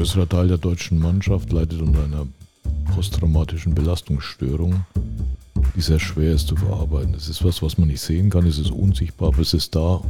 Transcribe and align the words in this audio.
größerer 0.00 0.30
Teil 0.30 0.48
der 0.48 0.56
deutschen 0.56 0.98
Mannschaft 0.98 1.52
leidet 1.52 1.82
unter 1.82 2.02
einer 2.02 2.26
posttraumatischen 2.94 3.74
Belastungsstörung, 3.74 4.86
die 5.76 5.82
sehr 5.82 6.00
schwer 6.00 6.32
ist 6.32 6.48
zu 6.48 6.56
verarbeiten. 6.56 7.12
Es 7.12 7.28
ist 7.28 7.44
was, 7.44 7.60
was 7.60 7.76
man 7.76 7.88
nicht 7.88 8.00
sehen 8.00 8.30
kann, 8.30 8.46
es 8.46 8.58
ist 8.58 8.70
unsichtbar, 8.70 9.28
aber 9.28 9.40
es 9.40 9.52
ist 9.52 9.76
da. 9.76 10.00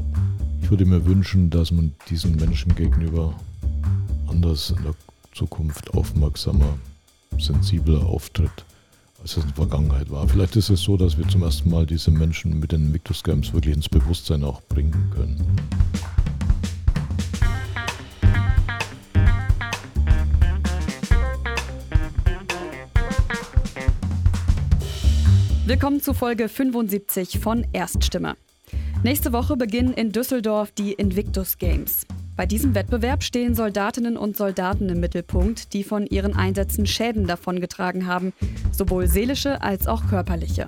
Ich 0.63 0.71
würde 0.71 0.87
mir 0.87 1.05
wünschen, 1.07 1.51
dass 1.51 1.73
man 1.73 1.93
diesen 2.09 2.37
Menschen 2.37 2.73
gegenüber 2.77 3.35
anders 4.29 4.71
in 4.71 4.85
der 4.85 4.95
Zukunft 5.35 5.93
aufmerksamer, 5.93 6.79
sensibler 7.41 8.07
auftritt, 8.07 8.65
als 9.21 9.39
es 9.39 9.43
in 9.43 9.49
der 9.49 9.57
Vergangenheit 9.57 10.09
war. 10.09 10.29
Vielleicht 10.29 10.55
ist 10.55 10.71
es 10.71 10.83
so, 10.83 10.97
dass 10.97 11.19
wir 11.19 11.27
zum 11.27 11.43
ersten 11.43 11.69
Mal 11.69 11.85
diese 11.85 12.13
Menschen 12.13 12.61
mit 12.61 12.71
den 12.71 12.95
Victus 12.95 13.25
Games 13.25 13.53
wirklich 13.53 13.75
ins 13.75 13.89
Bewusstsein 13.89 14.45
auch 14.45 14.63
bringen 14.69 15.11
können. 15.17 15.45
Willkommen 25.71 26.01
zu 26.01 26.15
Folge 26.15 26.49
75 26.49 27.39
von 27.39 27.65
Erststimme. 27.73 28.35
Nächste 29.05 29.33
Woche 29.33 29.57
beginnen 29.57 29.95
in 29.95 30.11
Düsseldorf 30.11 30.73
die 30.73 30.95
Invictus 30.95 31.59
Games. 31.59 32.09
Bei 32.35 32.45
diesem 32.45 32.75
Wettbewerb 32.75 33.23
stehen 33.23 33.55
Soldatinnen 33.55 34.17
und 34.17 34.37
Soldaten 34.37 34.89
im 34.89 34.99
Mittelpunkt, 34.99 35.73
die 35.73 35.85
von 35.85 36.07
ihren 36.07 36.35
Einsätzen 36.35 36.87
Schäden 36.87 37.29
davongetragen 37.29 38.09
haben, 38.09 38.33
sowohl 38.73 39.07
seelische 39.07 39.63
als 39.63 39.87
auch 39.87 40.09
körperliche. 40.09 40.67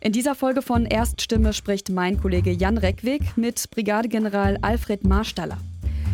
In 0.00 0.10
dieser 0.10 0.34
Folge 0.34 0.62
von 0.62 0.84
Erststimme 0.84 1.52
spricht 1.52 1.90
mein 1.90 2.20
Kollege 2.20 2.50
Jan 2.50 2.78
Reckweg 2.78 3.36
mit 3.36 3.70
Brigadegeneral 3.70 4.58
Alfred 4.62 5.04
Marstaller. 5.04 5.58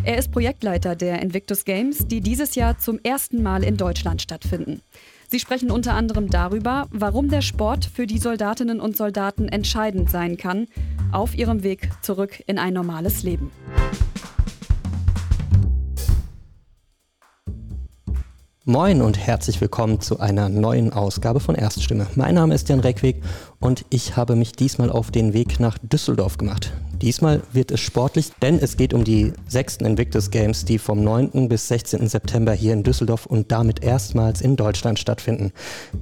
Er 0.04 0.18
ist 0.18 0.30
Projektleiter 0.30 0.94
der 0.94 1.22
Invictus 1.22 1.64
Games, 1.64 2.06
die 2.06 2.20
dieses 2.20 2.54
Jahr 2.54 2.78
zum 2.78 2.98
ersten 3.02 3.42
Mal 3.42 3.64
in 3.64 3.78
Deutschland 3.78 4.20
stattfinden. 4.20 4.82
Sie 5.32 5.38
sprechen 5.38 5.70
unter 5.70 5.94
anderem 5.94 6.28
darüber, 6.28 6.88
warum 6.90 7.28
der 7.28 7.40
Sport 7.40 7.84
für 7.84 8.08
die 8.08 8.18
Soldatinnen 8.18 8.80
und 8.80 8.96
Soldaten 8.96 9.46
entscheidend 9.46 10.10
sein 10.10 10.36
kann, 10.36 10.66
auf 11.12 11.36
ihrem 11.36 11.62
Weg 11.62 11.88
zurück 12.02 12.42
in 12.48 12.58
ein 12.58 12.74
normales 12.74 13.22
Leben. 13.22 13.52
Moin 18.64 19.02
und 19.02 19.18
herzlich 19.24 19.60
willkommen 19.60 20.00
zu 20.00 20.18
einer 20.18 20.48
neuen 20.48 20.92
Ausgabe 20.92 21.38
von 21.38 21.54
Erststimme. 21.54 22.08
Mein 22.16 22.34
Name 22.34 22.52
ist 22.52 22.68
Jan 22.68 22.80
Reckweg 22.80 23.22
und 23.60 23.84
ich 23.90 24.16
habe 24.16 24.34
mich 24.34 24.50
diesmal 24.50 24.90
auf 24.90 25.12
den 25.12 25.32
Weg 25.32 25.60
nach 25.60 25.78
Düsseldorf 25.78 26.38
gemacht. 26.38 26.72
Diesmal 27.02 27.40
wird 27.54 27.70
es 27.70 27.80
sportlich, 27.80 28.30
denn 28.42 28.58
es 28.58 28.76
geht 28.76 28.92
um 28.92 29.04
die 29.04 29.32
sechsten 29.48 29.86
Invictus 29.86 30.30
Games, 30.30 30.66
die 30.66 30.78
vom 30.78 31.02
9. 31.02 31.48
bis 31.48 31.66
16. 31.68 32.06
September 32.06 32.52
hier 32.52 32.74
in 32.74 32.82
Düsseldorf 32.82 33.24
und 33.24 33.50
damit 33.50 33.82
erstmals 33.82 34.42
in 34.42 34.56
Deutschland 34.56 34.98
stattfinden. 34.98 35.52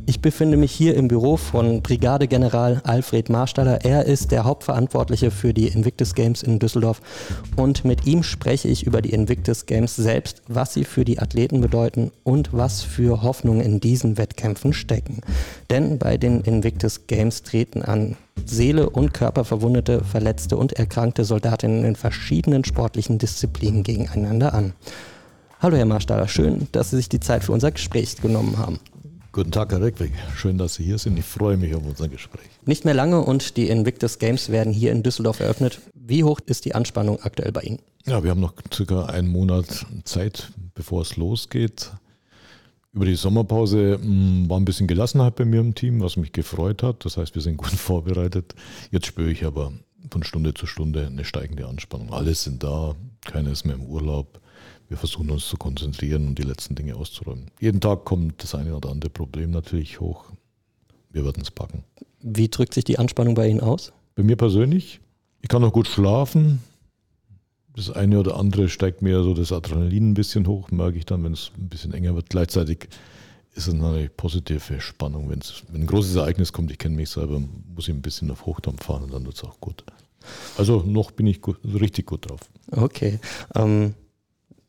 Ich 0.06 0.20
befinde 0.20 0.56
mich 0.56 0.72
hier 0.72 0.96
im 0.96 1.06
Büro 1.06 1.36
von 1.36 1.82
Brigadegeneral 1.82 2.80
Alfred 2.82 3.28
Marstaller. 3.28 3.84
Er 3.84 4.06
ist 4.06 4.32
der 4.32 4.44
Hauptverantwortliche 4.44 5.30
für 5.30 5.54
die 5.54 5.68
Invictus 5.68 6.16
Games 6.16 6.42
in 6.42 6.58
Düsseldorf 6.58 7.00
und 7.54 7.84
mit 7.84 8.04
ihm 8.06 8.24
spreche 8.24 8.66
ich 8.66 8.84
über 8.84 9.00
die 9.00 9.12
Invictus 9.12 9.66
Games 9.66 9.94
selbst, 9.94 10.42
was 10.48 10.74
sie 10.74 10.82
für 10.82 11.04
die 11.04 11.20
Athleten 11.20 11.60
bedeuten 11.60 12.10
und 12.24 12.52
was 12.52 12.82
für 12.82 13.22
Hoffnungen 13.22 13.60
in 13.60 13.78
diesen 13.78 14.18
Wettkämpfen 14.18 14.72
stecken. 14.72 15.20
Denn 15.70 15.98
bei 15.98 16.16
den 16.16 16.40
Invictus 16.40 17.06
Games 17.06 17.44
treten 17.44 17.82
an 17.82 18.16
Seele 18.46 18.90
und 18.90 19.14
Körper 19.14 19.44
verwundete, 19.44 20.04
verletzte 20.04 20.56
und 20.56 20.72
erkrankte 20.72 21.24
Soldatinnen 21.24 21.84
in 21.84 21.96
verschiedenen 21.96 22.64
sportlichen 22.64 23.18
Disziplinen 23.18 23.82
gegeneinander 23.82 24.54
an. 24.54 24.72
Hallo 25.60 25.76
Herr 25.76 25.86
Marstaller, 25.86 26.28
schön, 26.28 26.68
dass 26.72 26.90
Sie 26.90 26.96
sich 26.96 27.08
die 27.08 27.20
Zeit 27.20 27.44
für 27.44 27.52
unser 27.52 27.70
Gespräch 27.70 28.16
genommen 28.16 28.58
haben. 28.58 28.78
Guten 29.32 29.50
Tag, 29.50 29.72
Herr 29.72 29.82
Reckweg. 29.82 30.12
Schön, 30.36 30.56
dass 30.56 30.74
Sie 30.74 30.84
hier 30.84 30.98
sind. 30.98 31.18
Ich 31.18 31.24
freue 31.24 31.56
mich 31.56 31.74
auf 31.74 31.84
unser 31.84 32.08
Gespräch. 32.08 32.48
Nicht 32.64 32.84
mehr 32.84 32.94
lange 32.94 33.20
und 33.20 33.56
die 33.56 33.68
Invictus 33.68 34.18
Games 34.18 34.50
werden 34.50 34.72
hier 34.72 34.90
in 34.92 35.02
Düsseldorf 35.02 35.40
eröffnet. 35.40 35.80
Wie 35.94 36.24
hoch 36.24 36.40
ist 36.46 36.64
die 36.64 36.74
Anspannung 36.74 37.20
aktuell 37.22 37.52
bei 37.52 37.60
Ihnen? 37.62 37.78
Ja, 38.06 38.24
wir 38.24 38.30
haben 38.30 38.40
noch 38.40 38.54
circa 38.72 39.06
einen 39.06 39.28
Monat 39.28 39.86
Zeit, 40.04 40.50
bevor 40.74 41.02
es 41.02 41.16
losgeht. 41.16 41.92
Über 42.92 43.04
die 43.04 43.14
Sommerpause 43.14 43.98
mh, 43.98 44.04
hm, 44.04 44.50
war 44.50 44.58
ein 44.58 44.64
bisschen 44.64 44.86
Gelassenheit 44.86 45.36
bei 45.36 45.44
mir 45.44 45.60
im 45.60 45.74
Team, 45.74 46.00
was 46.00 46.16
mich 46.16 46.32
gefreut 46.32 46.82
hat. 46.82 47.04
Das 47.04 47.16
heißt, 47.16 47.34
wir 47.34 47.42
sind 47.42 47.56
gut 47.58 47.68
vorbereitet. 47.68 48.54
Jetzt 48.90 49.06
spüre 49.06 49.30
ich 49.30 49.44
aber 49.44 49.72
von 50.10 50.22
Stunde 50.22 50.54
zu 50.54 50.66
Stunde 50.66 51.06
eine 51.06 51.24
steigende 51.24 51.66
Anspannung. 51.66 52.12
Alle 52.12 52.34
sind 52.34 52.62
da, 52.62 52.94
keiner 53.24 53.52
ist 53.52 53.64
mehr 53.64 53.74
im 53.74 53.84
Urlaub. 53.84 54.40
Wir 54.88 54.96
versuchen 54.96 55.30
uns 55.30 55.46
zu 55.46 55.56
konzentrieren 55.58 56.28
und 56.28 56.38
die 56.38 56.44
letzten 56.44 56.74
Dinge 56.74 56.96
auszuräumen. 56.96 57.50
Jeden 57.60 57.80
Tag 57.80 58.04
kommt 58.06 58.42
das 58.42 58.54
eine 58.54 58.74
oder 58.74 58.90
andere 58.90 59.10
Problem 59.10 59.50
natürlich 59.50 60.00
hoch. 60.00 60.24
Wir 61.10 61.24
werden 61.24 61.42
es 61.42 61.50
packen. 61.50 61.84
Wie 62.20 62.48
drückt 62.48 62.74
sich 62.74 62.84
die 62.84 62.98
Anspannung 62.98 63.34
bei 63.34 63.48
Ihnen 63.48 63.60
aus? 63.60 63.92
Bei 64.14 64.22
mir 64.22 64.36
persönlich, 64.36 65.00
ich 65.42 65.48
kann 65.48 65.62
noch 65.62 65.72
gut 65.72 65.88
schlafen. 65.88 66.60
Das 67.78 67.92
eine 67.92 68.18
oder 68.18 68.36
andere 68.36 68.68
steigt 68.68 69.02
mir 69.02 69.22
so 69.22 69.34
das 69.34 69.52
Adrenalin 69.52 70.10
ein 70.10 70.14
bisschen 70.14 70.48
hoch, 70.48 70.72
merke 70.72 70.98
ich 70.98 71.06
dann, 71.06 71.22
wenn 71.22 71.32
es 71.32 71.52
ein 71.56 71.68
bisschen 71.68 71.94
enger 71.94 72.16
wird. 72.16 72.28
Gleichzeitig 72.28 72.88
ist 73.54 73.68
es 73.68 73.74
natürlich 73.74 74.10
positive 74.16 74.80
Spannung. 74.80 75.30
Wenn's, 75.30 75.62
wenn 75.70 75.82
ein 75.82 75.86
großes 75.86 76.16
Ereignis 76.16 76.52
kommt, 76.52 76.72
ich 76.72 76.78
kenne 76.78 76.96
mich 76.96 77.08
selber, 77.08 77.38
muss 77.38 77.86
ich 77.86 77.94
ein 77.94 78.02
bisschen 78.02 78.32
auf 78.32 78.46
Hochdampf 78.46 78.84
fahren 78.84 79.04
und 79.04 79.12
dann 79.12 79.24
wird 79.24 79.36
es 79.36 79.44
auch 79.44 79.60
gut. 79.60 79.84
Also 80.56 80.82
noch 80.84 81.12
bin 81.12 81.28
ich 81.28 81.40
gut, 81.40 81.58
richtig 81.64 82.06
gut 82.06 82.28
drauf. 82.28 82.40
Okay. 82.72 83.20
Ähm, 83.54 83.94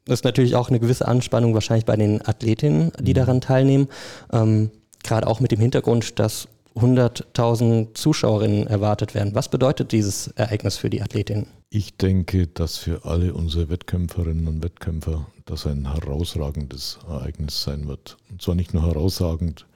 das 0.05 0.19
ist 0.19 0.25
natürlich 0.25 0.55
auch 0.55 0.69
eine 0.69 0.79
gewisse 0.79 1.07
Anspannung 1.07 1.55
wahrscheinlich 1.55 1.85
bei 1.85 1.95
den 1.95 2.23
Athletinnen, 2.23 2.91
die 2.99 3.13
mhm. 3.13 3.15
daran 3.15 3.41
teilnehmen. 3.41 3.87
Ähm, 4.31 4.69
Gerade 5.03 5.25
auch 5.25 5.39
mit 5.39 5.51
dem 5.51 5.59
Hintergrund, 5.59 6.19
dass 6.19 6.47
100.000 6.79 7.93
Zuschauerinnen 7.93 8.67
erwartet 8.67 9.13
werden. 9.13 9.35
Was 9.35 9.49
bedeutet 9.49 9.91
dieses 9.91 10.27
Ereignis 10.29 10.77
für 10.77 10.89
die 10.89 11.01
Athletinnen? 11.01 11.47
Ich 11.69 11.97
denke, 11.97 12.47
dass 12.47 12.77
für 12.77 13.05
alle 13.05 13.33
unsere 13.33 13.69
Wettkämpferinnen 13.69 14.47
und 14.47 14.63
Wettkämpfer 14.63 15.27
das 15.45 15.67
ein 15.67 15.91
herausragendes 15.91 16.99
Ereignis 17.07 17.63
sein 17.63 17.87
wird. 17.87 18.17
Und 18.29 18.41
zwar 18.41 18.55
nicht 18.55 18.73
nur 18.73 18.85
herausragend 18.85 19.67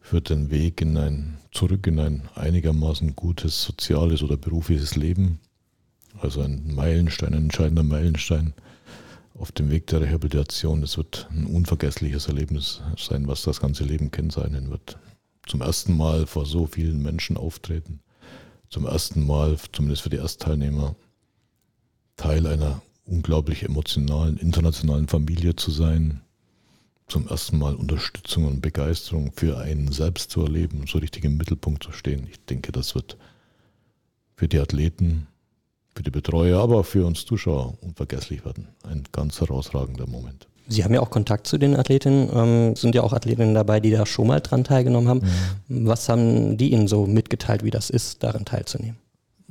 für 0.00 0.20
den 0.20 0.50
Weg 0.50 0.82
in 0.82 0.98
ein, 0.98 1.38
zurück 1.50 1.86
in 1.86 1.98
ein 1.98 2.28
einigermaßen 2.34 3.16
gutes 3.16 3.62
soziales 3.62 4.22
oder 4.22 4.36
berufliches 4.36 4.96
Leben, 4.96 5.40
also 6.20 6.42
ein 6.42 6.74
Meilenstein, 6.74 7.32
ein 7.32 7.44
entscheidender 7.44 7.82
Meilenstein 7.82 8.52
auf 9.38 9.50
dem 9.50 9.70
Weg 9.70 9.86
der 9.86 10.02
Rehabilitation. 10.02 10.82
Es 10.82 10.96
wird 10.96 11.28
ein 11.32 11.46
unvergessliches 11.46 12.28
Erlebnis 12.28 12.82
sein, 12.98 13.26
was 13.26 13.42
das 13.42 13.60
ganze 13.60 13.84
Leben 13.84 14.10
kennzeichnen 14.10 14.70
wird. 14.70 14.98
Zum 15.46 15.60
ersten 15.60 15.96
Mal 15.96 16.26
vor 16.26 16.46
so 16.46 16.66
vielen 16.66 17.02
Menschen 17.02 17.36
auftreten. 17.36 18.00
Zum 18.70 18.86
ersten 18.86 19.26
Mal, 19.26 19.56
zumindest 19.72 20.02
für 20.02 20.10
die 20.10 20.16
Erstteilnehmer, 20.16 20.96
Teil 22.16 22.46
einer 22.46 22.82
unglaublich 23.04 23.62
emotionalen, 23.62 24.36
internationalen 24.38 25.08
Familie 25.08 25.56
zu 25.56 25.70
sein, 25.70 26.20
zum 27.06 27.28
ersten 27.28 27.58
Mal 27.58 27.74
Unterstützung 27.74 28.46
und 28.46 28.62
Begeisterung 28.62 29.32
für 29.32 29.58
einen 29.58 29.92
selbst 29.92 30.30
zu 30.30 30.42
erleben, 30.42 30.86
so 30.86 30.98
richtig 30.98 31.24
im 31.24 31.36
Mittelpunkt 31.36 31.82
zu 31.82 31.92
stehen. 31.92 32.26
Ich 32.30 32.44
denke, 32.46 32.72
das 32.72 32.94
wird 32.94 33.18
für 34.36 34.48
die 34.48 34.58
Athleten, 34.58 35.26
für 35.94 36.02
die 36.02 36.10
Betreuer, 36.10 36.60
aber 36.60 36.82
für 36.82 37.04
uns 37.06 37.26
Zuschauer 37.26 37.76
unvergesslich 37.82 38.44
werden. 38.44 38.68
Ein 38.82 39.04
ganz 39.12 39.40
herausragender 39.40 40.06
Moment. 40.06 40.48
Sie 40.66 40.82
haben 40.82 40.94
ja 40.94 41.00
auch 41.00 41.10
Kontakt 41.10 41.46
zu 41.46 41.58
den 41.58 41.76
Athletinnen, 41.76 42.30
ähm, 42.34 42.76
sind 42.76 42.94
ja 42.94 43.02
auch 43.02 43.12
Athletinnen 43.12 43.54
dabei, 43.54 43.80
die 43.80 43.90
da 43.90 44.06
schon 44.06 44.26
mal 44.26 44.40
dran 44.40 44.64
teilgenommen 44.64 45.08
haben. 45.08 45.20
Mhm. 45.68 45.86
Was 45.86 46.08
haben 46.08 46.56
die 46.56 46.72
Ihnen 46.72 46.88
so 46.88 47.06
mitgeteilt, 47.06 47.64
wie 47.64 47.70
das 47.70 47.90
ist, 47.90 48.22
daran 48.22 48.44
teilzunehmen? 48.44 48.96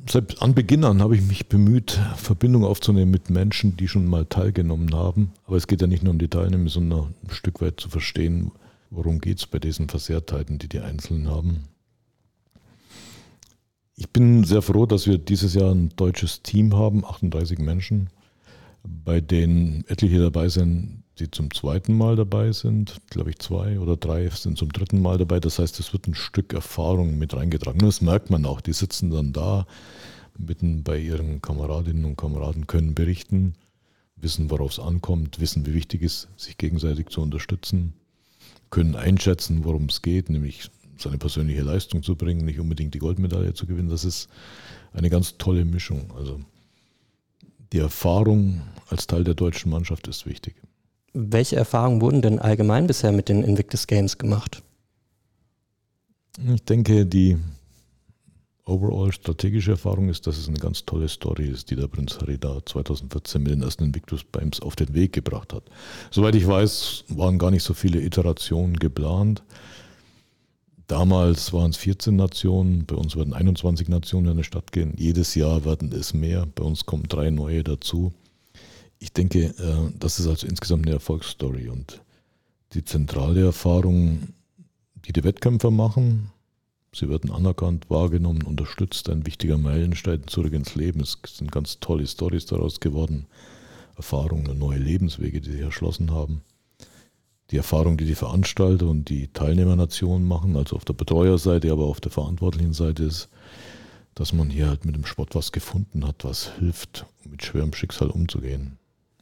Seit 0.10 0.42
Anbeginn 0.42 0.84
an 0.84 1.02
habe 1.02 1.16
ich 1.16 1.22
mich 1.22 1.48
bemüht, 1.48 2.00
Verbindung 2.18 2.66
aufzunehmen 2.66 3.12
mit 3.12 3.30
Menschen, 3.30 3.78
die 3.78 3.88
schon 3.88 4.06
mal 4.06 4.26
teilgenommen 4.26 4.94
haben. 4.94 5.32
Aber 5.46 5.56
es 5.56 5.68
geht 5.68 5.82
ja 5.82 5.88
nicht 5.88 6.04
nur 6.04 6.12
um 6.12 6.20
die 6.20 6.28
Teilnehmer, 6.28 6.70
sondern 6.70 7.14
ein 7.24 7.30
Stück 7.30 7.62
weit 7.62 7.80
zu 7.80 7.90
verstehen, 7.90 8.52
worum 8.90 9.22
geht 9.22 9.40
es 9.40 9.46
bei 9.46 9.60
diesen 9.60 9.88
Versehrtheiten, 9.88 10.58
die 10.58 10.68
die 10.68 10.80
Einzelnen 10.80 11.30
haben. 11.30 11.70
Ich 13.96 14.10
bin 14.10 14.44
sehr 14.44 14.62
froh, 14.62 14.86
dass 14.86 15.08
wir 15.08 15.20
dieses 15.20 15.54
Jahr 15.54 15.72
ein 15.72 15.90
deutsches 15.96 16.42
Team 16.42 16.76
haben, 16.76 17.06
38 17.06 17.60
Menschen, 17.60 18.10
bei 18.84 19.22
denen 19.22 19.86
etliche 19.88 20.20
dabei 20.20 20.50
sind, 20.50 21.03
die 21.20 21.30
zum 21.30 21.54
zweiten 21.54 21.96
Mal 21.96 22.16
dabei 22.16 22.52
sind. 22.52 22.98
Glaube 23.10 23.32
ich, 23.32 23.40
zwei 23.40 23.80
oder 23.80 23.98
drei 23.98 24.30
sind 24.30 24.58
zum 24.58 24.72
dritten 24.72 25.02
Mal 25.02 25.18
dabei. 25.18 25.40
Das 25.40 25.60
heißt, 25.60 25.80
es 25.80 25.94
wird 25.94 26.08
ein 26.08 26.16
Stück 26.16 26.54
Erfahrung 26.54 27.18
mit 27.18 27.36
reingetragen. 27.36 27.80
das 27.80 28.02
merkt 28.02 28.30
man 28.30 28.46
auch. 28.46 28.62
Die 28.62 28.74
sitzen 28.74 29.12
dann 29.12 29.34
da 29.34 29.68
mitten 30.38 30.84
bei 30.84 30.98
ihren 30.98 31.42
Kameradinnen 31.42 32.06
und 32.06 32.16
Kameraden, 32.16 32.66
können 32.68 32.96
berichten, 32.96 33.54
wissen, 34.16 34.50
worauf 34.50 34.72
es 34.72 34.80
ankommt, 34.80 35.40
wissen, 35.40 35.66
wie 35.66 35.74
wichtig 35.74 36.02
es 36.02 36.24
ist, 36.24 36.40
sich 36.46 36.58
gegenseitig 36.58 37.10
zu 37.10 37.22
unterstützen, 37.22 37.94
können 38.72 38.96
einschätzen, 38.96 39.64
worum 39.64 39.86
es 39.86 40.02
geht, 40.02 40.30
nämlich 40.30 40.72
seine 40.98 41.18
persönliche 41.18 41.62
Leistung 41.62 42.02
zu 42.02 42.16
bringen, 42.16 42.46
nicht 42.46 42.60
unbedingt 42.60 42.94
die 42.94 43.00
Goldmedaille 43.00 43.54
zu 43.54 43.68
gewinnen. 43.68 43.90
Das 43.90 44.06
ist 44.06 44.30
eine 44.94 45.10
ganz 45.10 45.38
tolle 45.38 45.66
Mischung. 45.66 46.12
Also 46.18 46.40
die 47.72 47.80
Erfahrung 47.80 48.62
als 48.90 49.08
Teil 49.08 49.24
der 49.24 49.34
deutschen 49.34 49.72
Mannschaft 49.72 50.08
ist 50.08 50.26
wichtig. 50.26 50.56
Welche 51.14 51.56
Erfahrungen 51.56 52.02
wurden 52.02 52.22
denn 52.24 52.40
allgemein 52.40 52.88
bisher 52.88 53.12
mit 53.12 53.30
den 53.30 53.44
Invictus 53.44 53.86
Games 53.86 54.18
gemacht? 54.18 54.64
Ich 56.54 56.64
denke, 56.66 57.06
die 57.06 57.38
overall 58.66 59.12
strategische 59.12 59.72
Erfahrung 59.72 60.10
ist, 60.10 60.26
dass 60.26 60.38
es 60.38 60.48
eine 60.48 60.58
ganz 60.58 60.86
tolle 60.86 61.08
Story 61.08 61.48
ist, 61.48 61.70
die 61.70 61.76
der 61.76 61.88
Prinz 61.88 62.18
Harry 62.20 62.40
da 62.40 62.60
2014 62.66 63.44
mit 63.44 63.52
den 63.52 63.62
ersten 63.62 63.84
Invictus 63.84 64.26
Games 64.32 64.60
auf 64.60 64.76
den 64.76 64.94
Weg 64.96 65.14
gebracht 65.14 65.54
hat. 65.54 65.64
Soweit 66.10 66.34
ich 66.34 66.48
weiß, 66.48 67.06
waren 67.10 67.38
gar 67.38 67.52
nicht 67.52 67.64
so 67.64 67.76
viele 67.76 68.02
Iterationen 68.02 68.78
geplant. 68.78 69.44
Damals 70.88 71.54
waren 71.54 71.72
es 71.72 71.78
14 71.78 72.16
Nationen, 72.16 72.86
bei 72.86 72.96
uns 72.96 73.16
werden 73.16 73.34
21 73.34 73.88
Nationen 73.88 74.28
in 74.28 74.32
eine 74.34 74.44
Stadt 74.44 74.72
gehen. 74.72 74.94
Jedes 74.98 75.36
Jahr 75.36 75.64
werden 75.64 75.92
es 75.92 76.14
mehr, 76.14 76.48
bei 76.56 76.64
uns 76.64 76.86
kommen 76.86 77.04
drei 77.08 77.30
neue 77.30 77.64
dazu. 77.64 78.14
Ich 79.04 79.12
denke, 79.12 79.48
äh, 79.48 79.92
das 80.00 80.18
ist 80.18 80.28
also 80.28 80.48
insgesamt 80.48 80.86
eine 80.86 80.96
Erfolgsstory 80.96 81.68
und 81.68 82.02
die 82.72 82.86
zentrale 82.86 83.44
Erfahrung, 83.44 84.30
die 85.06 85.12
die 85.12 85.26
Wettkämpfer 85.26 85.72
machen, 85.72 86.32
Sie 86.96 87.10
werden 87.10 87.30
anerkannt, 87.32 87.90
wahrgenommen, 87.90 88.44
unterstützt, 88.44 89.10
ein 89.10 89.26
wichtiger 89.26 89.58
Meilenstein 89.58 90.26
zurück 90.28 90.54
ins 90.54 90.76
Leben. 90.76 91.02
Es 91.02 91.18
sind 91.26 91.52
ganz 91.52 91.80
tolle 91.80 92.08
Stories 92.08 92.46
daraus 92.46 92.80
geworden, 92.80 93.26
Erfahrungen, 93.98 94.58
neue 94.58 94.78
Lebenswege, 94.78 95.42
die 95.42 95.52
sie 95.52 95.62
erschlossen 95.62 96.12
haben. 96.12 96.44
Die 97.52 97.58
Erfahrung, 97.58 97.98
die 97.98 98.06
die 98.06 98.16
Veranstalter 98.16 98.88
und 98.88 99.10
die 99.10 99.28
Teilnehmernationen 99.28 100.26
machen, 100.26 100.56
also 100.56 100.78
auf 100.78 100.86
der 100.86 100.94
Betreuerseite, 100.94 101.72
aber 101.72 101.86
auf 101.86 102.00
der 102.00 102.12
verantwortlichen 102.12 102.74
Seite 102.74 103.04
ist, 103.04 103.28
dass 104.16 104.32
man 104.32 104.50
hier 104.50 104.70
halt 104.70 104.86
mit 104.86 104.96
dem 104.96 105.06
Sport 105.06 105.36
was 105.36 105.52
gefunden 105.52 106.08
hat, 106.08 106.24
was 106.24 106.54
hilft, 106.60 107.06
mit 107.30 107.44
schwerem 107.44 107.74
Schicksal 107.74 108.12
umzugehen. 108.12 108.78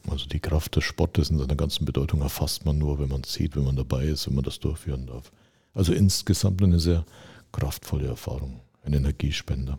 Also 0.09 0.25
die 0.25 0.39
Kraft 0.39 0.75
des 0.75 0.83
Sportes 0.83 1.29
in 1.29 1.37
seiner 1.37 1.55
ganzen 1.55 1.85
Bedeutung 1.85 2.21
erfasst 2.21 2.65
man 2.65 2.77
nur, 2.77 2.99
wenn 2.99 3.09
man 3.09 3.21
es 3.21 3.33
sieht, 3.33 3.55
wenn 3.55 3.63
man 3.63 3.75
dabei 3.75 4.05
ist, 4.05 4.27
wenn 4.27 4.35
man 4.35 4.43
das 4.43 4.59
durchführen 4.59 5.05
darf. 5.05 5.31
Also 5.73 5.93
insgesamt 5.93 6.61
eine 6.63 6.79
sehr 6.79 7.05
kraftvolle 7.51 8.07
Erfahrung, 8.07 8.61
ein 8.83 8.93
Energiespender. 8.93 9.77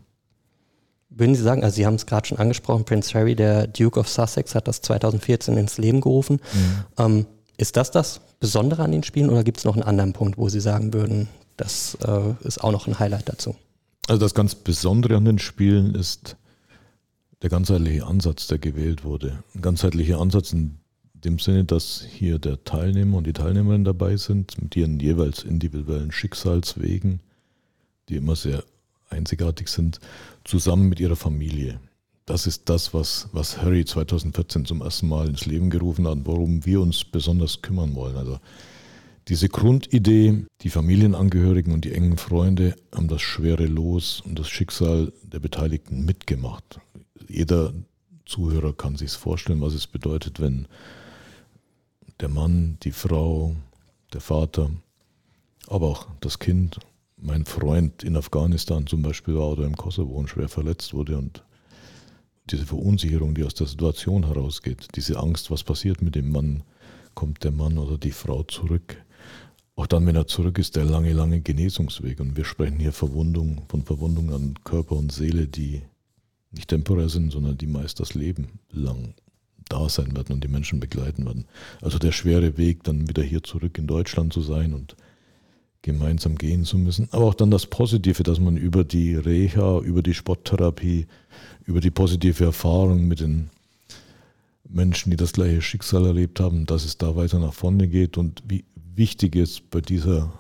Würden 1.10 1.34
Sie 1.34 1.42
sagen, 1.42 1.62
also 1.62 1.76
Sie 1.76 1.84
haben 1.84 1.96
es 1.96 2.06
gerade 2.06 2.26
schon 2.26 2.38
angesprochen, 2.38 2.84
Prince 2.84 3.12
Harry, 3.14 3.34
der 3.34 3.66
Duke 3.66 4.00
of 4.00 4.08
Sussex, 4.08 4.54
hat 4.54 4.68
das 4.68 4.80
2014 4.80 5.56
ins 5.58 5.76
Leben 5.76 6.00
gerufen. 6.00 6.40
Mhm. 6.54 6.84
Ähm, 6.98 7.26
ist 7.58 7.76
das 7.76 7.90
das 7.90 8.20
Besondere 8.40 8.82
an 8.82 8.92
den 8.92 9.02
Spielen 9.02 9.28
oder 9.28 9.44
gibt 9.44 9.58
es 9.58 9.64
noch 9.64 9.74
einen 9.74 9.82
anderen 9.82 10.14
Punkt, 10.14 10.38
wo 10.38 10.48
Sie 10.48 10.60
sagen 10.60 10.94
würden, 10.94 11.28
das 11.56 11.96
äh, 12.04 12.34
ist 12.46 12.62
auch 12.64 12.72
noch 12.72 12.86
ein 12.86 12.98
Highlight 12.98 13.28
dazu? 13.28 13.54
Also 14.08 14.20
das 14.20 14.34
ganz 14.34 14.54
Besondere 14.54 15.16
an 15.16 15.24
den 15.24 15.38
Spielen 15.38 15.94
ist 15.94 16.36
der 17.42 17.50
ganzheitliche 17.50 18.06
Ansatz, 18.06 18.46
der 18.46 18.58
gewählt 18.58 19.04
wurde. 19.04 19.42
Ein 19.54 19.62
ganzheitlicher 19.62 20.20
Ansatz 20.20 20.52
in 20.52 20.78
dem 21.14 21.38
Sinne, 21.38 21.64
dass 21.64 22.04
hier 22.08 22.38
der 22.38 22.64
Teilnehmer 22.64 23.18
und 23.18 23.26
die 23.26 23.32
Teilnehmerin 23.32 23.84
dabei 23.84 24.16
sind, 24.16 24.60
mit 24.62 24.76
ihren 24.76 24.98
jeweils 25.00 25.42
individuellen 25.44 26.12
Schicksalswegen 26.12 27.20
die 28.08 28.16
immer 28.16 28.36
sehr 28.36 28.64
einzigartig 29.08 29.68
sind, 29.68 30.00
zusammen 30.44 30.88
mit 30.88 31.00
ihrer 31.00 31.16
Familie. 31.16 31.80
Das 32.26 32.46
ist 32.46 32.68
das, 32.68 32.94
was, 32.94 33.28
was 33.32 33.60
Harry 33.60 33.84
2014 33.84 34.64
zum 34.64 34.80
ersten 34.80 35.08
Mal 35.08 35.28
ins 35.28 35.46
Leben 35.46 35.70
gerufen 35.70 36.06
hat, 36.06 36.18
worum 36.24 36.64
wir 36.64 36.80
uns 36.80 37.04
besonders 37.04 37.62
kümmern 37.62 37.94
wollen. 37.94 38.16
Also 38.16 38.38
diese 39.28 39.48
Grundidee, 39.48 40.44
die 40.62 40.70
Familienangehörigen 40.70 41.72
und 41.72 41.84
die 41.84 41.92
engen 41.92 42.16
Freunde 42.16 42.76
haben 42.94 43.08
das 43.08 43.22
schwere 43.22 43.66
Los 43.66 44.20
und 44.24 44.38
das 44.38 44.48
Schicksal 44.48 45.12
der 45.22 45.40
Beteiligten 45.40 46.04
mitgemacht. 46.04 46.80
Jeder 47.32 47.72
Zuhörer 48.26 48.74
kann 48.74 48.96
sich 48.96 49.12
vorstellen, 49.12 49.62
was 49.62 49.72
es 49.72 49.86
bedeutet, 49.86 50.40
wenn 50.40 50.68
der 52.20 52.28
Mann, 52.28 52.76
die 52.82 52.92
Frau, 52.92 53.56
der 54.12 54.20
Vater, 54.20 54.70
aber 55.66 55.88
auch 55.88 56.06
das 56.20 56.38
Kind 56.38 56.78
mein 57.16 57.46
Freund 57.46 58.02
in 58.02 58.16
Afghanistan 58.16 58.86
zum 58.86 59.02
Beispiel 59.02 59.36
war 59.36 59.48
oder 59.52 59.64
im 59.64 59.76
Kosovo 59.76 60.12
und 60.14 60.28
schwer 60.28 60.48
verletzt 60.48 60.92
wurde 60.92 61.16
und 61.16 61.44
diese 62.50 62.66
Verunsicherung, 62.66 63.34
die 63.34 63.44
aus 63.44 63.54
der 63.54 63.68
Situation 63.68 64.26
herausgeht, 64.26 64.88
diese 64.96 65.18
Angst, 65.18 65.50
was 65.50 65.62
passiert 65.62 66.02
mit 66.02 66.16
dem 66.16 66.32
Mann, 66.32 66.64
kommt 67.14 67.44
der 67.44 67.52
Mann 67.52 67.78
oder 67.78 67.96
die 67.96 68.10
Frau 68.10 68.42
zurück. 68.42 69.02
Auch 69.76 69.86
dann, 69.86 70.06
wenn 70.06 70.16
er 70.16 70.26
zurück 70.26 70.58
ist, 70.58 70.76
der 70.76 70.84
lange, 70.84 71.12
lange 71.12 71.40
Genesungsweg. 71.40 72.20
Und 72.20 72.36
wir 72.36 72.44
sprechen 72.44 72.78
hier 72.78 72.92
Verwundung, 72.92 73.62
von 73.68 73.84
Verwundungen 73.84 74.34
an 74.34 74.54
Körper 74.64 74.96
und 74.96 75.12
Seele, 75.12 75.46
die 75.46 75.82
nicht 76.52 76.68
temporär 76.68 77.08
sind, 77.08 77.32
sondern 77.32 77.58
die 77.58 77.66
meist 77.66 78.00
das 78.00 78.14
Leben 78.14 78.60
lang 78.70 79.14
da 79.68 79.88
sein 79.88 80.14
werden 80.14 80.32
und 80.34 80.44
die 80.44 80.48
Menschen 80.48 80.80
begleiten 80.80 81.24
werden. 81.24 81.46
Also 81.80 81.98
der 81.98 82.12
schwere 82.12 82.58
Weg, 82.58 82.84
dann 82.84 83.08
wieder 83.08 83.22
hier 83.22 83.42
zurück 83.42 83.78
in 83.78 83.86
Deutschland 83.86 84.32
zu 84.32 84.42
sein 84.42 84.74
und 84.74 84.96
gemeinsam 85.80 86.36
gehen 86.36 86.64
zu 86.64 86.78
müssen. 86.78 87.08
Aber 87.10 87.24
auch 87.24 87.34
dann 87.34 87.50
das 87.50 87.66
Positive, 87.66 88.22
dass 88.22 88.38
man 88.38 88.56
über 88.56 88.84
die 88.84 89.14
Reha, 89.14 89.80
über 89.80 90.02
die 90.02 90.14
Sporttherapie, 90.14 91.06
über 91.64 91.80
die 91.80 91.90
positive 91.90 92.44
Erfahrung 92.44 93.08
mit 93.08 93.20
den 93.20 93.50
Menschen, 94.68 95.10
die 95.10 95.16
das 95.16 95.32
gleiche 95.32 95.60
Schicksal 95.60 96.06
erlebt 96.06 96.40
haben, 96.40 96.66
dass 96.66 96.84
es 96.84 96.98
da 96.98 97.16
weiter 97.16 97.38
nach 97.38 97.52
vorne 97.52 97.88
geht 97.88 98.16
und 98.16 98.42
wie 98.46 98.64
wichtig 98.94 99.36
es 99.36 99.60
bei 99.60 99.80
dieser 99.80 100.32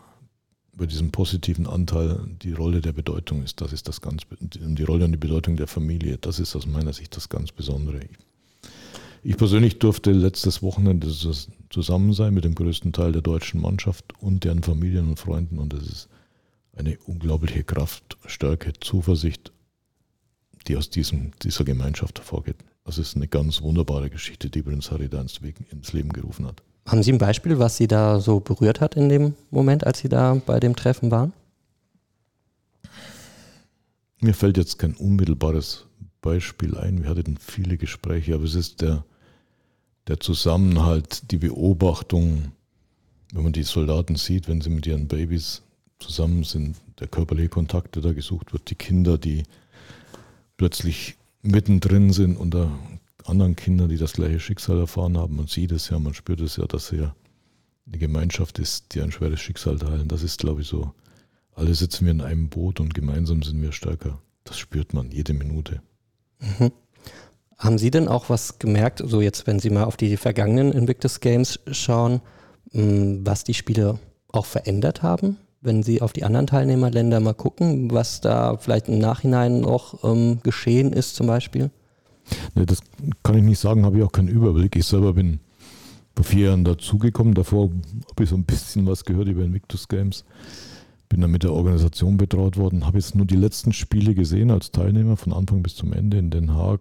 bei 0.74 0.86
diesem 0.86 1.10
positiven 1.10 1.66
Anteil 1.66 2.20
die 2.42 2.52
Rolle 2.52 2.80
der 2.80 2.92
Bedeutung 2.92 3.42
ist. 3.42 3.60
Das 3.60 3.72
ist 3.72 3.88
das 3.88 4.00
ganz 4.00 4.22
die 4.40 4.82
Rolle 4.84 5.04
und 5.04 5.12
die 5.12 5.18
Bedeutung 5.18 5.56
der 5.56 5.66
Familie. 5.66 6.18
Das 6.18 6.38
ist 6.38 6.56
aus 6.56 6.66
meiner 6.66 6.92
Sicht 6.92 7.14
das 7.16 7.28
ganz 7.28 7.52
Besondere. 7.52 8.00
Ich 9.22 9.36
persönlich 9.36 9.78
durfte 9.78 10.12
letztes 10.12 10.62
Wochenende 10.62 11.08
zusammen 11.70 12.12
sein 12.12 12.34
mit 12.34 12.44
dem 12.44 12.54
größten 12.54 12.92
Teil 12.92 13.12
der 13.12 13.22
deutschen 13.22 13.60
Mannschaft 13.60 14.14
und 14.20 14.44
deren 14.44 14.62
Familien 14.62 15.08
und 15.08 15.18
Freunden 15.18 15.58
und 15.58 15.74
es 15.74 15.86
ist 15.86 16.08
eine 16.74 16.98
unglaubliche 17.06 17.64
Kraft, 17.64 18.16
Stärke, 18.26 18.72
Zuversicht, 18.80 19.52
die 20.66 20.76
aus 20.76 20.90
diesem, 20.90 21.32
dieser 21.42 21.64
Gemeinschaft 21.64 22.18
hervorgeht. 22.18 22.56
Das 22.84 22.98
ist 22.98 23.14
eine 23.14 23.28
ganz 23.28 23.62
wunderbare 23.62 24.10
Geschichte, 24.10 24.50
die 24.50 24.62
Prinz 24.62 24.90
Harry 24.90 25.08
da 25.08 25.20
ins 25.20 25.92
Leben 25.92 26.12
gerufen 26.12 26.46
hat. 26.46 26.62
Haben 26.86 27.02
Sie 27.02 27.12
ein 27.12 27.18
Beispiel, 27.18 27.58
was 27.58 27.76
Sie 27.76 27.86
da 27.86 28.20
so 28.20 28.40
berührt 28.40 28.80
hat 28.80 28.96
in 28.96 29.08
dem 29.08 29.34
Moment, 29.50 29.86
als 29.86 30.00
Sie 30.00 30.08
da 30.08 30.34
bei 30.34 30.58
dem 30.60 30.74
Treffen 30.74 31.10
waren? 31.10 31.32
Mir 34.20 34.34
fällt 34.34 34.56
jetzt 34.56 34.78
kein 34.78 34.94
unmittelbares 34.94 35.86
Beispiel 36.20 36.76
ein. 36.76 37.02
Wir 37.02 37.10
hatten 37.10 37.36
viele 37.38 37.76
Gespräche, 37.76 38.34
aber 38.34 38.44
es 38.44 38.54
ist 38.54 38.80
der, 38.80 39.04
der 40.06 40.20
Zusammenhalt, 40.20 41.30
die 41.30 41.38
Beobachtung, 41.38 42.52
wenn 43.32 43.42
man 43.42 43.52
die 43.52 43.64
Soldaten 43.64 44.16
sieht, 44.16 44.48
wenn 44.48 44.60
sie 44.60 44.70
mit 44.70 44.86
ihren 44.86 45.08
Babys 45.08 45.62
zusammen 45.98 46.44
sind, 46.44 46.76
der 47.00 47.08
körperliche 47.08 47.48
Kontakt, 47.48 47.94
der 47.96 48.02
da 48.02 48.12
gesucht 48.12 48.52
wird, 48.52 48.70
die 48.70 48.74
Kinder, 48.74 49.18
die 49.18 49.44
plötzlich 50.56 51.16
mittendrin 51.42 52.12
sind 52.12 52.36
unter 52.36 52.70
anderen 53.26 53.56
Kindern, 53.56 53.88
die 53.88 53.98
das 53.98 54.14
gleiche 54.14 54.40
Schicksal 54.40 54.78
erfahren 54.78 55.16
haben. 55.16 55.36
Man 55.36 55.46
sieht 55.46 55.72
es 55.72 55.88
ja, 55.88 55.98
man 55.98 56.14
spürt 56.14 56.40
es 56.40 56.56
ja, 56.56 56.66
dass 56.66 56.92
er 56.92 57.14
eine 57.86 57.98
Gemeinschaft 57.98 58.58
ist, 58.58 58.94
die 58.94 59.00
ein 59.00 59.12
schweres 59.12 59.40
Schicksal 59.40 59.78
teilen. 59.78 60.08
Das 60.08 60.22
ist, 60.22 60.40
glaube 60.40 60.62
ich, 60.62 60.68
so. 60.68 60.92
Alle 61.54 61.74
sitzen 61.74 62.06
wir 62.06 62.12
in 62.12 62.20
einem 62.20 62.48
Boot 62.48 62.80
und 62.80 62.94
gemeinsam 62.94 63.42
sind 63.42 63.60
wir 63.60 63.72
stärker. 63.72 64.20
Das 64.44 64.58
spürt 64.58 64.94
man 64.94 65.10
jede 65.10 65.34
Minute. 65.34 65.82
Mhm. 66.40 66.72
Haben 67.58 67.78
Sie 67.78 67.90
denn 67.90 68.08
auch 68.08 68.28
was 68.28 68.58
gemerkt, 68.58 69.02
so 69.04 69.20
jetzt, 69.20 69.46
wenn 69.46 69.60
Sie 69.60 69.70
mal 69.70 69.84
auf 69.84 69.96
die 69.96 70.16
vergangenen 70.16 70.72
Invictus 70.72 71.20
Games 71.20 71.60
schauen, 71.70 72.20
mm, 72.72 73.18
was 73.24 73.44
die 73.44 73.54
Spiele 73.54 73.98
auch 74.32 74.46
verändert 74.46 75.02
haben? 75.02 75.36
Wenn 75.60 75.84
Sie 75.84 76.02
auf 76.02 76.12
die 76.12 76.24
anderen 76.24 76.48
Teilnehmerländer 76.48 77.20
mal 77.20 77.34
gucken, 77.34 77.92
was 77.92 78.20
da 78.20 78.56
vielleicht 78.56 78.88
im 78.88 78.98
Nachhinein 78.98 79.60
noch 79.60 80.02
ähm, 80.02 80.40
geschehen 80.42 80.92
ist 80.92 81.14
zum 81.14 81.28
Beispiel? 81.28 81.70
Nee, 82.54 82.66
das 82.66 82.80
kann 83.22 83.36
ich 83.36 83.44
nicht 83.44 83.58
sagen, 83.58 83.84
habe 83.84 83.98
ich 83.98 84.04
auch 84.04 84.12
keinen 84.12 84.28
Überblick. 84.28 84.76
Ich 84.76 84.86
selber 84.86 85.14
bin 85.14 85.40
vor 86.14 86.24
vier 86.24 86.46
Jahren 86.46 86.64
dazugekommen. 86.64 87.34
Davor 87.34 87.70
habe 88.10 88.24
ich 88.24 88.30
so 88.30 88.36
ein 88.36 88.44
bisschen 88.44 88.86
was 88.86 89.04
gehört 89.04 89.28
über 89.28 89.42
Invictus 89.42 89.88
Games. 89.88 90.24
Bin 91.08 91.20
dann 91.20 91.30
mit 91.30 91.42
der 91.42 91.52
Organisation 91.52 92.16
betraut 92.16 92.56
worden, 92.56 92.86
habe 92.86 92.98
jetzt 92.98 93.14
nur 93.14 93.26
die 93.26 93.36
letzten 93.36 93.72
Spiele 93.72 94.14
gesehen 94.14 94.50
als 94.50 94.70
Teilnehmer 94.70 95.16
von 95.16 95.32
Anfang 95.34 95.62
bis 95.62 95.74
zum 95.74 95.92
Ende 95.92 96.16
in 96.16 96.30
Den 96.30 96.54
Haag, 96.54 96.80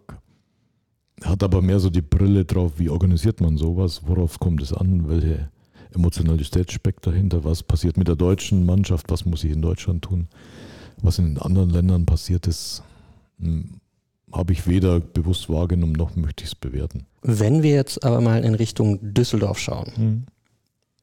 hat 1.21 1.43
aber 1.43 1.61
mehr 1.61 1.81
so 1.81 1.89
die 1.89 2.01
Brille 2.01 2.45
drauf, 2.45 2.73
wie 2.77 2.89
organisiert 2.89 3.41
man 3.41 3.57
sowas, 3.57 4.03
worauf 4.05 4.39
kommt 4.39 4.61
es 4.61 4.71
an, 4.71 5.09
welche 5.09 5.51
Emotionalität 5.93 6.71
steckt 6.71 7.05
dahinter, 7.05 7.43
was 7.43 7.61
passiert 7.61 7.97
mit 7.97 8.07
der 8.07 8.15
deutschen 8.15 8.65
Mannschaft, 8.65 9.11
was 9.11 9.25
muss 9.25 9.43
ich 9.43 9.51
in 9.51 9.61
Deutschland 9.61 10.03
tun, 10.03 10.29
was 11.01 11.19
in 11.19 11.37
anderen 11.37 11.69
Ländern 11.69 12.05
passiert 12.05 12.47
ist, 12.47 12.83
hm, 13.37 13.80
habe 14.33 14.53
ich 14.53 14.67
weder 14.67 14.99
bewusst 14.99 15.49
wahrgenommen, 15.49 15.93
noch 15.93 16.15
möchte 16.15 16.43
ich 16.43 16.51
es 16.51 16.55
bewerten. 16.55 17.05
Wenn 17.21 17.63
wir 17.63 17.71
jetzt 17.71 18.03
aber 18.03 18.21
mal 18.21 18.43
in 18.43 18.55
Richtung 18.55 18.99
Düsseldorf 19.01 19.59
schauen, 19.59 19.91
hm. 19.95 20.23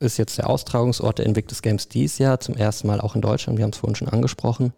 ist 0.00 0.18
jetzt 0.18 0.38
der 0.38 0.50
Austragungsort 0.50 1.18
der 1.18 1.26
Invictus 1.26 1.62
Games 1.62 1.88
dieses 1.88 2.18
Jahr 2.18 2.40
zum 2.40 2.56
ersten 2.56 2.86
Mal 2.86 3.00
auch 3.00 3.14
in 3.14 3.20
Deutschland, 3.20 3.58
wir 3.58 3.64
haben 3.64 3.72
es 3.72 3.78
vorhin 3.78 3.96
schon 3.96 4.08
angesprochen. 4.08 4.72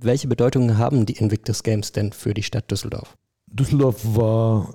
Welche 0.00 0.28
Bedeutung 0.28 0.78
haben 0.78 1.06
die 1.06 1.14
Invictus 1.14 1.62
Games 1.62 1.92
denn 1.92 2.12
für 2.12 2.34
die 2.34 2.42
Stadt 2.42 2.70
Düsseldorf? 2.70 3.16
Düsseldorf 3.46 4.00
war 4.16 4.74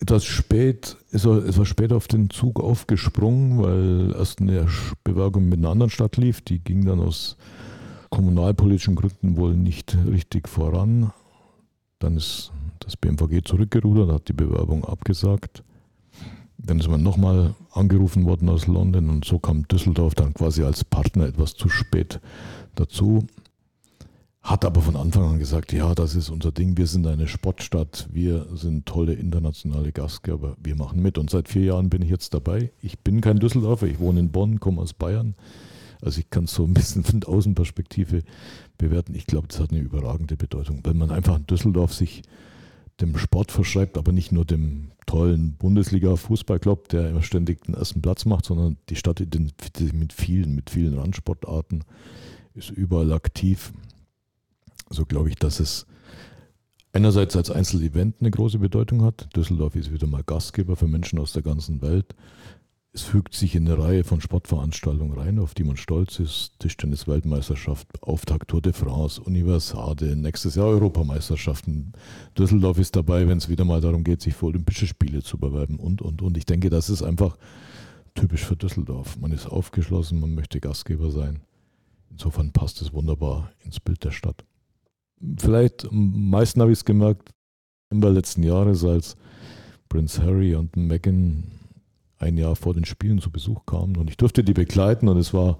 etwas 0.00 0.24
spät, 0.24 0.96
er 1.12 1.46
etwas 1.46 1.68
spät 1.68 1.92
auf 1.92 2.08
den 2.08 2.28
Zug 2.28 2.60
aufgesprungen, 2.60 3.62
weil 3.62 4.14
erst 4.16 4.40
eine 4.40 4.66
Bewerbung 5.02 5.48
mit 5.48 5.58
einer 5.58 5.70
anderen 5.70 5.90
Stadt 5.90 6.16
lief. 6.16 6.42
Die 6.42 6.58
ging 6.58 6.84
dann 6.84 7.00
aus 7.00 7.36
kommunalpolitischen 8.10 8.96
Gründen 8.96 9.36
wohl 9.36 9.54
nicht 9.54 9.96
richtig 10.06 10.48
voran. 10.48 11.12
Dann 12.04 12.18
ist 12.18 12.52
das 12.80 12.98
BMVG 12.98 13.44
zurückgerudert, 13.44 14.12
hat 14.12 14.28
die 14.28 14.34
Bewerbung 14.34 14.84
abgesagt. 14.84 15.62
Dann 16.58 16.78
ist 16.78 16.88
man 16.88 17.02
nochmal 17.02 17.54
angerufen 17.72 18.26
worden 18.26 18.50
aus 18.50 18.66
London 18.66 19.08
und 19.08 19.24
so 19.24 19.38
kam 19.38 19.66
Düsseldorf 19.68 20.14
dann 20.14 20.34
quasi 20.34 20.62
als 20.64 20.84
Partner 20.84 21.26
etwas 21.26 21.54
zu 21.54 21.70
spät 21.70 22.20
dazu. 22.74 23.26
Hat 24.42 24.66
aber 24.66 24.82
von 24.82 24.96
Anfang 24.96 25.24
an 25.24 25.38
gesagt, 25.38 25.72
ja, 25.72 25.94
das 25.94 26.14
ist 26.14 26.28
unser 26.28 26.52
Ding, 26.52 26.76
wir 26.76 26.86
sind 26.86 27.06
eine 27.06 27.26
Sportstadt, 27.26 28.06
wir 28.12 28.48
sind 28.54 28.84
tolle 28.84 29.14
internationale 29.14 29.90
Gastgeber, 29.90 30.58
wir 30.62 30.76
machen 30.76 31.00
mit. 31.00 31.16
Und 31.16 31.30
seit 31.30 31.48
vier 31.48 31.64
Jahren 31.64 31.88
bin 31.88 32.02
ich 32.02 32.10
jetzt 32.10 32.34
dabei. 32.34 32.70
Ich 32.82 32.98
bin 32.98 33.22
kein 33.22 33.38
Düsseldorfer, 33.38 33.86
ich 33.86 33.98
wohne 33.98 34.20
in 34.20 34.30
Bonn, 34.30 34.60
komme 34.60 34.82
aus 34.82 34.92
Bayern. 34.92 35.34
Also 36.04 36.20
ich 36.20 36.30
kann 36.30 36.44
es 36.44 36.54
so 36.54 36.64
ein 36.64 36.74
bisschen 36.74 37.04
von 37.04 37.20
der 37.20 37.28
Außenperspektive 37.28 38.22
bewerten. 38.78 39.14
Ich 39.14 39.26
glaube, 39.26 39.48
das 39.48 39.60
hat 39.60 39.70
eine 39.70 39.80
überragende 39.80 40.36
Bedeutung, 40.36 40.80
weil 40.84 40.94
man 40.94 41.10
einfach 41.10 41.36
in 41.36 41.46
Düsseldorf 41.46 41.92
sich 41.94 42.22
dem 43.00 43.16
Sport 43.16 43.50
verschreibt, 43.50 43.98
aber 43.98 44.12
nicht 44.12 44.30
nur 44.30 44.44
dem 44.44 44.92
tollen 45.06 45.56
Bundesliga-Fußballclub, 45.56 46.88
der 46.88 47.10
immer 47.10 47.22
ständig 47.22 47.64
den 47.64 47.74
ersten 47.74 48.00
Platz 48.00 48.24
macht, 48.24 48.44
sondern 48.44 48.76
die 48.88 48.96
Stadt 48.96 49.20
identifiziert 49.20 49.76
sich 49.76 49.92
mit 49.92 50.12
vielen, 50.12 50.54
mit 50.54 50.70
vielen 50.70 50.96
Randsportarten, 50.96 51.82
ist 52.54 52.70
überall 52.70 53.12
aktiv 53.12 53.72
so 54.90 55.04
glaube 55.04 55.28
ich, 55.28 55.36
dass 55.36 55.60
es 55.60 55.86
einerseits 56.92 57.36
als 57.36 57.50
Einzelevent 57.50 58.16
eine 58.20 58.30
große 58.30 58.58
Bedeutung 58.58 59.02
hat. 59.02 59.28
Düsseldorf 59.36 59.74
ist 59.76 59.92
wieder 59.92 60.06
mal 60.06 60.22
Gastgeber 60.22 60.76
für 60.76 60.86
Menschen 60.86 61.18
aus 61.18 61.32
der 61.32 61.42
ganzen 61.42 61.82
Welt. 61.82 62.14
Es 62.96 63.02
fügt 63.02 63.34
sich 63.34 63.56
in 63.56 63.68
eine 63.68 63.78
Reihe 63.78 64.04
von 64.04 64.20
Sportveranstaltungen 64.20 65.18
rein, 65.18 65.40
auf 65.40 65.52
die 65.52 65.64
man 65.64 65.76
stolz 65.76 66.20
ist. 66.20 66.52
Tischtennis-Weltmeisterschaft, 66.60 67.88
Auftakt 68.02 68.48
Tour 68.48 68.62
de 68.62 68.72
France, 68.72 69.20
Universade, 69.20 70.14
nächstes 70.14 70.54
Jahr 70.54 70.68
Europameisterschaften. 70.68 71.92
Düsseldorf 72.38 72.78
ist 72.78 72.94
dabei, 72.94 73.26
wenn 73.26 73.38
es 73.38 73.48
wieder 73.48 73.64
mal 73.64 73.80
darum 73.80 74.04
geht, 74.04 74.22
sich 74.22 74.34
für 74.34 74.46
Olympische 74.46 74.86
Spiele 74.86 75.22
zu 75.22 75.38
bewerben 75.38 75.80
und, 75.80 76.02
und, 76.02 76.22
und. 76.22 76.38
Ich 76.38 76.46
denke, 76.46 76.70
das 76.70 76.88
ist 76.88 77.02
einfach 77.02 77.36
typisch 78.14 78.44
für 78.44 78.56
Düsseldorf. 78.56 79.18
Man 79.18 79.32
ist 79.32 79.46
aufgeschlossen, 79.46 80.20
man 80.20 80.34
möchte 80.34 80.60
Gastgeber 80.60 81.10
sein. 81.10 81.40
Insofern 82.10 82.52
passt 82.52 82.80
es 82.80 82.92
wunderbar 82.92 83.50
ins 83.64 83.80
Bild 83.80 84.04
der 84.04 84.12
Stadt 84.12 84.44
vielleicht 85.38 85.86
am 85.86 86.30
meisten 86.30 86.60
habe 86.60 86.72
ich 86.72 86.78
es 86.78 86.84
gemerkt 86.84 87.30
Ende 87.90 88.08
letzten 88.10 88.42
Jahres, 88.42 88.84
als 88.84 89.16
Prince 89.88 90.22
Harry 90.22 90.54
und 90.54 90.76
Meghan 90.76 91.44
ein 92.24 92.36
Jahr 92.36 92.56
vor 92.56 92.74
den 92.74 92.84
Spielen 92.84 93.20
zu 93.20 93.30
Besuch 93.30 93.66
kamen 93.66 93.96
und 93.96 94.10
ich 94.10 94.16
durfte 94.16 94.42
die 94.42 94.54
begleiten 94.54 95.08
und 95.08 95.18
es 95.18 95.34
war 95.34 95.58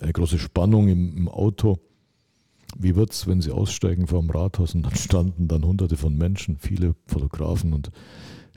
eine 0.00 0.12
große 0.12 0.38
Spannung 0.38 0.88
im, 0.88 1.16
im 1.16 1.28
Auto. 1.28 1.78
Wie 2.78 2.96
wird 2.96 3.12
es, 3.12 3.26
wenn 3.26 3.40
sie 3.40 3.52
aussteigen 3.52 4.06
vom 4.06 4.28
Rathaus 4.28 4.74
und 4.74 4.82
dann 4.82 4.96
standen 4.96 5.48
dann 5.48 5.64
hunderte 5.64 5.96
von 5.96 6.16
Menschen, 6.16 6.58
viele 6.58 6.94
Fotografen 7.06 7.72
und 7.72 7.90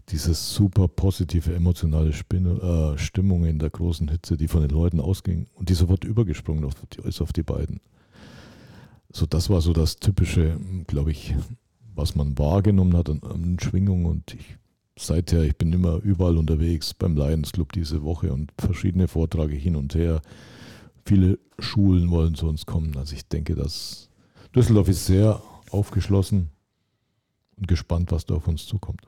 diese 0.10 0.34
super 0.34 0.88
positive 0.88 1.54
emotionale 1.54 2.14
Spinne, 2.14 2.96
äh, 2.96 2.98
Stimmung 2.98 3.46
in 3.46 3.60
der 3.60 3.70
großen 3.70 4.08
Hitze, 4.10 4.38
die 4.38 4.48
von 4.48 4.62
den 4.62 4.72
Leuten 4.72 5.00
ausging 5.00 5.48
und 5.54 5.70
die 5.70 5.76
sofort 5.76 6.04
übergesprungen 6.04 6.66
auf 6.66 6.74
die, 6.76 7.08
ist 7.08 7.22
auf 7.22 7.32
die 7.32 7.44
beiden. 7.44 7.80
So, 9.12 9.26
das 9.26 9.50
war 9.50 9.62
so 9.62 9.74
das 9.74 9.98
typische, 9.98 10.60
glaube 10.88 11.12
ich, 11.12 11.36
was 11.96 12.16
man 12.16 12.38
wahrgenommen 12.38 12.96
hat 12.96 13.10
an, 13.10 13.22
an 13.24 13.58
Schwingung. 13.60 14.06
Und 14.06 14.34
ich, 14.34 14.58
seither, 15.00 15.44
ich 15.44 15.56
bin 15.56 15.74
immer 15.74 15.96
überall 16.04 16.38
unterwegs 16.38 16.94
beim 16.94 17.16
Lions 17.16 17.52
Club 17.52 17.74
diese 17.74 18.04
Woche 18.04 18.34
und 18.34 18.52
verschiedene 18.60 19.08
Vorträge 19.08 19.56
hin 19.56 19.76
und 19.76 19.96
her. 19.96 20.22
Viele 21.06 21.40
Schulen 21.58 22.12
wollen 22.12 22.36
zu 22.36 22.48
uns 22.48 22.66
kommen. 22.66 22.96
Also 22.98 23.16
ich 23.16 23.28
denke, 23.28 23.56
dass 23.56 24.10
Düsseldorf 24.56 24.90
ist 24.90 25.06
sehr 25.06 25.42
aufgeschlossen 25.72 26.50
und 27.58 27.68
gespannt, 27.68 28.12
was 28.12 28.26
da 28.26 28.36
auf 28.36 28.48
uns 28.48 28.66
zukommt. 28.66 29.02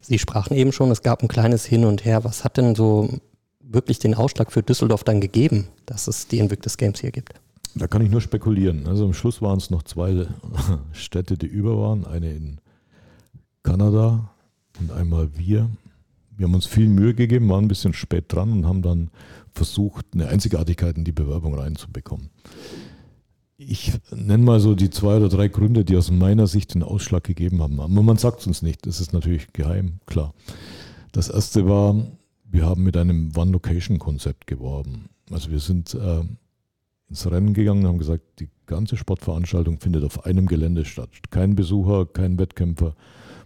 Sie 0.00 0.18
sprachen 0.18 0.56
eben 0.56 0.72
schon, 0.72 0.90
es 0.90 1.02
gab 1.02 1.22
ein 1.22 1.28
kleines 1.28 1.66
Hin 1.66 1.84
und 1.84 2.04
Her. 2.04 2.24
Was 2.24 2.44
hat 2.44 2.56
denn 2.56 2.74
so 2.74 3.20
wirklich 3.60 3.98
den 3.98 4.14
Ausschlag 4.14 4.50
für 4.50 4.62
Düsseldorf 4.62 5.04
dann 5.04 5.20
gegeben, 5.20 5.68
dass 5.86 6.08
es 6.08 6.26
die 6.26 6.38
Invictus 6.38 6.76
Games 6.76 7.00
hier 7.00 7.12
gibt? 7.12 7.34
Da 7.74 7.86
kann 7.86 8.02
ich 8.02 8.10
nur 8.10 8.20
spekulieren. 8.20 8.86
Also 8.86 9.04
am 9.04 9.14
Schluss 9.14 9.42
waren 9.42 9.58
es 9.58 9.70
noch 9.70 9.82
zwei 9.82 10.26
Städte, 10.92 11.36
die 11.36 11.46
über 11.46 11.78
waren. 11.78 12.04
Eine 12.04 12.32
in 12.32 12.60
Kanada 13.62 14.30
und 14.80 14.92
einmal 14.92 15.30
wir. 15.36 15.70
Wir 16.36 16.46
haben 16.46 16.54
uns 16.54 16.66
viel 16.66 16.88
Mühe 16.88 17.14
gegeben, 17.14 17.48
waren 17.48 17.64
ein 17.64 17.68
bisschen 17.68 17.92
spät 17.92 18.24
dran 18.28 18.52
und 18.52 18.66
haben 18.66 18.82
dann 18.82 19.10
versucht, 19.52 20.06
eine 20.14 20.28
Einzigartigkeit 20.28 20.96
in 20.96 21.04
die 21.04 21.12
Bewerbung 21.12 21.54
reinzubekommen. 21.54 22.30
Ich 23.58 23.92
nenne 24.10 24.42
mal 24.42 24.58
so 24.58 24.74
die 24.74 24.88
zwei 24.88 25.18
oder 25.18 25.28
drei 25.28 25.48
Gründe, 25.48 25.84
die 25.84 25.96
aus 25.96 26.10
meiner 26.10 26.46
Sicht 26.46 26.74
den 26.74 26.82
Ausschlag 26.82 27.24
gegeben 27.24 27.60
haben. 27.62 27.78
Aber 27.78 28.02
man 28.02 28.16
sagt 28.16 28.40
es 28.40 28.46
uns 28.46 28.62
nicht, 28.62 28.86
das 28.86 29.00
ist 29.00 29.12
natürlich 29.12 29.52
geheim, 29.52 30.00
klar. 30.06 30.32
Das 31.12 31.28
erste 31.28 31.68
war, 31.68 31.94
wir 32.44 32.64
haben 32.64 32.84
mit 32.84 32.96
einem 32.96 33.32
One-Location-Konzept 33.36 34.46
geworben. 34.46 35.10
Also 35.30 35.50
wir 35.50 35.60
sind 35.60 35.92
äh, 35.92 36.22
ins 37.10 37.30
Rennen 37.30 37.52
gegangen 37.52 37.82
und 37.82 37.88
haben 37.88 37.98
gesagt, 37.98 38.22
die 38.38 38.48
ganze 38.64 38.96
Sportveranstaltung 38.96 39.78
findet 39.78 40.04
auf 40.04 40.24
einem 40.24 40.46
Gelände 40.46 40.86
statt. 40.86 41.10
Kein 41.28 41.54
Besucher, 41.54 42.06
kein 42.06 42.38
Wettkämpfer 42.38 42.94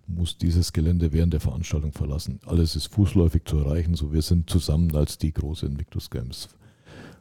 muss 0.06 0.38
dieses 0.38 0.72
Gelände 0.72 1.12
während 1.12 1.32
der 1.32 1.40
Veranstaltung 1.40 1.92
verlassen. 1.92 2.40
Alles 2.46 2.76
ist 2.76 2.86
fußläufig 2.88 3.44
zu 3.44 3.58
erreichen, 3.58 3.94
so 3.94 4.12
wir 4.12 4.22
sind 4.22 4.50
zusammen 4.50 4.94
als 4.94 5.18
die 5.18 5.32
große 5.32 5.66
Invictus 5.66 6.10
Games 6.10 6.48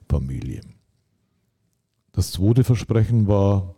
Familie. 0.09 0.61
Das 2.11 2.31
zweite 2.31 2.63
Versprechen 2.63 3.27
war, 3.27 3.75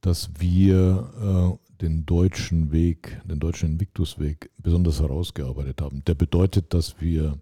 dass 0.00 0.30
wir 0.38 1.58
äh, 1.60 1.82
den 1.82 2.06
deutschen 2.06 2.72
Weg, 2.72 3.20
den 3.24 3.40
deutschen 3.40 3.72
Invictus-Weg 3.72 4.50
besonders 4.58 5.00
herausgearbeitet 5.00 5.80
haben. 5.80 6.04
Der 6.04 6.14
bedeutet, 6.14 6.74
dass 6.74 7.00
wir 7.00 7.40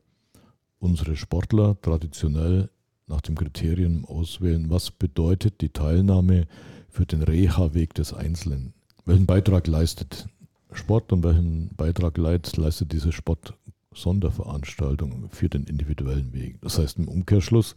unsere 0.78 1.16
Sportler 1.16 1.80
traditionell 1.80 2.70
nach 3.06 3.20
dem 3.20 3.34
Kriterium 3.34 4.04
auswählen, 4.04 4.68
was 4.68 4.90
bedeutet 4.90 5.60
die 5.60 5.68
Teilnahme 5.68 6.46
für 6.88 7.06
den 7.06 7.22
Reha-Weg 7.22 7.94
des 7.94 8.12
Einzelnen. 8.12 8.72
Welchen 9.06 9.26
Beitrag 9.26 9.66
leistet 9.68 10.28
Sport 10.72 11.12
und 11.12 11.22
welchen 11.22 11.70
Beitrag 11.76 12.18
leistet 12.18 12.92
diese 12.92 13.12
Sport-Sonderveranstaltung 13.12 15.28
für 15.30 15.48
den 15.48 15.62
individuellen 15.62 16.32
Weg. 16.32 16.60
Das 16.60 16.80
heißt 16.80 16.98
im 16.98 17.06
Umkehrschluss, 17.06 17.76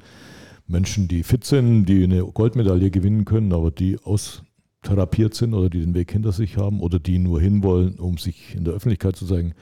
Menschen, 0.65 1.07
die 1.07 1.21
fit 1.21 1.43
sind, 1.43 1.85
die 1.85 2.03
eine 2.03 2.23
Goldmedaille 2.23 2.89
gewinnen 2.89 3.25
können, 3.25 3.53
aber 3.53 3.69
die 3.69 3.99
austherapiert 3.99 5.35
sind 5.35 5.53
oder 5.53 5.69
die 5.69 5.81
den 5.81 5.93
Weg 5.93 6.11
hinter 6.11 6.31
sich 6.31 6.57
haben 6.57 6.81
oder 6.81 6.97
die 6.97 7.19
nur 7.19 7.39
hinwollen, 7.39 7.99
um 7.99 8.17
sich 8.17 8.55
in 8.55 8.63
der 8.63 8.73
Öffentlichkeit 8.73 9.15
zu 9.15 9.27
zeigen, 9.27 9.53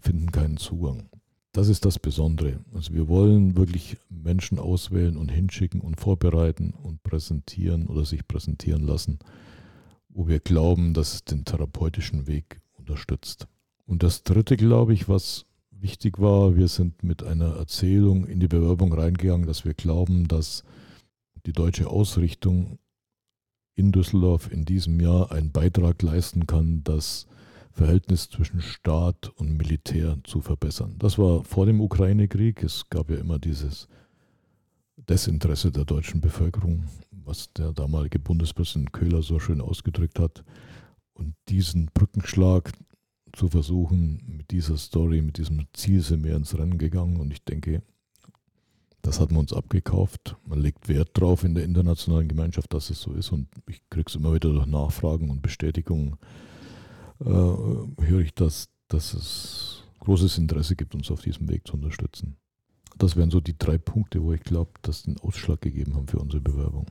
finden 0.00 0.32
keinen 0.32 0.56
Zugang. 0.56 1.08
Das 1.52 1.68
ist 1.68 1.84
das 1.84 2.00
Besondere. 2.00 2.58
Also 2.74 2.94
wir 2.94 3.06
wollen 3.06 3.56
wirklich 3.56 3.96
Menschen 4.08 4.58
auswählen 4.58 5.16
und 5.16 5.30
hinschicken 5.30 5.82
und 5.82 6.00
vorbereiten 6.00 6.74
und 6.82 7.04
präsentieren 7.04 7.86
oder 7.86 8.04
sich 8.04 8.26
präsentieren 8.26 8.82
lassen, 8.82 9.20
wo 10.12 10.28
wir 10.28 10.40
glauben, 10.40 10.94
dass 10.94 11.14
es 11.14 11.24
den 11.24 11.44
therapeutischen 11.44 12.26
Weg 12.26 12.60
unterstützt. 12.74 13.48
Und 13.86 14.02
das 14.02 14.22
Dritte, 14.22 14.56
glaube 14.56 14.94
ich, 14.94 15.08
was 15.08 15.46
wichtig 15.70 16.20
war, 16.20 16.56
wir 16.56 16.68
sind 16.68 17.02
mit 17.02 17.22
einer 17.22 17.56
Erzählung 17.56 18.24
in 18.26 18.40
die 18.40 18.48
Bewerbung 18.48 18.92
reingegangen, 18.92 19.46
dass 19.46 19.64
wir 19.64 19.74
glauben, 19.74 20.28
dass 20.28 20.64
die 21.46 21.52
deutsche 21.52 21.88
Ausrichtung 21.88 22.78
in 23.74 23.90
Düsseldorf 23.90 24.52
in 24.52 24.64
diesem 24.64 25.00
Jahr 25.00 25.32
einen 25.32 25.50
Beitrag 25.50 26.02
leisten 26.02 26.46
kann, 26.46 26.84
dass 26.84 27.26
Verhältnis 27.72 28.28
zwischen 28.28 28.60
Staat 28.60 29.30
und 29.36 29.56
Militär 29.56 30.18
zu 30.24 30.40
verbessern. 30.40 30.96
Das 30.98 31.18
war 31.18 31.42
vor 31.42 31.66
dem 31.66 31.80
Ukraine-Krieg. 31.80 32.62
Es 32.62 32.88
gab 32.90 33.10
ja 33.10 33.16
immer 33.16 33.38
dieses 33.38 33.88
Desinteresse 35.08 35.72
der 35.72 35.84
deutschen 35.84 36.20
Bevölkerung, 36.20 36.84
was 37.10 37.52
der 37.52 37.72
damalige 37.72 38.18
Bundespräsident 38.18 38.92
Köhler 38.92 39.22
so 39.22 39.38
schön 39.38 39.60
ausgedrückt 39.60 40.18
hat. 40.18 40.44
Und 41.14 41.34
diesen 41.48 41.86
Brückenschlag 41.92 42.72
zu 43.32 43.48
versuchen, 43.48 44.22
mit 44.26 44.50
dieser 44.50 44.76
Story, 44.76 45.22
mit 45.22 45.38
diesem 45.38 45.66
Ziel 45.72 46.02
sind 46.02 46.24
wir 46.24 46.36
ins 46.36 46.56
Rennen 46.56 46.78
gegangen. 46.78 47.18
Und 47.18 47.32
ich 47.32 47.44
denke, 47.44 47.82
das 49.02 49.20
hat 49.20 49.30
man 49.30 49.40
uns 49.40 49.52
abgekauft. 49.52 50.36
Man 50.46 50.60
legt 50.60 50.88
Wert 50.88 51.10
drauf 51.14 51.44
in 51.44 51.54
der 51.54 51.64
internationalen 51.64 52.28
Gemeinschaft, 52.28 52.72
dass 52.72 52.90
es 52.90 53.00
so 53.00 53.12
ist. 53.12 53.32
Und 53.32 53.48
ich 53.68 53.82
kriege 53.90 54.08
es 54.08 54.14
immer 54.14 54.32
wieder 54.34 54.52
durch 54.52 54.66
Nachfragen 54.66 55.30
und 55.30 55.42
Bestätigungen 55.42 56.18
äh, 57.20 57.24
höre 57.24 58.20
ich, 58.20 58.34
dass, 58.34 58.68
dass 58.88 59.14
es 59.14 59.84
großes 60.00 60.38
Interesse 60.38 60.76
gibt, 60.76 60.94
uns 60.94 61.10
auf 61.10 61.22
diesem 61.22 61.48
Weg 61.48 61.66
zu 61.66 61.74
unterstützen. 61.74 62.36
Das 62.98 63.16
wären 63.16 63.30
so 63.30 63.40
die 63.40 63.56
drei 63.56 63.78
Punkte, 63.78 64.22
wo 64.22 64.32
ich 64.32 64.42
glaube, 64.42 64.70
dass 64.82 65.02
den 65.02 65.18
Ausschlag 65.20 65.60
gegeben 65.60 65.94
haben 65.94 66.06
für 66.06 66.18
unsere 66.18 66.40
Bewerbung. 66.40 66.86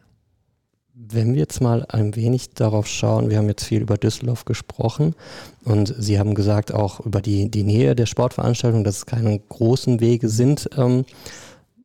Wenn 0.93 1.33
wir 1.33 1.39
jetzt 1.39 1.61
mal 1.61 1.85
ein 1.87 2.15
wenig 2.15 2.51
darauf 2.51 2.85
schauen, 2.85 3.29
wir 3.29 3.37
haben 3.37 3.47
jetzt 3.47 3.63
viel 3.63 3.81
über 3.81 3.97
Düsseldorf 3.97 4.45
gesprochen 4.45 5.15
und 5.63 5.93
Sie 5.97 6.19
haben 6.19 6.35
gesagt 6.35 6.73
auch 6.73 6.99
über 6.99 7.21
die, 7.21 7.49
die 7.49 7.63
Nähe 7.63 7.95
der 7.95 8.05
Sportveranstaltung, 8.05 8.83
dass 8.83 8.97
es 8.97 9.05
keine 9.05 9.39
großen 9.39 9.99
Wege 9.99 10.27
sind. 10.27 10.69
Ähm, 10.77 11.05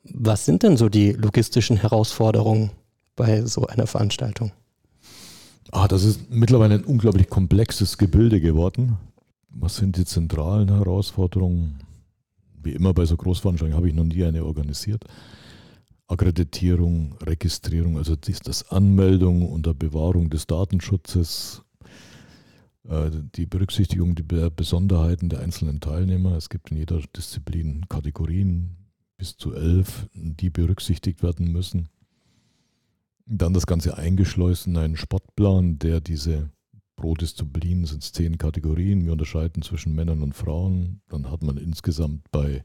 was 0.02 0.44
sind 0.44 0.62
denn 0.62 0.76
so 0.76 0.88
die 0.88 1.12
logistischen 1.12 1.76
Herausforderungen 1.76 2.70
bei 3.14 3.44
so 3.46 3.66
einer 3.66 3.86
Veranstaltung? 3.86 4.52
Ah, 5.72 5.88
das 5.88 6.04
ist 6.04 6.30
mittlerweile 6.30 6.74
ein 6.74 6.84
unglaublich 6.84 7.28
komplexes 7.28 7.98
Gebilde 7.98 8.40
geworden. 8.40 8.96
Was 9.48 9.76
sind 9.76 9.96
die 9.96 10.04
zentralen 10.04 10.68
Herausforderungen? 10.68 11.80
Wie 12.66 12.72
immer 12.72 12.92
bei 12.92 13.04
so 13.06 13.16
Großveranstaltungen 13.16 13.76
habe 13.76 13.88
ich 13.88 13.94
noch 13.94 14.02
nie 14.02 14.24
eine 14.24 14.44
organisiert. 14.44 15.04
Akkreditierung, 16.08 17.16
Registrierung, 17.22 17.96
also 17.96 18.16
das 18.16 18.68
Anmeldung 18.70 19.48
unter 19.48 19.72
Bewahrung 19.72 20.30
des 20.30 20.48
Datenschutzes, 20.48 21.62
äh, 22.88 23.10
die 23.36 23.46
Berücksichtigung 23.46 24.16
der 24.16 24.50
Besonderheiten 24.50 25.28
der 25.28 25.40
einzelnen 25.40 25.78
Teilnehmer. 25.78 26.36
Es 26.36 26.48
gibt 26.48 26.72
in 26.72 26.78
jeder 26.78 27.00
Disziplin 27.16 27.86
Kategorien 27.88 28.76
bis 29.16 29.36
zu 29.36 29.54
elf, 29.54 30.08
die 30.12 30.50
berücksichtigt 30.50 31.22
werden 31.22 31.52
müssen. 31.52 31.88
Dann 33.26 33.54
das 33.54 33.66
Ganze 33.66 33.96
eingeschleust 33.96 34.66
in 34.66 34.76
einen 34.76 34.96
Sportplan, 34.96 35.78
der 35.78 36.00
diese 36.00 36.50
pro 36.96 37.14
Disziplin 37.14 37.84
sind 37.84 38.02
es 38.02 38.12
zehn 38.12 38.38
Kategorien. 38.38 39.04
Wir 39.04 39.12
unterscheiden 39.12 39.62
zwischen 39.62 39.94
Männern 39.94 40.22
und 40.22 40.34
Frauen. 40.34 41.00
Dann 41.08 41.30
hat 41.30 41.42
man 41.42 41.58
insgesamt 41.58 42.30
bei 42.32 42.64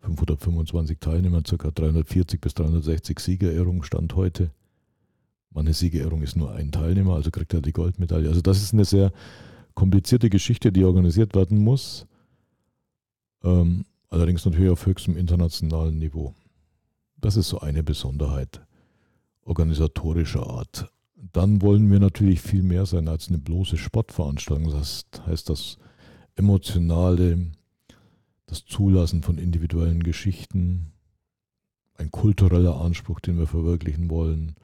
525 0.00 0.98
Teilnehmern 0.98 1.44
ca. 1.44 1.70
340 1.70 2.40
bis 2.40 2.54
360 2.54 3.18
Siegerehrungen 3.18 3.82
Stand 3.84 4.14
heute. 4.16 4.50
Meine 5.50 5.72
Siegerehrung 5.72 6.22
ist 6.22 6.36
nur 6.36 6.52
ein 6.52 6.70
Teilnehmer, 6.70 7.14
also 7.14 7.30
kriegt 7.30 7.52
er 7.54 7.62
die 7.62 7.72
Goldmedaille. 7.72 8.28
Also 8.28 8.40
das 8.40 8.62
ist 8.62 8.72
eine 8.72 8.84
sehr 8.84 9.12
komplizierte 9.74 10.30
Geschichte, 10.30 10.72
die 10.72 10.84
organisiert 10.84 11.34
werden 11.34 11.58
muss. 11.58 12.06
Ähm, 13.42 13.84
allerdings 14.10 14.44
natürlich 14.44 14.70
auf 14.70 14.86
höchstem 14.86 15.16
internationalen 15.16 15.98
Niveau. 15.98 16.34
Das 17.16 17.36
ist 17.36 17.48
so 17.48 17.60
eine 17.60 17.82
Besonderheit 17.82 18.62
organisatorischer 19.44 20.46
Art. 20.46 20.90
Dann 21.32 21.62
wollen 21.62 21.90
wir 21.90 22.00
natürlich 22.00 22.40
viel 22.40 22.62
mehr 22.62 22.86
sein 22.86 23.08
als 23.08 23.28
eine 23.28 23.38
bloße 23.38 23.76
Sportveranstaltung. 23.76 24.70
Das 24.70 25.04
heißt, 25.26 25.48
das 25.50 25.78
emotionale, 26.36 27.52
das 28.46 28.64
Zulassen 28.64 29.22
von 29.22 29.38
individuellen 29.38 30.02
Geschichten, 30.02 30.92
ein 31.94 32.10
kultureller 32.10 32.80
Anspruch, 32.80 33.20
den 33.20 33.38
wir 33.38 33.46
verwirklichen 33.46 34.08
wollen, 34.10 34.56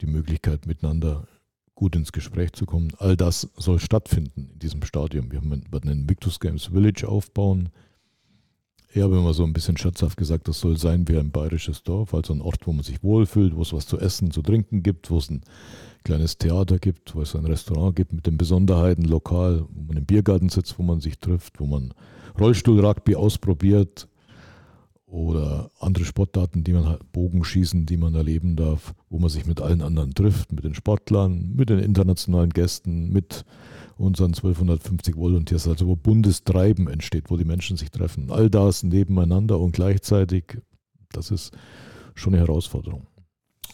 die 0.00 0.06
Möglichkeit 0.06 0.66
miteinander 0.66 1.28
gut 1.74 1.96
ins 1.96 2.12
Gespräch 2.12 2.52
zu 2.52 2.66
kommen. 2.66 2.92
All 2.98 3.16
das 3.16 3.50
soll 3.56 3.78
stattfinden 3.78 4.50
in 4.52 4.58
diesem 4.58 4.82
Stadium. 4.82 5.30
Wir 5.30 5.42
werden 5.42 5.90
einen 5.90 6.08
Victus 6.08 6.40
Games 6.40 6.66
Village 6.66 7.06
aufbauen, 7.06 7.68
ich 8.94 9.02
habe 9.02 9.16
immer 9.16 9.34
so 9.34 9.42
ein 9.42 9.52
bisschen 9.52 9.76
scherzhaft 9.76 10.16
gesagt, 10.16 10.46
das 10.46 10.60
soll 10.60 10.76
sein 10.76 11.08
wie 11.08 11.18
ein 11.18 11.32
bayerisches 11.32 11.82
Dorf, 11.82 12.14
also 12.14 12.32
ein 12.32 12.40
Ort, 12.40 12.64
wo 12.64 12.72
man 12.72 12.84
sich 12.84 13.02
wohlfühlt, 13.02 13.56
wo 13.56 13.62
es 13.62 13.72
was 13.72 13.88
zu 13.88 13.98
essen, 13.98 14.30
zu 14.30 14.40
trinken 14.40 14.84
gibt, 14.84 15.10
wo 15.10 15.18
es 15.18 15.30
ein 15.30 15.42
kleines 16.04 16.38
Theater 16.38 16.78
gibt, 16.78 17.12
wo 17.16 17.22
es 17.22 17.34
ein 17.34 17.44
Restaurant 17.44 17.96
gibt 17.96 18.12
mit 18.12 18.24
den 18.26 18.38
Besonderheiten 18.38 19.04
lokal, 19.04 19.64
wo 19.68 19.82
man 19.82 19.96
im 19.96 20.06
Biergarten 20.06 20.48
sitzt, 20.48 20.78
wo 20.78 20.84
man 20.84 21.00
sich 21.00 21.18
trifft, 21.18 21.58
wo 21.58 21.66
man 21.66 21.92
Rollstuhl-Rugby 22.38 23.16
ausprobiert 23.16 24.06
oder 25.06 25.72
andere 25.80 26.04
Sportarten, 26.04 26.62
die 26.62 26.72
man 26.72 26.98
Bogenschießen, 27.10 27.86
die 27.86 27.96
man 27.96 28.14
erleben 28.14 28.54
darf, 28.54 28.94
wo 29.10 29.18
man 29.18 29.28
sich 29.28 29.44
mit 29.44 29.60
allen 29.60 29.82
anderen 29.82 30.14
trifft, 30.14 30.52
mit 30.52 30.62
den 30.62 30.74
Sportlern, 30.74 31.52
mit 31.56 31.68
den 31.68 31.80
internationalen 31.80 32.50
Gästen, 32.50 33.12
mit 33.12 33.44
unseren 33.96 34.34
1250 34.34 35.16
Volunteers, 35.16 35.68
also 35.68 35.86
wo 35.86 35.96
Bundestreiben 35.96 36.88
entsteht, 36.88 37.30
wo 37.30 37.36
die 37.36 37.44
Menschen 37.44 37.76
sich 37.76 37.90
treffen. 37.90 38.30
All 38.30 38.50
das 38.50 38.82
nebeneinander 38.82 39.58
und 39.60 39.72
gleichzeitig, 39.72 40.58
das 41.12 41.30
ist 41.30 41.52
schon 42.14 42.34
eine 42.34 42.42
Herausforderung. 42.42 43.06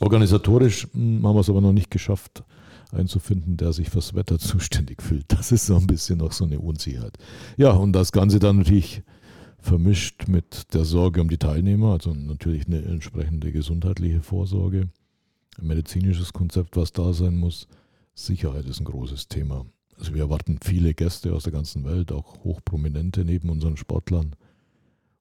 Organisatorisch 0.00 0.88
hm, 0.92 1.26
haben 1.26 1.36
wir 1.36 1.40
es 1.40 1.50
aber 1.50 1.60
noch 1.60 1.72
nicht 1.72 1.90
geschafft, 1.90 2.42
einzufinden, 2.92 3.56
der 3.56 3.72
sich 3.72 3.90
fürs 3.90 4.14
Wetter 4.14 4.38
zuständig 4.38 5.02
fühlt. 5.02 5.24
Das 5.28 5.52
ist 5.52 5.66
so 5.66 5.76
ein 5.76 5.86
bisschen 5.86 6.18
noch 6.18 6.32
so 6.32 6.44
eine 6.44 6.58
Unsicherheit. 6.58 7.16
Ja, 7.56 7.72
und 7.72 7.92
das 7.92 8.12
Ganze 8.12 8.38
dann 8.38 8.58
natürlich 8.58 9.02
vermischt 9.58 10.26
mit 10.26 10.72
der 10.74 10.84
Sorge 10.84 11.20
um 11.20 11.28
die 11.28 11.38
Teilnehmer, 11.38 11.92
also 11.92 12.14
natürlich 12.14 12.66
eine 12.66 12.82
entsprechende 12.82 13.52
gesundheitliche 13.52 14.22
Vorsorge, 14.22 14.88
ein 15.58 15.66
medizinisches 15.66 16.32
Konzept, 16.32 16.76
was 16.76 16.92
da 16.92 17.12
sein 17.12 17.36
muss. 17.36 17.68
Sicherheit 18.14 18.66
ist 18.66 18.80
ein 18.80 18.86
großes 18.86 19.28
Thema. 19.28 19.66
Also 20.00 20.14
wir 20.14 20.22
erwarten 20.22 20.58
viele 20.62 20.94
Gäste 20.94 21.34
aus 21.34 21.44
der 21.44 21.52
ganzen 21.52 21.84
Welt, 21.84 22.10
auch 22.10 22.42
hochprominente 22.42 23.24
neben 23.24 23.50
unseren 23.50 23.76
Sportlern. 23.76 24.34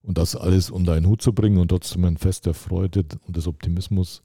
Und 0.01 0.17
das 0.17 0.37
alles 0.37 0.71
unter 0.71 0.93
einen 0.93 1.05
Hut 1.05 1.21
zu 1.21 1.33
bringen 1.33 1.57
und 1.57 1.67
trotzdem 1.67 2.05
ein 2.05 2.17
Fest 2.17 2.45
der 2.45 2.53
Freude 2.53 3.03
und 3.27 3.35
des 3.35 3.45
Optimismus 3.45 4.23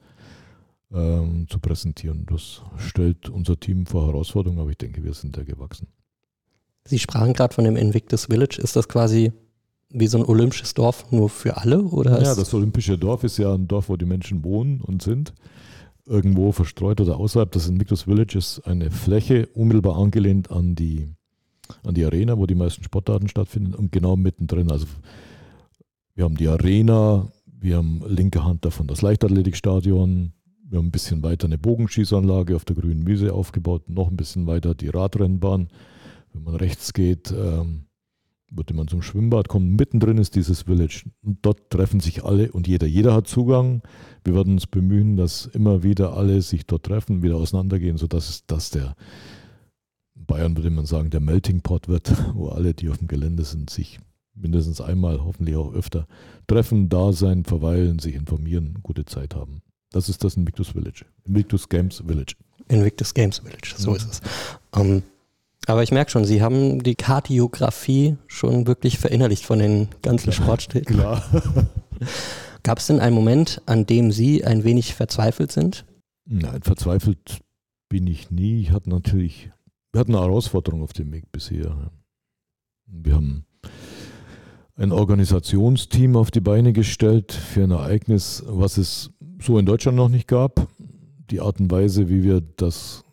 ähm, 0.93 1.47
zu 1.49 1.59
präsentieren, 1.59 2.25
das 2.27 2.63
stellt 2.77 3.29
unser 3.29 3.59
Team 3.59 3.85
vor 3.85 4.07
Herausforderungen, 4.07 4.61
aber 4.61 4.71
ich 4.71 4.79
denke, 4.79 5.03
wir 5.03 5.13
sind 5.13 5.37
da 5.37 5.43
gewachsen. 5.43 5.89
Sie 6.85 7.01
sprachen 7.01 7.33
gerade 7.33 7.53
von 7.53 7.65
dem 7.65 7.77
Invictus 7.77 8.27
Village. 8.27 8.61
Ist 8.63 8.77
das 8.77 8.89
quasi 8.89 9.33
wie 9.91 10.07
so 10.07 10.19
ein 10.19 10.25
olympisches 10.25 10.75
Dorf 10.75 11.11
nur 11.11 11.29
für 11.29 11.57
alle? 11.57 11.83
Oder 11.83 12.23
ja, 12.23 12.35
das 12.35 12.55
olympische 12.55 12.97
Dorf 12.97 13.25
ist 13.25 13.39
ja 13.39 13.55
ein 13.55 13.67
Dorf, 13.67 13.89
wo 13.89 13.97
die 13.97 14.05
Menschen 14.05 14.45
wohnen 14.45 14.81
und 14.81 15.03
sind 15.03 15.35
irgendwo 16.07 16.53
verstreut 16.53 17.01
oder 17.01 17.17
außerhalb. 17.19 17.51
Das 17.53 17.69
Invictus 17.69 18.03
Village 18.03 18.39
ist 18.39 18.61
eine 18.67 18.91
Fläche 18.91 19.47
unmittelbar 19.55 19.97
angelehnt 19.97 20.51
an 20.51 20.75
die, 20.75 21.09
an 21.83 21.95
die 21.95 22.05
Arena, 22.05 22.39
wo 22.39 22.47
die 22.47 22.55
meisten 22.55 22.85
Sportarten 22.85 23.29
stattfinden 23.29 23.75
und 23.75 23.93
genau 23.93 24.17
mittendrin. 24.17 24.71
Also 24.71 24.87
wir 26.15 26.25
haben 26.25 26.37
die 26.37 26.49
Arena, 26.49 27.29
wir 27.47 27.77
haben 27.77 28.03
linke 28.07 28.45
Hand 28.45 28.65
davon 28.65 28.87
das 28.87 29.03
Leichtathletikstadion, 29.03 30.33
wir 30.69 30.79
haben 30.79 30.87
ein 30.87 30.93
bisschen 30.93 31.23
weiter 31.23 31.47
eine 31.47 31.59
Bogenschießanlage 31.59 32.57
auf 32.57 32.65
der 32.65 32.77
grünen 32.77 33.07
Wiese 33.07 33.33
aufgebaut, 33.33 33.89
noch 33.89 34.11
ein 34.11 34.17
bisschen 34.17 34.47
weiter 34.47 34.75
die 34.75 34.89
Radrennbahn. 34.89 35.69
Wenn 36.33 36.43
man 36.43 36.57
rechts 36.57 36.93
geht, 36.93 37.33
ähm, 37.33 37.87
würde 38.51 38.75
man 38.75 38.89
zum 38.89 39.03
Schwimmbad 39.03 39.49
kommen. 39.49 39.77
Mittendrin 39.77 40.19
ist 40.19 40.35
dieses 40.35 40.63
Village. 40.63 41.05
Und 41.23 41.39
dort 41.43 41.71
treffen 41.71 42.01
sich 42.01 42.25
alle 42.25 42.53
und 42.53 42.67
jeder. 42.67 42.87
Jeder 42.87 43.15
hat 43.15 43.27
Zugang. 43.27 43.83
Wir 44.25 44.35
werden 44.35 44.55
uns 44.55 44.67
bemühen, 44.67 45.17
dass 45.17 45.47
immer 45.47 45.83
wieder 45.83 46.17
alle 46.17 46.41
sich 46.43 46.67
dort 46.67 46.85
treffen, 46.85 47.23
wieder 47.23 47.37
auseinandergehen, 47.37 47.97
sodass 47.97 48.45
das 48.47 48.71
der, 48.71 48.95
Bayern 50.15 50.57
würde 50.57 50.71
man 50.71 50.87
sagen, 50.87 51.11
der 51.11 51.21
Melting 51.21 51.61
Pot 51.61 51.89
wird, 51.89 52.13
wo 52.35 52.49
alle, 52.49 52.75
die 52.75 52.89
auf 52.89 52.99
dem 52.99 53.09
Gelände 53.09 53.45
sind, 53.45 53.71
sich 53.71 53.99
mindestens 54.35 54.81
einmal, 54.81 55.25
hoffentlich 55.25 55.57
auch 55.57 55.73
öfter 55.73 56.07
treffen, 56.47 56.89
da 56.89 57.13
sein, 57.13 57.45
verweilen, 57.45 57.99
sich 57.99 58.15
informieren, 58.15 58.79
gute 58.83 59.05
Zeit 59.05 59.35
haben. 59.35 59.63
Das 59.91 60.09
ist 60.09 60.25
das 60.25 60.37
Invictus 60.37 60.71
Village. 60.71 61.05
Invictus 61.25 61.69
Games 61.69 62.03
Village. 62.07 62.35
Invictus 62.69 63.15
Games 63.15 63.39
Village, 63.39 63.75
so 63.77 63.91
ja. 63.91 63.97
ist 63.97 64.11
es. 64.11 64.23
Ähm, 64.75 65.03
aber 65.71 65.83
ich 65.83 65.93
merke 65.93 66.11
schon, 66.11 66.25
Sie 66.25 66.43
haben 66.43 66.83
die 66.83 66.95
Kardiografie 66.95 68.17
schon 68.27 68.67
wirklich 68.67 68.99
verinnerlicht 68.99 69.45
von 69.45 69.59
den 69.59 69.89
ganzen 70.03 70.33
Sportstätten. 70.33 70.97
Klar. 70.97 71.23
Gab 72.63 72.79
es 72.79 72.87
denn 72.87 73.01
einen 73.01 73.15
Moment, 73.15 73.61
an 73.67 73.87
dem 73.87 74.11
Sie 74.11 74.45
ein 74.45 74.65
wenig 74.65 74.95
verzweifelt 74.95 75.53
sind? 75.53 75.85
Nein, 76.27 76.63
verzweifelt 76.63 77.41
bin 77.89 78.07
ich 78.07 78.31
nie. 78.31 78.61
Ich 78.61 78.71
hatte 78.71 78.91
natürlich, 78.91 79.51
wir 79.93 80.01
hatten 80.01 80.15
eine 80.15 80.25
Herausforderung 80.25 80.83
auf 80.83 80.93
dem 80.93 81.13
Weg 81.13 81.31
bisher. 81.31 81.91
Wir 82.87 83.15
haben 83.15 83.45
ein 84.77 84.93
Organisationsteam 84.93 86.17
auf 86.17 86.31
die 86.31 86.41
Beine 86.41 86.73
gestellt 86.73 87.33
für 87.33 87.65
ein 87.65 87.71
Ereignis, 87.71 88.43
was 88.47 88.79
es 88.79 89.11
so 89.41 89.59
in 89.59 89.67
Deutschland 89.67 89.97
noch 89.97 90.09
nicht 90.09 90.27
gab. 90.27 90.69
Die 91.31 91.41
Art 91.41 91.61
und 91.61 91.71
Weise, 91.71 92.09
wie 92.09 92.23
wir 92.23 92.41
das 92.41 93.04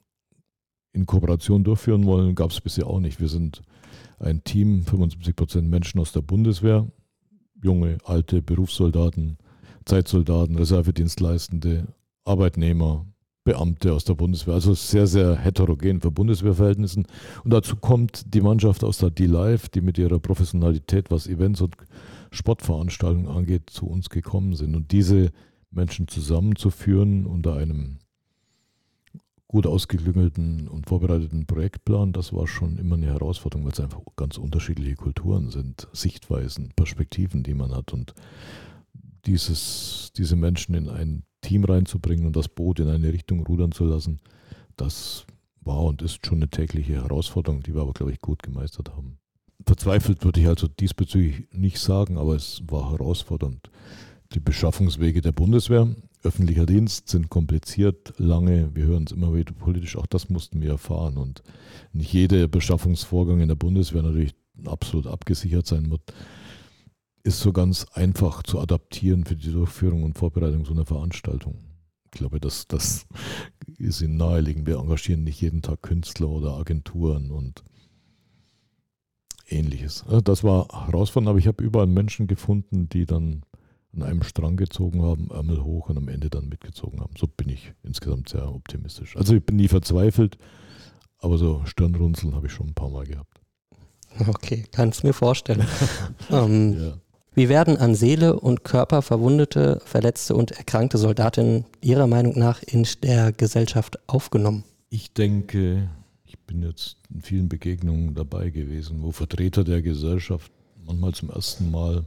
in 0.94 1.06
Kooperation 1.06 1.64
durchführen 1.64 2.06
wollen, 2.06 2.36
gab 2.36 2.52
es 2.52 2.62
bisher 2.62 2.88
auch 2.88 3.00
nicht. 3.00 3.20
Wir 3.20 3.30
sind 3.30 3.62
ein 4.20 4.44
Team, 4.44 4.84
75 4.84 5.36
Prozent 5.36 5.70
Menschen 5.70 6.00
aus 6.00 6.12
der 6.12 6.22
Bundeswehr, 6.22 6.88
junge, 7.62 7.98
alte 8.04 8.42
Berufssoldaten, 8.42 9.38
Zeitsoldaten, 9.86 10.58
Reservedienstleistende, 10.58 11.88
Arbeitnehmer, 12.24 13.06
Beamte 13.44 13.94
aus 13.94 14.04
der 14.04 14.14
Bundeswehr, 14.14 14.54
also 14.54 14.76
sehr, 14.76 15.08
sehr 15.08 15.36
heterogen 15.36 16.00
für 16.00 16.12
Bundeswehrverhältnissen. 16.12 17.08
Und 17.44 17.52
dazu 17.52 17.76
kommt 17.76 18.36
die 18.36 18.42
Mannschaft 18.42 18.84
aus 18.84 19.00
der 19.00 19.10
D-Live, 19.10 19.70
die 19.70 19.82
mit 19.82 19.98
ihrer 19.98 20.20
Professionalität, 20.20 21.10
was 21.10 21.26
Events 21.26 21.62
und 21.62 21.76
Sportveranstaltungen 22.32 23.28
angeht, 23.28 23.72
zu 23.72 23.88
uns 23.88 24.10
gekommen 24.10 24.54
sind. 24.54 24.76
Und 24.76 24.92
diese 24.92 25.32
Menschen 25.72 26.08
zusammenzuführen 26.08 27.26
unter 27.26 27.56
einem 27.56 27.98
gut 29.52 29.68
ausgeklüngelten 29.68 30.70
und 30.70 30.88
vorbereiteten 30.88 31.46
Projektplan, 31.46 32.14
das 32.14 32.32
war 32.32 32.48
schon 32.48 32.78
immer 32.78 32.96
eine 32.96 33.08
Herausforderung, 33.08 33.66
weil 33.66 33.74
es 33.74 33.82
einfach 33.82 34.00
ganz 34.16 34.38
unterschiedliche 34.38 34.96
Kulturen 34.96 35.50
sind, 35.50 35.90
Sichtweisen, 35.92 36.72
Perspektiven, 36.74 37.44
die 37.44 37.54
man 37.54 37.76
hat. 37.76 37.92
Und 37.92 38.14
dieses, 39.26 40.14
diese 40.16 40.38
Menschen 40.38 40.74
in 40.74 40.88
ein 40.88 41.24
Team 41.42 41.66
reinzubringen 41.66 42.28
und 42.28 42.38
das 42.38 42.48
Boot 42.48 42.80
in 42.80 42.88
eine 42.88 43.12
Richtung 43.12 43.46
rudern 43.46 43.74
zu 43.74 43.84
lassen, 43.84 44.22
das 44.78 45.26
war 45.60 45.84
und 45.84 46.02
ist 46.02 46.26
schon 46.26 46.38
eine 46.38 46.48
tägliche 46.48 46.94
Herausforderung, 46.94 47.62
die 47.62 47.76
wir 47.76 47.82
aber, 47.82 47.92
glaube 47.92 48.14
ich, 48.14 48.22
gut 48.22 48.42
gemeistert 48.44 48.92
haben. 48.96 49.18
Verzweifelt 49.66 50.24
würde 50.24 50.40
ich 50.40 50.48
also 50.48 50.70
diesbezüglich 50.70 51.50
nicht 51.52 51.80
sagen, 51.80 52.18
aber 52.18 52.38
es 52.38 52.64
war 52.68 52.92
herausfordernd. 52.92 53.70
Die 54.34 54.40
Beschaffungswege 54.40 55.20
der 55.20 55.34
Bundeswehr, 55.34 55.94
öffentlicher 56.24 56.66
Dienst 56.66 57.10
sind 57.10 57.30
kompliziert, 57.30 58.14
lange, 58.18 58.74
wir 58.74 58.86
hören 58.86 59.04
es 59.04 59.12
immer 59.12 59.34
wieder 59.34 59.52
politisch, 59.54 59.98
auch 59.98 60.06
das 60.06 60.30
mussten 60.30 60.62
wir 60.62 60.70
erfahren 60.70 61.18
und 61.18 61.44
nicht 61.92 62.14
jeder 62.14 62.48
Beschaffungsvorgang 62.48 63.42
in 63.42 63.50
der 63.50 63.56
Bundeswehr 63.56 64.04
natürlich 64.04 64.34
absolut 64.66 65.08
abgesichert 65.08 65.68
sein 65.68 65.90
muss, 65.90 66.00
ist 67.24 67.42
so 67.42 67.52
ganz 67.52 67.86
einfach 67.94 68.44
zu 68.44 68.60
adaptieren 68.60 69.26
für 69.26 69.36
die 69.36 69.52
Durchführung 69.52 70.04
und 70.04 70.18
Vorbereitung 70.18 70.66
so 70.66 70.74
einer 70.74 70.86
Veranstaltung. 70.86 71.58
Ich 72.06 72.12
glaube, 72.12 72.40
das, 72.40 72.68
das 72.68 73.08
ist 73.78 74.02
Ihnen 74.02 74.18
naheliegend. 74.18 74.68
Wir 74.68 74.80
engagieren 74.80 75.24
nicht 75.24 75.42
jeden 75.42 75.62
Tag 75.62 75.82
Künstler 75.82 76.30
oder 76.30 76.58
Agenturen 76.58 77.32
und 77.32 77.64
ähnliches. 79.48 80.04
Das 80.24 80.44
war 80.44 80.68
herausfordernd, 80.88 81.30
aber 81.30 81.40
ich 81.40 81.48
habe 81.48 81.64
überall 81.64 81.88
Menschen 81.88 82.28
gefunden, 82.28 82.90
die 82.90 83.06
dann 83.06 83.44
an 83.94 84.04
einem 84.04 84.24
Strang 84.24 84.58
gezogen 84.58 85.02
haben, 85.02 85.30
Ärmel 85.32 85.64
hoch 85.64 85.90
und 85.90 85.98
am 85.98 86.08
Ende 86.08 86.30
dann 86.30 86.48
mitgezogen 86.48 87.00
haben. 87.02 87.14
So 87.18 87.28
bin 87.28 87.50
ich 87.50 87.74
insgesamt 87.84 88.30
sehr 88.30 88.54
optimistisch. 88.54 89.18
Also 89.18 89.36
ich 89.36 89.44
bin 89.44 89.58
nie 89.58 89.68
verzweifelt, 89.68 90.38
aber 91.20 91.38
so 91.38 91.62
Stirnrunzeln 91.66 92.36
habe 92.36 92.48
ich 92.48 92.54
schon 92.54 92.68
ein 92.68 92.74
paar 92.74 92.90
Mal 92.90 93.06
gehabt. 93.06 93.40
Okay, 94.28 94.66
kann 94.72 94.90
es 94.90 95.04
mir 95.04 95.14
vorstellen. 95.14 95.66
ähm, 96.30 96.74
ja. 96.80 96.94
Wie 97.34 97.48
werden 97.48 97.78
an 97.78 97.96
Seele 97.96 98.38
und 98.38 98.66
Körper 98.66 99.02
verwundete, 99.02 99.82
verletzte 99.86 100.36
und 100.36 100.52
erkrankte 100.52 100.98
Soldatinnen 100.98 101.64
Ihrer 101.80 102.08
Meinung 102.08 102.38
nach 102.38 102.62
in 102.62 102.86
der 103.04 103.32
Gesellschaft 103.32 104.00
aufgenommen? 104.08 104.66
Ich 104.90 105.14
denke, 105.14 105.90
ich 106.26 106.38
bin 106.40 106.62
jetzt 106.62 106.98
in 107.14 107.22
vielen 107.22 107.48
Begegnungen 107.48 108.16
dabei 108.16 108.50
gewesen, 108.50 109.02
wo 109.02 109.12
Vertreter 109.12 109.64
der 109.64 109.82
Gesellschaft 109.82 110.52
manchmal 110.86 111.14
zum 111.14 111.30
ersten 111.30 111.72
Mal 111.72 112.06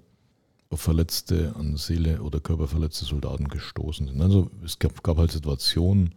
verletzte, 0.81 1.55
an 1.57 1.77
Seele 1.77 2.23
oder 2.23 2.41
Körper 2.41 2.69
verletzte 2.69 3.05
Soldaten 3.05 3.49
gestoßen 3.49 4.09
sind. 4.09 4.21
Also 4.21 4.51
es 4.65 4.79
gab, 4.79 5.03
gab 5.03 5.19
halt 5.19 5.33
Situationen, 5.33 6.15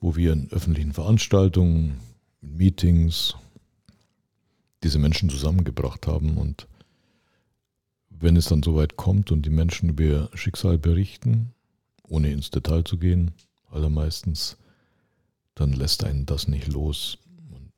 wo 0.00 0.16
wir 0.16 0.32
in 0.32 0.50
öffentlichen 0.50 0.92
Veranstaltungen, 0.92 2.00
in 2.40 2.56
Meetings 2.56 3.34
diese 4.82 4.98
Menschen 4.98 5.30
zusammengebracht 5.30 6.06
haben 6.06 6.38
und 6.38 6.66
wenn 8.10 8.36
es 8.36 8.46
dann 8.46 8.62
soweit 8.62 8.96
kommt 8.96 9.32
und 9.32 9.42
die 9.44 9.50
Menschen 9.50 9.90
über 9.90 10.02
ihr 10.04 10.30
Schicksal 10.34 10.78
berichten, 10.78 11.52
ohne 12.02 12.30
ins 12.30 12.50
Detail 12.50 12.84
zu 12.84 12.98
gehen, 12.98 13.32
allermeistens, 13.70 14.56
dann 15.54 15.72
lässt 15.72 16.04
einen 16.04 16.26
das 16.26 16.46
nicht 16.48 16.68
los. 16.68 17.18
Man 17.50 17.72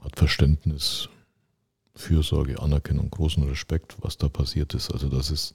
hat 0.00 0.16
Verständnis, 0.16 1.08
Fürsorge, 1.98 2.60
Anerkennung, 2.62 3.10
großen 3.10 3.42
Respekt, 3.42 3.96
was 4.00 4.16
da 4.16 4.28
passiert 4.28 4.72
ist. 4.72 4.92
Also 4.92 5.08
das 5.08 5.30
ist 5.30 5.52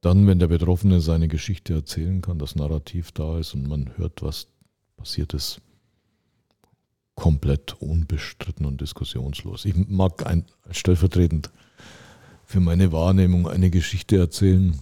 dann, 0.00 0.26
wenn 0.28 0.38
der 0.38 0.46
Betroffene 0.46 1.00
seine 1.00 1.26
Geschichte 1.26 1.74
erzählen 1.74 2.22
kann, 2.22 2.38
das 2.38 2.54
Narrativ 2.54 3.10
da 3.10 3.38
ist 3.38 3.54
und 3.54 3.66
man 3.66 3.96
hört, 3.96 4.22
was 4.22 4.46
passiert 4.96 5.34
ist, 5.34 5.60
komplett 7.16 7.74
unbestritten 7.82 8.64
und 8.66 8.80
diskussionslos. 8.80 9.64
Ich 9.64 9.74
mag 9.74 10.24
ein, 10.26 10.44
stellvertretend 10.70 11.50
für 12.44 12.60
meine 12.60 12.92
Wahrnehmung 12.92 13.48
eine 13.48 13.70
Geschichte 13.70 14.16
erzählen, 14.16 14.78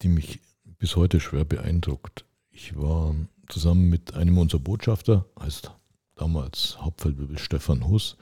die 0.00 0.08
mich 0.08 0.40
bis 0.78 0.96
heute 0.96 1.20
schwer 1.20 1.44
beeindruckt. 1.44 2.24
Ich 2.50 2.74
war 2.76 3.14
zusammen 3.48 3.90
mit 3.90 4.14
einem 4.14 4.38
unserer 4.38 4.60
Botschafter, 4.60 5.26
heißt 5.38 5.70
damals 6.16 6.78
Hauptfeldwebel 6.80 7.38
Stefan 7.38 7.86
Huss, 7.86 8.16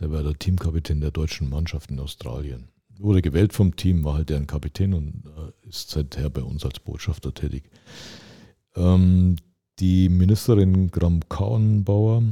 der 0.00 0.10
war 0.10 0.22
der 0.22 0.38
Teamkapitän 0.38 1.00
der 1.00 1.10
deutschen 1.10 1.48
Mannschaft 1.48 1.90
in 1.90 2.00
Australien. 2.00 2.68
Wurde 2.98 3.22
gewählt 3.22 3.52
vom 3.52 3.76
Team, 3.76 4.04
war 4.04 4.14
halt 4.14 4.30
deren 4.30 4.46
Kapitän 4.46 4.94
und 4.94 5.24
äh, 5.26 5.68
ist 5.68 5.90
seither 5.90 6.28
bei 6.30 6.42
uns 6.42 6.64
als 6.64 6.80
Botschafter 6.80 7.32
tätig. 7.32 7.70
Ähm, 8.74 9.36
die 9.78 10.08
Ministerin 10.08 10.90
Gram 10.90 11.20
Kauenbauer 11.28 12.22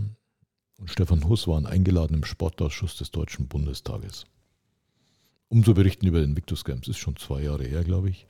und 0.78 0.90
Stefan 0.90 1.28
Huss 1.28 1.46
waren 1.46 1.66
eingeladen 1.66 2.14
im 2.14 2.24
Sportausschuss 2.24 2.96
des 2.96 3.11
Deutschen 3.11 3.48
Bundestages 3.48 4.26
um 5.48 5.64
zu 5.64 5.74
berichten 5.74 6.07
über 6.07 6.20
den 6.20 6.37
Victus 6.37 6.64
Games. 6.64 6.88
Ist 6.88 6.98
schon 6.98 7.16
zwei 7.16 7.42
Jahre 7.42 7.64
her, 7.64 7.85
glaube 7.85 8.11
ich. 8.11 8.26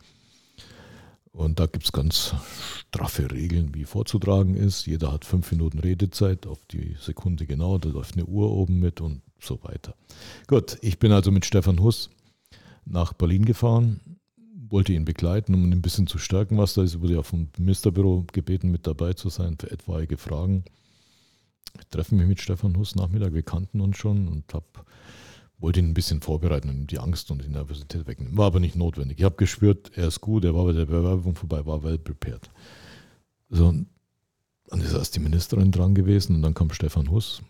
Und 1.33 1.61
da 1.61 1.67
gibt 1.67 1.85
es 1.85 1.93
ganz 1.93 2.35
straffe 2.79 3.31
Regeln, 3.31 3.75
wie 3.75 3.85
vorzutragen 3.85 4.55
ist. 4.55 4.87
Jeder 4.87 5.13
hat 5.13 5.25
fünf 5.25 5.53
Minuten 5.53 5.79
Redezeit 5.79 6.47
auf 6.47 6.65
die 6.67 6.97
Sekunde 7.01 7.47
genau. 7.47 7.79
Da 7.79 7.91
läuft 7.91 8.15
eine 8.15 8.25
Uhr 8.25 8.51
oben 8.51 8.79
mit 8.79 9.01
und 9.01 9.23
so 9.41 9.59
weiter. 9.63 9.95
Gut, 10.47 10.79
ich 10.83 10.99
bin 10.99 11.13
also 11.13 11.31
mit 11.31 11.45
Stefan 11.45 11.81
Huss 11.81 12.11
nach 12.85 13.13
Berlin 13.13 13.45
gefahren, 13.45 14.01
wollte 14.69 14.93
ihn 14.93 15.05
begleiten, 15.05 15.55
um 15.55 15.65
ihn 15.65 15.73
ein 15.73 15.83
bisschen 15.83 16.07
zu 16.07 16.19
stärken, 16.19 16.59
was 16.59 16.75
da 16.75 16.83
ist. 16.83 16.95
Ich 16.95 17.01
wurde 17.01 17.15
ja 17.15 17.23
vom 17.23 17.49
Ministerbüro 17.59 18.25
gebeten, 18.33 18.71
mit 18.71 18.87
dabei 18.87 19.13
zu 19.15 19.29
sein 19.29 19.57
für 19.59 19.71
etwaige 19.71 20.17
Fragen. 20.17 20.65
Ich 21.79 21.87
treffe 21.89 22.15
mich 22.15 22.27
mit 22.27 22.41
Stefan 22.41 22.77
Huss 22.77 22.95
Nachmittag, 22.95 23.35
wir 23.35 23.43
kannten 23.43 23.81
uns 23.81 23.97
schon 23.97 24.29
und 24.29 24.53
habe 24.53 24.67
wollte 25.59 25.81
ihn 25.81 25.89
ein 25.89 25.95
bisschen 25.95 26.21
vorbereiten 26.21 26.69
und 26.69 26.77
ihm 26.77 26.87
die 26.87 26.99
Angst 26.99 27.31
und 27.31 27.43
die 27.43 27.49
Nervosität 27.49 28.07
wegnehmen. 28.07 28.37
War 28.37 28.47
aber 28.47 28.61
nicht 28.61 28.77
notwendig. 28.77 29.19
Ich 29.19 29.25
habe 29.25 29.37
gespürt, 29.37 29.91
er 29.97 30.09
ist 30.09 30.21
gut, 30.21 30.45
er 30.45 30.55
war 30.55 30.65
bei 30.65 30.73
der 30.73 30.87
Bewerbung 30.87 31.35
vorbei, 31.35 31.65
war 31.67 31.83
well 31.83 31.99
prepared. 31.99 32.49
So, 33.51 33.75
dann 34.67 34.81
ist 34.81 34.93
erst 34.93 35.17
die 35.17 35.21
Ministerin 35.21 35.73
dran 35.73 35.95
gewesen 35.95 36.37
und 36.37 36.43
dann 36.43 36.55
kam 36.55 36.71
Stefan 36.71 37.11
Huss, 37.11 37.43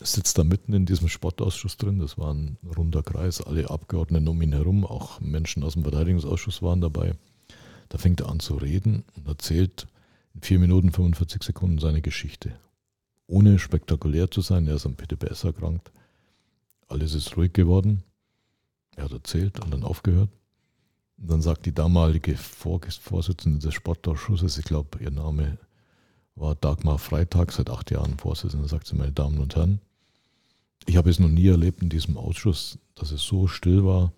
sitzt 0.00 0.38
da 0.38 0.44
mitten 0.44 0.72
in 0.72 0.86
diesem 0.86 1.08
Sportausschuss 1.08 1.76
drin. 1.76 1.98
Das 1.98 2.18
war 2.18 2.32
ein 2.32 2.58
runder 2.76 3.02
Kreis, 3.02 3.40
alle 3.40 3.70
Abgeordneten 3.70 4.28
um 4.28 4.40
ihn 4.42 4.52
herum, 4.52 4.84
auch 4.84 5.20
Menschen 5.20 5.62
aus 5.62 5.74
dem 5.74 5.82
Verteidigungsausschuss 5.82 6.62
waren 6.62 6.80
dabei. 6.80 7.14
Da 7.88 7.98
fängt 7.98 8.20
er 8.20 8.28
an 8.28 8.40
zu 8.40 8.56
reden 8.56 9.04
und 9.16 9.28
erzählt 9.28 9.86
in 10.34 10.42
4 10.42 10.58
Minuten 10.58 10.90
45 10.90 11.42
Sekunden 11.42 11.78
seine 11.78 12.02
Geschichte. 12.02 12.58
Ohne 13.26 13.58
spektakulär 13.58 14.30
zu 14.30 14.40
sein, 14.40 14.66
er 14.66 14.76
ist 14.76 14.86
am 14.86 14.96
PTBS 14.96 15.44
erkrankt 15.44 15.90
alles 16.88 17.14
ist 17.14 17.36
ruhig 17.36 17.52
geworden. 17.52 18.02
Er 18.96 19.04
hat 19.04 19.12
erzählt 19.12 19.60
und 19.60 19.72
dann 19.72 19.82
aufgehört. 19.82 20.30
Und 21.18 21.30
dann 21.30 21.42
sagt 21.42 21.66
die 21.66 21.74
damalige 21.74 22.36
Vorsitzende 22.36 23.58
des 23.58 23.74
Sportausschusses, 23.74 24.58
ich 24.58 24.64
glaube, 24.64 24.98
ihr 25.00 25.10
Name 25.10 25.58
war 26.36 26.54
Dagmar 26.54 26.98
Freitag, 26.98 27.52
seit 27.52 27.70
acht 27.70 27.90
Jahren 27.90 28.18
Vorsitzende, 28.18 28.68
sagt 28.68 28.86
sie, 28.86 28.96
meine 28.96 29.12
Damen 29.12 29.38
und 29.38 29.54
Herren, 29.54 29.80
ich 30.86 30.96
habe 30.96 31.10
es 31.10 31.18
noch 31.18 31.28
nie 31.28 31.46
erlebt 31.46 31.82
in 31.82 31.88
diesem 31.88 32.16
Ausschuss, 32.16 32.78
dass 32.94 33.10
es 33.10 33.22
so 33.22 33.46
still 33.46 33.84
war, 33.84 34.12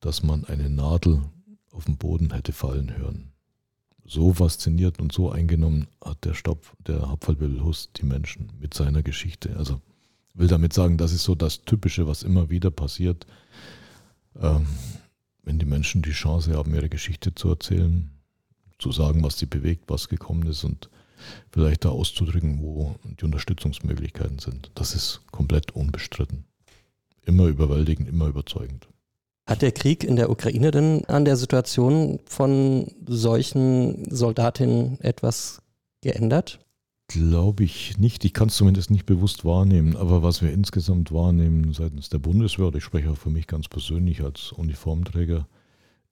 dass 0.00 0.22
man 0.22 0.44
eine 0.44 0.70
Nadel 0.70 1.22
auf 1.70 1.84
den 1.84 1.96
Boden 1.96 2.32
hätte 2.32 2.52
fallen 2.52 2.96
hören. 2.96 3.32
So 4.04 4.32
fasziniert 4.32 5.00
und 5.00 5.12
so 5.12 5.30
eingenommen 5.30 5.86
hat 6.04 6.24
der 6.24 6.34
Stopp, 6.34 6.72
der 6.86 7.08
Hauptfallbildhus 7.08 7.90
die 7.96 8.04
Menschen 8.04 8.50
mit 8.60 8.74
seiner 8.74 9.02
Geschichte. 9.02 9.56
Also 9.56 9.80
will 10.34 10.48
damit 10.48 10.72
sagen, 10.72 10.98
das 10.98 11.12
ist 11.12 11.24
so 11.24 11.34
das 11.34 11.64
Typische, 11.64 12.06
was 12.06 12.22
immer 12.22 12.50
wieder 12.50 12.70
passiert. 12.70 13.26
Ähm, 14.40 14.66
wenn 15.44 15.58
die 15.58 15.66
Menschen 15.66 16.02
die 16.02 16.12
Chance 16.12 16.56
haben, 16.56 16.74
ihre 16.74 16.88
Geschichte 16.88 17.34
zu 17.34 17.50
erzählen, 17.50 18.10
zu 18.78 18.92
sagen, 18.92 19.22
was 19.22 19.38
sie 19.38 19.46
bewegt, 19.46 19.84
was 19.88 20.08
gekommen 20.08 20.46
ist 20.46 20.64
und 20.64 20.88
vielleicht 21.50 21.84
da 21.84 21.90
auszudrücken, 21.90 22.60
wo 22.62 22.96
die 23.04 23.24
Unterstützungsmöglichkeiten 23.24 24.38
sind. 24.38 24.70
Das 24.74 24.94
ist 24.94 25.22
komplett 25.30 25.72
unbestritten. 25.72 26.44
Immer 27.24 27.46
überwältigend, 27.46 28.08
immer 28.08 28.26
überzeugend. 28.26 28.88
Hat 29.46 29.62
der 29.62 29.72
Krieg 29.72 30.04
in 30.04 30.16
der 30.16 30.30
Ukraine 30.30 30.70
denn 30.70 31.04
an 31.06 31.24
der 31.24 31.36
Situation 31.36 32.20
von 32.26 32.86
solchen 33.06 34.10
Soldatinnen 34.10 35.00
etwas 35.00 35.62
geändert? 36.00 36.60
Glaube 37.08 37.64
ich 37.64 37.98
nicht. 37.98 38.24
Ich 38.24 38.32
kann 38.32 38.48
es 38.48 38.56
zumindest 38.56 38.90
nicht 38.90 39.04
bewusst 39.04 39.44
wahrnehmen. 39.44 39.96
Aber 39.96 40.22
was 40.22 40.42
wir 40.42 40.52
insgesamt 40.52 41.12
wahrnehmen 41.12 41.72
seitens 41.72 42.08
der 42.08 42.18
Bundeswehr, 42.18 42.68
oder 42.68 42.78
ich 42.78 42.84
spreche 42.84 43.10
auch 43.10 43.16
für 43.16 43.30
mich 43.30 43.46
ganz 43.46 43.68
persönlich 43.68 44.22
als 44.22 44.52
Uniformträger, 44.52 45.46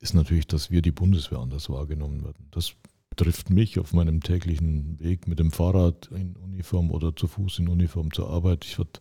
ist 0.01 0.14
natürlich, 0.14 0.46
dass 0.46 0.70
wir 0.70 0.83
die 0.83 0.92
Bundeswehr 0.92 1.38
anders 1.38 1.70
wahrgenommen 1.70 2.25
werden. 2.25 2.49
Das 2.51 2.73
betrifft 3.11 3.51
mich 3.51 3.79
auf 3.79 3.92
meinem 3.92 4.23
täglichen 4.23 4.99
Weg 5.01 5.27
mit 5.27 5.38
dem 5.38 5.51
Fahrrad 5.51 6.09
in 6.14 6.37
Uniform 6.37 6.90
oder 6.90 7.14
zu 7.14 7.27
Fuß 7.27 7.59
in 7.59 7.68
Uniform 7.68 8.12
zur 8.12 8.31
Arbeit. 8.31 8.64
Ich 8.64 8.79
werde 8.79 9.01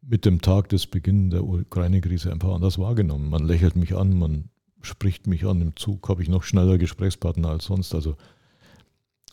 mit 0.00 0.24
dem 0.24 0.40
Tag 0.40 0.70
des 0.70 0.86
Beginns 0.86 1.32
der 1.32 1.44
Ukraine-Krise 1.44 2.32
einfach 2.32 2.54
anders 2.54 2.78
wahrgenommen. 2.78 3.28
Man 3.28 3.44
lächelt 3.44 3.76
mich 3.76 3.94
an, 3.94 4.18
man 4.18 4.48
spricht 4.80 5.26
mich 5.26 5.44
an. 5.44 5.60
Im 5.60 5.76
Zug 5.76 6.08
habe 6.08 6.22
ich 6.22 6.28
noch 6.28 6.44
schneller 6.44 6.78
Gesprächspartner 6.78 7.48
als 7.48 7.64
sonst. 7.64 7.94
Also 7.94 8.16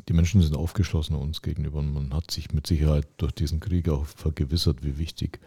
die 0.10 0.14
Menschen 0.14 0.42
sind 0.42 0.56
aufgeschlossen 0.56 1.16
uns 1.16 1.42
gegenüber 1.42 1.80
und 1.80 1.94
man 1.94 2.14
hat 2.14 2.32
sich 2.32 2.52
mit 2.52 2.68
Sicherheit 2.68 3.08
durch 3.18 3.32
diesen 3.32 3.60
Krieg 3.60 3.88
auch 3.88 4.06
vergewissert, 4.06 4.84
wie 4.84 4.98
wichtig 4.98 5.40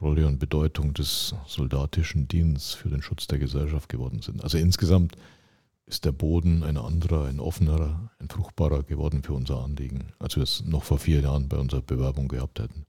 Rolle 0.00 0.26
und 0.26 0.38
Bedeutung 0.38 0.94
des 0.94 1.34
soldatischen 1.46 2.26
Dienstes 2.26 2.72
für 2.72 2.88
den 2.88 3.02
Schutz 3.02 3.26
der 3.26 3.38
Gesellschaft 3.38 3.90
geworden 3.90 4.22
sind. 4.22 4.42
Also 4.42 4.56
insgesamt 4.56 5.14
ist 5.90 6.04
der 6.04 6.12
Boden 6.12 6.62
ein 6.62 6.76
anderer, 6.76 7.24
ein 7.24 7.40
offenerer, 7.40 8.12
ein 8.20 8.28
fruchtbarer 8.28 8.84
geworden 8.84 9.24
für 9.24 9.32
unser 9.32 9.62
Anliegen, 9.62 10.12
als 10.20 10.36
wir 10.36 10.44
es 10.44 10.62
noch 10.64 10.84
vor 10.84 10.98
vier 10.98 11.20
Jahren 11.20 11.48
bei 11.48 11.58
unserer 11.58 11.82
Bewerbung 11.82 12.28
gehabt 12.28 12.60
hätten. 12.60 12.86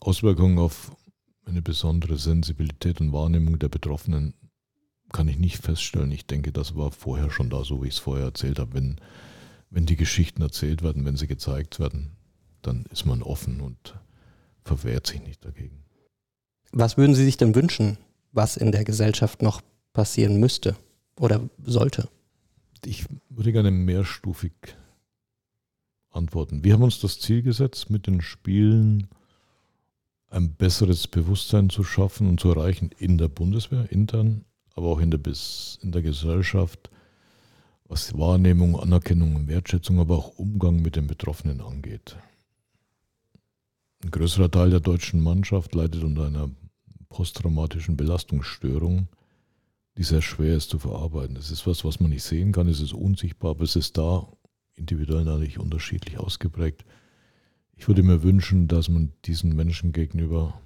Auswirkungen 0.00 0.58
auf 0.58 0.96
eine 1.44 1.60
besondere 1.60 2.16
Sensibilität 2.16 3.00
und 3.02 3.12
Wahrnehmung 3.12 3.58
der 3.58 3.68
Betroffenen 3.68 4.32
kann 5.12 5.28
ich 5.28 5.38
nicht 5.38 5.58
feststellen. 5.58 6.10
Ich 6.12 6.26
denke, 6.26 6.50
das 6.50 6.76
war 6.76 6.90
vorher 6.90 7.30
schon 7.30 7.50
da, 7.50 7.62
so 7.62 7.82
wie 7.82 7.88
ich 7.88 7.94
es 7.94 8.00
vorher 8.00 8.24
erzählt 8.24 8.58
habe. 8.58 8.72
Wenn, 8.72 8.96
wenn 9.68 9.84
die 9.84 9.96
Geschichten 9.96 10.40
erzählt 10.40 10.82
werden, 10.82 11.04
wenn 11.04 11.18
sie 11.18 11.26
gezeigt 11.26 11.78
werden, 11.78 12.16
dann 12.62 12.86
ist 12.90 13.04
man 13.04 13.22
offen 13.22 13.60
und 13.60 13.94
verwehrt 14.62 15.06
sich 15.06 15.20
nicht 15.20 15.44
dagegen. 15.44 15.84
Was 16.72 16.96
würden 16.96 17.14
Sie 17.14 17.24
sich 17.24 17.36
denn 17.36 17.54
wünschen, 17.54 17.98
was 18.32 18.56
in 18.56 18.72
der 18.72 18.84
Gesellschaft 18.84 19.42
noch 19.42 19.60
passieren 19.92 20.40
müsste 20.40 20.74
oder 21.18 21.48
sollte? 21.64 22.08
Ich 22.84 23.06
würde 23.28 23.52
gerne 23.52 23.70
mehrstufig 23.70 24.52
antworten. 26.10 26.64
Wir 26.64 26.74
haben 26.74 26.82
uns 26.82 27.00
das 27.00 27.18
Ziel 27.18 27.42
gesetzt, 27.42 27.90
mit 27.90 28.06
den 28.06 28.20
Spielen 28.20 29.08
ein 30.28 30.54
besseres 30.54 31.06
Bewusstsein 31.06 31.70
zu 31.70 31.84
schaffen 31.84 32.28
und 32.28 32.40
zu 32.40 32.50
erreichen 32.50 32.90
in 32.98 33.18
der 33.18 33.28
Bundeswehr, 33.28 33.90
intern, 33.90 34.44
aber 34.74 34.88
auch 34.88 35.00
in 35.00 35.10
der, 35.10 35.20
in 35.82 35.92
der 35.92 36.02
Gesellschaft, 36.02 36.90
was 37.86 38.16
Wahrnehmung, 38.18 38.78
Anerkennung 38.78 39.36
und 39.36 39.48
Wertschätzung, 39.48 40.00
aber 40.00 40.16
auch 40.16 40.38
Umgang 40.38 40.82
mit 40.82 40.96
den 40.96 41.06
Betroffenen 41.06 41.60
angeht. 41.60 42.16
Ein 44.02 44.10
größerer 44.10 44.50
Teil 44.50 44.70
der 44.70 44.80
deutschen 44.80 45.20
Mannschaft 45.22 45.74
leidet 45.74 46.02
unter 46.02 46.26
einer 46.26 46.50
posttraumatischen 47.08 47.96
Belastungsstörung, 47.96 49.08
die 49.96 50.04
sehr 50.04 50.22
schwer 50.22 50.56
ist 50.56 50.70
zu 50.70 50.78
verarbeiten. 50.78 51.34
Das 51.34 51.50
ist 51.50 51.66
was, 51.66 51.84
was 51.84 52.00
man 52.00 52.10
nicht 52.10 52.24
sehen 52.24 52.52
kann, 52.52 52.68
es 52.68 52.80
ist 52.80 52.92
unsichtbar, 52.92 53.52
aber 53.52 53.64
es 53.64 53.76
ist 53.76 53.96
da, 53.96 54.28
individuell 54.74 55.24
natürlich 55.24 55.58
unterschiedlich 55.58 56.18
ausgeprägt. 56.18 56.84
Ich 57.76 57.88
würde 57.88 58.02
mir 58.02 58.22
wünschen, 58.22 58.68
dass 58.68 58.88
man 58.88 59.12
diesen 59.24 59.54
Menschen 59.54 59.92
gegenüber 59.92 60.60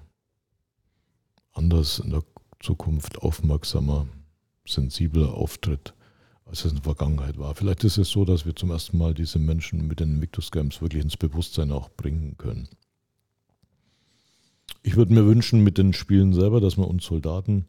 anders 1.53 1.99
in 1.99 2.11
der 2.11 2.23
Zukunft 2.59 3.19
aufmerksamer, 3.19 4.07
sensibler 4.67 5.33
auftritt, 5.33 5.93
als 6.45 6.65
es 6.65 6.71
in 6.71 6.77
der 6.77 6.83
Vergangenheit 6.83 7.37
war. 7.37 7.55
Vielleicht 7.55 7.83
ist 7.83 7.97
es 7.97 8.09
so, 8.09 8.25
dass 8.25 8.45
wir 8.45 8.55
zum 8.55 8.71
ersten 8.71 8.97
Mal 8.97 9.13
diese 9.13 9.39
Menschen 9.39 9.87
mit 9.87 9.99
den 9.99 10.15
Invictus 10.15 10.51
Games 10.51 10.81
wirklich 10.81 11.03
ins 11.03 11.17
Bewusstsein 11.17 11.71
auch 11.71 11.89
bringen 11.89 12.37
können. 12.37 12.67
Ich 14.81 14.95
würde 14.95 15.13
mir 15.13 15.25
wünschen 15.25 15.63
mit 15.63 15.77
den 15.77 15.93
Spielen 15.93 16.33
selber, 16.33 16.61
dass 16.61 16.77
man 16.77 16.87
uns 16.87 17.05
Soldaten 17.05 17.67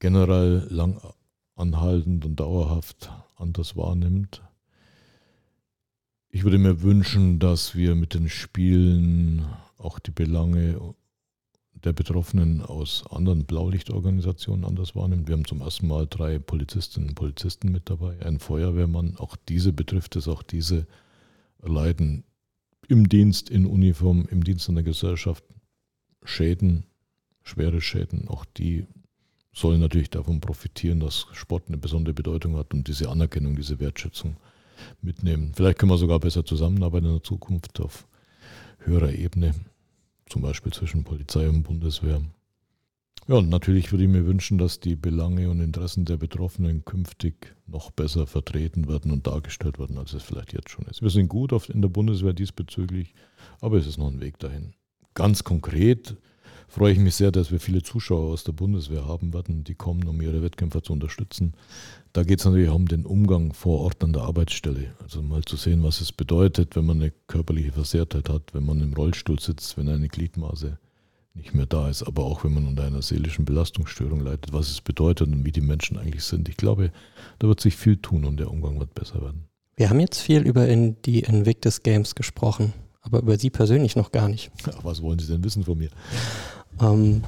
generell 0.00 0.66
lang 0.70 1.00
anhaltend 1.54 2.24
und 2.24 2.40
dauerhaft 2.40 3.10
anders 3.36 3.76
wahrnimmt. 3.76 4.42
Ich 6.30 6.44
würde 6.44 6.58
mir 6.58 6.82
wünschen, 6.82 7.38
dass 7.38 7.74
wir 7.74 7.94
mit 7.94 8.14
den 8.14 8.28
Spielen 8.28 9.46
auch 9.78 9.98
die 9.98 10.10
Belange 10.10 10.94
der 11.84 11.92
Betroffenen 11.92 12.62
aus 12.62 13.04
anderen 13.10 13.44
Blaulichtorganisationen 13.44 14.64
anders 14.64 14.94
wahrnehmen. 14.94 15.26
Wir 15.26 15.34
haben 15.34 15.44
zum 15.44 15.60
ersten 15.60 15.86
Mal 15.86 16.06
drei 16.08 16.38
Polizistinnen 16.38 17.10
und 17.10 17.14
Polizisten 17.14 17.72
mit 17.72 17.88
dabei, 17.88 18.20
ein 18.24 18.38
Feuerwehrmann. 18.38 19.16
Auch 19.16 19.36
diese 19.48 19.72
betrifft 19.72 20.16
es, 20.16 20.28
auch 20.28 20.42
diese 20.42 20.86
leiden 21.62 22.24
im 22.88 23.08
Dienst 23.08 23.50
in 23.50 23.66
Uniform, 23.66 24.26
im 24.30 24.44
Dienst 24.44 24.68
an 24.68 24.74
der 24.74 24.84
Gesellschaft 24.84 25.44
Schäden, 26.22 26.84
schwere 27.42 27.80
Schäden, 27.80 28.28
auch 28.28 28.44
die 28.44 28.86
sollen 29.52 29.80
natürlich 29.80 30.10
davon 30.10 30.40
profitieren, 30.40 31.00
dass 31.00 31.26
Sport 31.32 31.64
eine 31.68 31.76
besondere 31.76 32.14
Bedeutung 32.14 32.56
hat 32.56 32.72
und 32.72 32.86
diese 32.88 33.08
Anerkennung, 33.08 33.56
diese 33.56 33.80
Wertschätzung 33.80 34.36
mitnehmen. 35.02 35.52
Vielleicht 35.54 35.78
können 35.78 35.92
wir 35.92 35.98
sogar 35.98 36.20
besser 36.20 36.44
zusammenarbeiten 36.44 37.06
in 37.06 37.12
der 37.14 37.22
Zukunft 37.22 37.80
auf 37.80 38.06
höherer 38.78 39.12
Ebene, 39.12 39.54
zum 40.26 40.42
Beispiel 40.42 40.72
zwischen 40.72 41.04
Polizei 41.04 41.48
und 41.48 41.64
Bundeswehr. 41.64 42.22
Ja, 43.28 43.36
und 43.36 43.50
natürlich 43.50 43.92
würde 43.92 44.04
ich 44.04 44.10
mir 44.10 44.26
wünschen, 44.26 44.56
dass 44.56 44.80
die 44.80 44.96
Belange 44.96 45.50
und 45.50 45.60
Interessen 45.60 46.04
der 46.04 46.16
Betroffenen 46.16 46.84
künftig 46.84 47.54
noch 47.66 47.90
besser 47.90 48.26
vertreten 48.26 48.88
werden 48.88 49.12
und 49.12 49.26
dargestellt 49.26 49.78
werden, 49.78 49.98
als 49.98 50.14
es 50.14 50.22
vielleicht 50.22 50.52
jetzt 50.52 50.70
schon 50.70 50.86
ist. 50.86 51.02
Wir 51.02 51.10
sind 51.10 51.28
gut 51.28 51.52
in 51.68 51.82
der 51.82 51.90
Bundeswehr 51.90 52.32
diesbezüglich, 52.32 53.14
aber 53.60 53.76
es 53.76 53.86
ist 53.86 53.98
noch 53.98 54.08
ein 54.08 54.20
Weg 54.20 54.38
dahin 54.38 54.74
ganz 55.14 55.44
konkret 55.44 56.16
freue 56.70 56.92
ich 56.92 56.98
mich 56.98 57.16
sehr, 57.16 57.32
dass 57.32 57.50
wir 57.50 57.58
viele 57.58 57.82
Zuschauer 57.82 58.32
aus 58.32 58.44
der 58.44 58.52
Bundeswehr 58.52 59.06
haben 59.06 59.34
werden, 59.34 59.64
die 59.64 59.74
kommen, 59.74 60.06
um 60.06 60.20
ihre 60.22 60.42
Wettkämpfer 60.42 60.82
zu 60.82 60.92
unterstützen. 60.92 61.54
Da 62.12 62.22
geht 62.22 62.38
es 62.38 62.44
natürlich 62.44 62.68
auch 62.68 62.76
um 62.76 62.86
den 62.86 63.04
Umgang 63.04 63.52
vor 63.52 63.80
Ort 63.80 64.02
an 64.04 64.12
der 64.12 64.22
Arbeitsstelle. 64.22 64.94
Also 65.02 65.20
mal 65.20 65.42
zu 65.42 65.56
sehen, 65.56 65.82
was 65.82 66.00
es 66.00 66.12
bedeutet, 66.12 66.76
wenn 66.76 66.86
man 66.86 67.00
eine 67.00 67.12
körperliche 67.26 67.72
Versehrtheit 67.72 68.28
hat, 68.28 68.54
wenn 68.54 68.64
man 68.64 68.80
im 68.80 68.94
Rollstuhl 68.94 69.40
sitzt, 69.40 69.76
wenn 69.76 69.88
eine 69.88 70.08
Gliedmaße 70.08 70.78
nicht 71.34 71.54
mehr 71.54 71.66
da 71.66 71.88
ist, 71.88 72.02
aber 72.02 72.24
auch 72.24 72.44
wenn 72.44 72.54
man 72.54 72.66
unter 72.66 72.84
einer 72.84 73.02
seelischen 73.02 73.44
Belastungsstörung 73.44 74.20
leidet, 74.20 74.52
was 74.52 74.70
es 74.70 74.80
bedeutet 74.80 75.28
und 75.28 75.44
wie 75.44 75.52
die 75.52 75.60
Menschen 75.60 75.98
eigentlich 75.98 76.24
sind. 76.24 76.48
Ich 76.48 76.56
glaube, 76.56 76.92
da 77.38 77.48
wird 77.48 77.60
sich 77.60 77.76
viel 77.76 77.96
tun 77.96 78.24
und 78.24 78.38
der 78.38 78.50
Umgang 78.50 78.78
wird 78.80 78.94
besser 78.94 79.20
werden. 79.22 79.44
Wir 79.76 79.90
haben 79.90 80.00
jetzt 80.00 80.20
viel 80.20 80.42
über 80.42 80.66
die 80.66 81.20
Invictus 81.20 81.82
Games 81.82 82.14
gesprochen 82.14 82.72
aber 83.02 83.20
über 83.20 83.38
Sie 83.38 83.50
persönlich 83.50 83.96
noch 83.96 84.12
gar 84.12 84.28
nicht. 84.28 84.50
Ach, 84.66 84.84
was 84.84 85.02
wollen 85.02 85.18
Sie 85.18 85.26
denn 85.26 85.44
wissen 85.44 85.64
von 85.64 85.78
mir? 85.78 85.90
Ähm, 86.80 87.22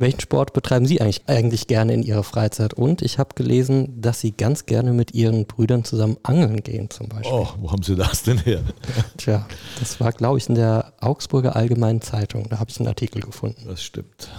welchen 0.00 0.20
Sport 0.20 0.54
betreiben 0.54 0.86
Sie 0.86 1.00
eigentlich, 1.02 1.28
eigentlich 1.28 1.66
gerne 1.66 1.92
in 1.92 2.02
Ihrer 2.02 2.22
Freizeit? 2.22 2.72
Und 2.72 3.02
ich 3.02 3.18
habe 3.18 3.34
gelesen, 3.34 4.00
dass 4.00 4.20
Sie 4.20 4.32
ganz 4.32 4.64
gerne 4.64 4.94
mit 4.94 5.12
Ihren 5.12 5.44
Brüdern 5.44 5.84
zusammen 5.84 6.16
angeln 6.22 6.62
gehen 6.62 6.88
zum 6.88 7.10
Beispiel. 7.10 7.30
Oh, 7.30 7.48
wo 7.58 7.70
haben 7.70 7.82
Sie 7.82 7.96
das 7.96 8.22
denn 8.22 8.38
her? 8.38 8.62
Tja, 9.18 9.46
das 9.78 10.00
war, 10.00 10.12
glaube 10.12 10.38
ich, 10.38 10.48
in 10.48 10.54
der 10.54 10.94
Augsburger 11.00 11.54
Allgemeinen 11.54 12.00
Zeitung. 12.00 12.48
Da 12.48 12.58
habe 12.58 12.70
ich 12.70 12.78
einen 12.80 12.88
Artikel 12.88 13.20
gefunden. 13.20 13.62
Das 13.66 13.82
stimmt. 13.82 14.30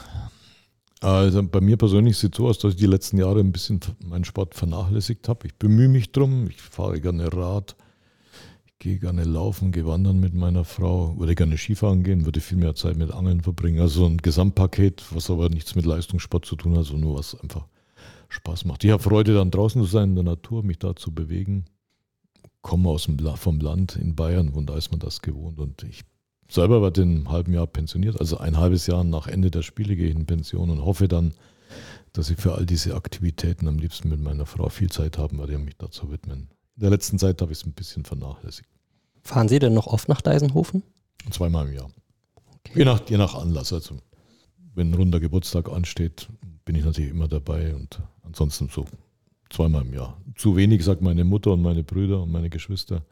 Also 1.00 1.44
bei 1.44 1.62
mir 1.62 1.78
persönlich 1.78 2.18
sieht 2.18 2.34
es 2.34 2.38
so 2.38 2.48
aus, 2.48 2.58
dass 2.58 2.74
ich 2.74 2.80
die 2.80 2.88
letzten 2.88 3.20
Jahre 3.20 3.40
ein 3.40 3.52
bisschen 3.52 3.82
meinen 4.00 4.24
Sport 4.24 4.56
vernachlässigt 4.56 5.30
habe. 5.30 5.46
Ich 5.46 5.56
bemühe 5.56 5.90
mich 5.90 6.12
drum, 6.12 6.48
ich 6.48 6.62
fahre 6.62 7.00
gerne 7.00 7.32
Rad, 7.34 7.76
gehe 8.82 8.98
gerne 8.98 9.24
laufen, 9.24 9.72
gehe 9.72 9.86
wandern 9.86 10.20
mit 10.20 10.34
meiner 10.34 10.66
Frau, 10.66 11.18
würde 11.20 11.36
gerne 11.36 11.56
Skifahren 11.56 12.04
gehen, 12.04 12.26
würde 12.26 12.42
viel 12.42 12.58
mehr 12.58 12.74
Zeit 12.74 12.98
mit 12.98 13.12
Angeln 13.12 13.42
verbringen. 13.42 13.80
Also 13.80 14.08
ein 14.08 14.18
Gesamtpaket, 14.18 15.04
was 15.12 15.30
aber 15.30 15.50
nichts 15.50 15.76
mit 15.76 15.86
Leistungssport 15.86 16.46
zu 16.46 16.56
tun 16.56 16.76
hat, 16.76 16.86
sondern 16.86 17.10
nur 17.10 17.20
was 17.20 17.40
einfach 17.40 17.68
Spaß 18.30 18.66
macht. 18.66 18.84
Ich 18.84 18.90
habe 18.90 19.02
Freude, 19.02 19.36
dann 19.36 19.52
draußen 19.52 19.80
zu 19.82 19.88
sein 19.88 20.10
in 20.10 20.16
der 20.16 20.24
Natur, 20.24 20.64
mich 20.64 20.80
da 20.80 20.96
zu 20.96 21.14
bewegen. 21.14 21.66
Komme 22.64 22.90
aus 22.90 23.06
dem, 23.06 23.20
vom 23.20 23.60
Land 23.60 23.98
in 23.98 24.16
Bayern, 24.16 24.50
und 24.50 24.68
da 24.68 24.76
ist 24.76 24.90
man 24.90 25.00
das 25.00 25.22
gewohnt. 25.22 25.60
Und 25.60 25.84
ich 25.84 26.04
selber 26.50 26.92
in 26.98 27.02
einem 27.04 27.30
halben 27.30 27.54
Jahr 27.54 27.68
pensioniert. 27.68 28.20
Also 28.20 28.38
ein 28.40 28.58
halbes 28.58 28.88
Jahr 28.88 29.04
nach 29.04 29.28
Ende 29.28 29.52
der 29.52 29.62
Spiele 29.62 29.96
gehe 29.96 30.08
ich 30.08 30.16
in 30.16 30.26
Pension 30.26 30.72
und 30.72 30.84
hoffe 30.84 31.08
dann, 31.08 31.34
dass 32.14 32.32
ich 32.32 32.38
für 32.38 32.56
all 32.56 32.66
diese 32.66 32.96
Aktivitäten 32.96 33.68
am 33.68 33.78
liebsten 33.78 34.10
mit 34.10 34.20
meiner 34.20 34.48
Frau 34.48 34.70
viel 34.70 34.90
Zeit 34.90 35.20
haben 35.20 35.38
werde, 35.38 35.56
um 35.56 35.66
mich 35.66 35.78
dazu 35.78 36.12
widmen. 36.12 36.50
In 36.82 36.86
der 36.86 36.90
letzten 36.90 37.20
Zeit 37.20 37.40
habe 37.44 37.52
ich 37.52 37.60
es 37.60 37.66
ein 37.68 37.74
bisschen 37.74 38.06
vernachlässigt. 38.06 38.68
Fahren 39.22 39.48
Sie 39.48 39.60
denn 39.60 39.72
noch 39.72 39.86
oft 39.86 40.10
nach 40.10 40.20
Deisenhofen? 40.20 40.82
Zweimal 41.30 41.68
im 41.68 41.76
Jahr. 41.76 41.92
Okay. 42.66 42.80
Je, 42.80 42.86
nach, 42.86 43.08
je 43.08 43.18
nach 43.18 43.36
Anlass. 43.36 43.72
Also, 43.72 43.98
wenn 44.74 44.90
ein 44.90 44.96
runder 44.96 45.20
Geburtstag 45.20 45.70
ansteht, 45.70 46.28
bin 46.66 46.74
ich 46.74 46.84
natürlich 46.84 47.12
immer 47.12 47.28
dabei 47.28 47.76
und 47.76 48.02
ansonsten 48.24 48.68
so 48.68 48.86
zweimal 49.52 49.84
im 49.84 49.94
Jahr. 49.94 50.20
Zu 50.34 50.56
wenig, 50.56 50.84
sagt 50.84 51.04
meine 51.04 51.24
Mutter 51.24 51.52
und 51.52 51.62
meine 51.62 51.84
Brüder 51.84 52.24
und 52.24 52.32
meine 52.32 52.50
Geschwister. 52.50 53.06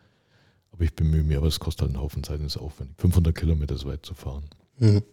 Aber 0.72 0.84
ich 0.84 0.96
bemühe 0.96 1.24
mich, 1.24 1.38
aber 1.38 1.46
es 1.46 1.60
kostet 1.60 1.84
halt 1.84 1.92
einen 1.92 2.02
Haufen 2.02 2.24
Zeit 2.24 2.40
und 2.40 2.48
ist 2.48 2.58
aufwendig. 2.58 2.96
500 2.98 3.36
Kilometer 3.36 3.76
ist 3.76 3.86
weit 3.86 4.04
zu 4.04 4.16
fahren. 4.16 4.46
Mhm. 4.80 5.04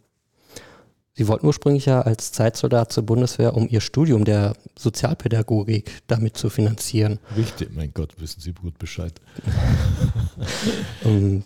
Sie 1.19 1.29
wollten 1.29 1.47
ursprünglich 1.47 1.87
ja 1.87 2.03
als 2.03 2.31
Zeitsoldat 2.33 2.93
zur 2.93 3.05
Bundeswehr, 3.05 3.55
um 3.55 3.67
Ihr 3.69 3.81
Studium 3.81 4.27
der 4.27 4.55
Sozialpädagogik 4.79 5.91
damit 6.07 6.37
zu 6.37 6.51
finanzieren. 6.51 7.21
Richtig, 7.35 7.75
mein 7.75 7.93
Gott, 7.95 8.21
wissen 8.21 8.41
Sie 8.41 8.53
gut 8.53 8.79
Bescheid. 8.79 9.21
Ähm, 11.05 11.45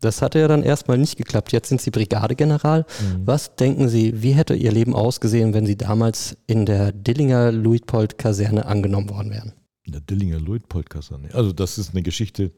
das 0.00 0.20
hatte 0.20 0.38
ja 0.38 0.48
dann 0.48 0.62
erstmal 0.62 0.98
nicht 0.98 1.16
geklappt. 1.16 1.52
Jetzt 1.52 1.68
sind 1.70 1.80
Sie 1.80 1.90
Brigadegeneral. 1.90 2.80
Mhm. 2.80 3.26
Was 3.26 3.56
denken 3.56 3.88
Sie, 3.88 4.22
wie 4.22 4.32
hätte 4.32 4.54
Ihr 4.54 4.70
Leben 4.70 4.94
ausgesehen, 4.94 5.54
wenn 5.54 5.64
Sie 5.64 5.76
damals 5.76 6.36
in 6.46 6.66
der 6.66 6.92
Dillinger 6.92 7.50
Luitpold-Kaserne 7.52 8.66
angenommen 8.66 9.08
worden 9.08 9.30
wären? 9.30 9.52
In 9.84 9.92
der 9.92 10.02
Dillinger 10.02 10.38
Luitpold-Kaserne. 10.38 11.30
Also, 11.32 11.52
das 11.52 11.78
ist 11.78 11.92
eine 11.92 12.02
Geschichte. 12.02 12.52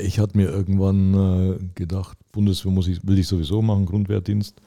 Ich 0.00 0.18
hatte 0.18 0.36
mir 0.36 0.48
irgendwann 0.48 1.14
äh, 1.14 1.58
gedacht, 1.74 2.16
Bundeswehr 2.32 2.72
muss 2.72 2.88
ich, 2.88 3.06
will 3.06 3.18
ich 3.18 3.26
sowieso 3.26 3.62
machen, 3.62 3.86
Grundwehrdienst. 3.86 4.60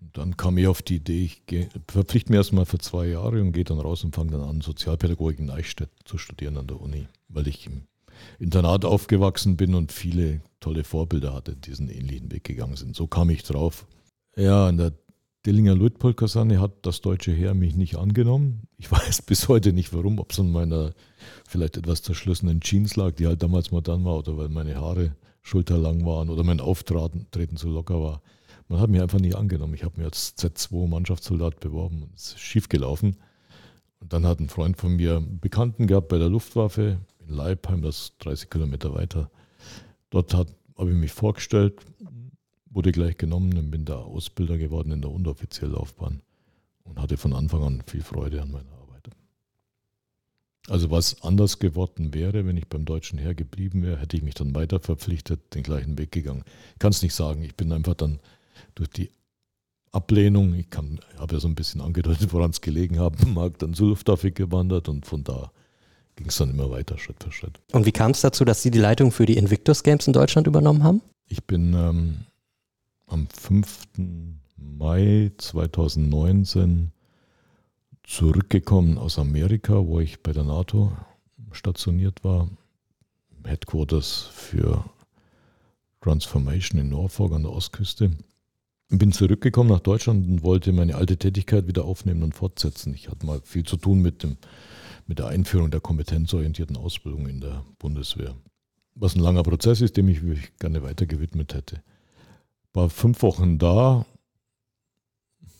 Und 0.00 0.16
dann 0.16 0.36
kam 0.36 0.58
ich 0.58 0.66
auf 0.66 0.82
die 0.82 0.96
Idee, 0.96 1.24
ich 1.24 1.42
verpflichte 1.88 2.30
mich 2.30 2.38
erstmal 2.38 2.66
für 2.66 2.78
zwei 2.78 3.06
Jahre 3.06 3.40
und 3.40 3.52
gehe 3.52 3.64
dann 3.64 3.78
raus 3.78 4.02
und 4.02 4.14
fange 4.14 4.32
dann 4.32 4.42
an, 4.42 4.60
Sozialpädagogik 4.60 5.38
in 5.38 5.50
Eichstätt 5.50 5.90
zu 6.04 6.18
studieren 6.18 6.56
an 6.56 6.66
der 6.66 6.80
Uni, 6.80 7.06
weil 7.28 7.46
ich 7.46 7.66
im 7.66 7.82
Internat 8.38 8.84
aufgewachsen 8.84 9.56
bin 9.56 9.74
und 9.74 9.92
viele 9.92 10.40
tolle 10.58 10.84
Vorbilder 10.84 11.32
hatte, 11.32 11.54
die 11.54 11.70
diesen 11.70 11.88
ähnlichen 11.88 12.30
Weg 12.32 12.44
gegangen 12.44 12.76
sind. 12.76 12.96
So 12.96 13.06
kam 13.06 13.30
ich 13.30 13.42
drauf. 13.42 13.86
Ja, 14.36 14.68
in 14.68 14.76
der 14.76 14.92
Dillinger 15.46 15.74
Luitpold-Kaserne 15.74 16.60
hat 16.60 16.72
das 16.82 17.00
deutsche 17.00 17.32
Heer 17.32 17.54
mich 17.54 17.74
nicht 17.74 17.96
angenommen. 17.96 18.68
Ich 18.76 18.92
weiß 18.92 19.22
bis 19.22 19.48
heute 19.48 19.72
nicht 19.72 19.94
warum, 19.94 20.18
ob 20.18 20.32
es 20.32 20.40
an 20.40 20.52
meiner 20.52 20.92
vielleicht 21.48 21.78
etwas 21.78 22.02
zerschlossenen 22.02 22.60
Jeans 22.60 22.96
lag, 22.96 23.12
die 23.12 23.26
halt 23.26 23.42
damals 23.42 23.70
modern 23.70 24.04
war, 24.04 24.18
oder 24.18 24.36
weil 24.36 24.50
meine 24.50 24.76
Haare 24.76 25.16
schulterlang 25.42 26.04
waren 26.04 26.28
oder 26.28 26.44
mein 26.44 26.60
Auftreten 26.60 27.56
zu 27.56 27.70
locker 27.70 28.02
war. 28.02 28.22
Man 28.68 28.80
hat 28.80 28.90
mich 28.90 29.00
einfach 29.00 29.18
nicht 29.18 29.34
angenommen. 29.34 29.72
Ich 29.74 29.82
habe 29.82 29.96
mich 29.96 30.04
als 30.04 30.36
Z2 30.36 30.86
Mannschaftssoldat 30.86 31.58
beworben 31.58 32.02
und 32.02 32.14
es 32.14 32.34
ist 32.34 32.40
schief 32.40 32.68
gelaufen. 32.68 33.16
Und 34.00 34.12
dann 34.12 34.26
hat 34.26 34.40
ein 34.40 34.50
Freund 34.50 34.76
von 34.76 34.96
mir 34.96 35.16
einen 35.16 35.40
Bekannten 35.40 35.86
gehabt 35.86 36.08
bei 36.08 36.18
der 36.18 36.28
Luftwaffe 36.28 36.98
in 37.26 37.34
Leipheim, 37.34 37.80
das 37.80 37.96
ist 37.96 38.14
30 38.18 38.50
Kilometer 38.50 38.94
weiter. 38.94 39.30
Dort 40.10 40.34
habe 40.34 40.50
ich 40.78 40.96
mich 40.96 41.12
vorgestellt, 41.12 41.80
wurde 42.70 42.92
gleich 42.92 43.16
genommen 43.16 43.56
und 43.58 43.70
bin 43.70 43.84
da 43.84 43.96
Ausbilder 43.96 44.56
geworden 44.56 44.92
in 44.92 45.02
der 45.02 45.10
unteroffiziellen 45.10 45.74
Laufbahn 45.74 46.22
und 46.84 47.00
hatte 47.00 47.16
von 47.16 47.32
Anfang 47.32 47.62
an 47.62 47.82
viel 47.86 48.02
Freude 48.02 48.40
an 48.40 48.50
meiner 48.50 48.72
Arbeit. 48.72 49.10
Also 50.68 50.90
was 50.90 51.22
anders 51.22 51.58
geworden 51.58 52.14
wäre, 52.14 52.46
wenn 52.46 52.56
ich 52.56 52.68
beim 52.68 52.84
deutschen 52.84 53.18
Heer 53.18 53.34
geblieben 53.34 53.82
wäre, 53.82 53.98
hätte 53.98 54.16
ich 54.16 54.22
mich 54.22 54.34
dann 54.34 54.54
weiter 54.54 54.78
verpflichtet, 54.78 55.54
den 55.54 55.62
gleichen 55.62 55.98
Weg 55.98 56.12
gegangen. 56.12 56.44
Ich 56.74 56.78
kann 56.78 56.90
es 56.90 57.02
nicht 57.02 57.14
sagen. 57.14 57.42
Ich 57.42 57.56
bin 57.56 57.72
einfach 57.72 57.94
dann 57.94 58.20
durch 58.74 58.90
die 58.90 59.10
Ablehnung, 59.92 60.54
ich 60.54 60.68
habe 61.18 61.34
ja 61.34 61.40
so 61.40 61.48
ein 61.48 61.56
bisschen 61.56 61.80
angedeutet, 61.80 62.32
woran 62.32 62.50
es 62.50 62.60
gelegen 62.60 63.00
haben 63.00 63.34
mag, 63.34 63.58
dann 63.58 63.74
zur 63.74 63.88
Luftwaffe 63.88 64.30
gewandert 64.30 64.88
und 64.88 65.06
von 65.06 65.24
da 65.24 65.50
ging 66.14 66.28
es 66.28 66.36
dann 66.36 66.50
immer 66.50 66.70
weiter, 66.70 66.98
Schritt 66.98 67.22
für 67.22 67.32
Schritt. 67.32 67.58
Und 67.72 67.86
wie 67.86 67.92
kam 67.92 68.12
es 68.12 68.20
dazu, 68.20 68.44
dass 68.44 68.62
Sie 68.62 68.70
die 68.70 68.78
Leitung 68.78 69.10
für 69.10 69.26
die 69.26 69.36
Invictus 69.36 69.82
Games 69.82 70.06
in 70.06 70.12
Deutschland 70.12 70.46
übernommen 70.46 70.84
haben? 70.84 71.00
Ich 71.26 71.44
bin 71.44 71.74
ähm, 71.74 72.26
am 73.10 73.26
5. 73.28 73.88
Mai 74.56 75.32
2019 75.36 76.92
zurückgekommen 78.04 78.98
aus 78.98 79.18
Amerika, 79.18 79.86
wo 79.86 80.00
ich 80.00 80.22
bei 80.22 80.32
der 80.32 80.44
NATO 80.44 80.92
stationiert 81.52 82.22
war, 82.22 82.48
Headquarters 83.44 84.30
für 84.32 84.84
Transformation 86.00 86.80
in 86.80 86.88
Norfolk 86.88 87.32
an 87.32 87.42
der 87.42 87.52
Ostküste. 87.52 88.12
Bin 88.90 89.12
zurückgekommen 89.12 89.70
nach 89.70 89.80
Deutschland 89.80 90.26
und 90.26 90.42
wollte 90.42 90.72
meine 90.72 90.94
alte 90.94 91.16
Tätigkeit 91.16 91.66
wieder 91.66 91.84
aufnehmen 91.84 92.22
und 92.22 92.34
fortsetzen. 92.34 92.94
Ich 92.94 93.08
hatte 93.08 93.26
mal 93.26 93.40
viel 93.42 93.64
zu 93.64 93.76
tun 93.76 94.02
mit, 94.02 94.22
dem, 94.22 94.36
mit 95.06 95.18
der 95.18 95.28
Einführung 95.28 95.70
der 95.70 95.80
kompetenzorientierten 95.80 96.76
Ausbildung 96.76 97.28
in 97.28 97.40
der 97.40 97.64
Bundeswehr. 97.78 98.36
Was 98.94 99.14
ein 99.14 99.20
langer 99.20 99.42
Prozess 99.42 99.80
ist, 99.80 99.96
dem 99.96 100.08
ich 100.08 100.22
mich 100.22 100.56
gerne 100.58 100.82
weiter 100.82 101.06
gewidmet 101.06 101.54
hätte. 101.54 101.82
War 102.72 102.88
fünf 102.88 103.22
Wochen 103.22 103.58
da, 103.58 104.06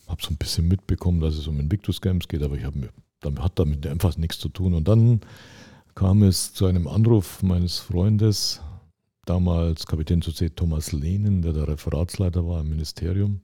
habe 0.07 0.23
so 0.23 0.31
ein 0.31 0.37
bisschen 0.37 0.69
mitbekommen, 0.69 1.21
dass 1.21 1.35
es 1.35 1.47
um 1.47 1.59
Invictus 1.59 2.01
Games 2.01 2.29
geht, 2.29 2.43
aber 2.43 2.57
ich 2.57 2.65
habe 2.65 2.79
mir 2.79 2.91
damit 3.21 3.43
hat 3.43 3.59
damit 3.59 3.87
einfach 3.87 4.17
nichts 4.17 4.39
zu 4.39 4.49
tun. 4.49 4.75
Und 4.75 4.89
dann 4.89 5.21
kam 5.95 6.23
es 6.23 6.53
zu 6.53 6.67
einem 6.67 6.89
Anruf 6.89 7.43
meines 7.43 7.79
Freundes, 7.79 8.61
damals 9.27 9.87
Kapitän 9.87 10.23
zu 10.23 10.33
C. 10.33 10.49
Thomas 10.49 10.93
Lehnen, 10.93 11.43
der 11.43 11.53
der 11.53 11.69
Referatsleiter 11.69 12.47
war 12.47 12.63
im 12.63 12.71
Ministerium, 12.71 13.43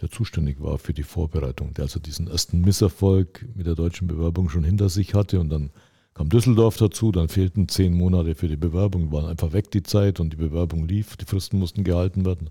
der 0.00 0.10
zuständig 0.10 0.60
war 0.60 0.78
für 0.78 0.94
die 0.94 1.02
Vorbereitung, 1.02 1.74
der 1.74 1.84
also 1.84 2.00
diesen 2.00 2.28
ersten 2.28 2.60
Misserfolg 2.60 3.46
mit 3.54 3.66
der 3.66 3.74
deutschen 3.74 4.06
Bewerbung 4.06 4.48
schon 4.48 4.64
hinter 4.64 4.88
sich 4.88 5.14
hatte 5.14 5.40
und 5.40 5.50
dann 5.50 5.70
kam 6.14 6.28
Düsseldorf 6.28 6.76
dazu, 6.76 7.10
dann 7.10 7.28
fehlten 7.28 7.68
zehn 7.68 7.94
Monate 7.94 8.34
für 8.34 8.48
die 8.48 8.56
Bewerbung, 8.56 9.12
waren 9.12 9.26
einfach 9.26 9.52
weg 9.52 9.70
die 9.70 9.82
Zeit 9.82 10.20
und 10.20 10.30
die 10.30 10.36
Bewerbung 10.36 10.86
lief, 10.86 11.16
die 11.16 11.24
Fristen 11.24 11.58
mussten 11.58 11.84
gehalten 11.84 12.24
werden. 12.24 12.50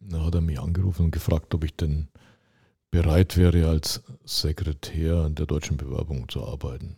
Da 0.00 0.24
hat 0.24 0.34
er 0.34 0.40
mich 0.40 0.60
angerufen 0.60 1.06
und 1.06 1.10
gefragt, 1.10 1.54
ob 1.54 1.64
ich 1.64 1.76
denn 1.76 2.08
bereit 2.90 3.36
wäre, 3.36 3.68
als 3.68 4.02
Sekretär 4.24 5.16
an 5.16 5.34
der 5.34 5.46
deutschen 5.46 5.76
Bewerbung 5.76 6.28
zu 6.28 6.44
arbeiten. 6.44 6.96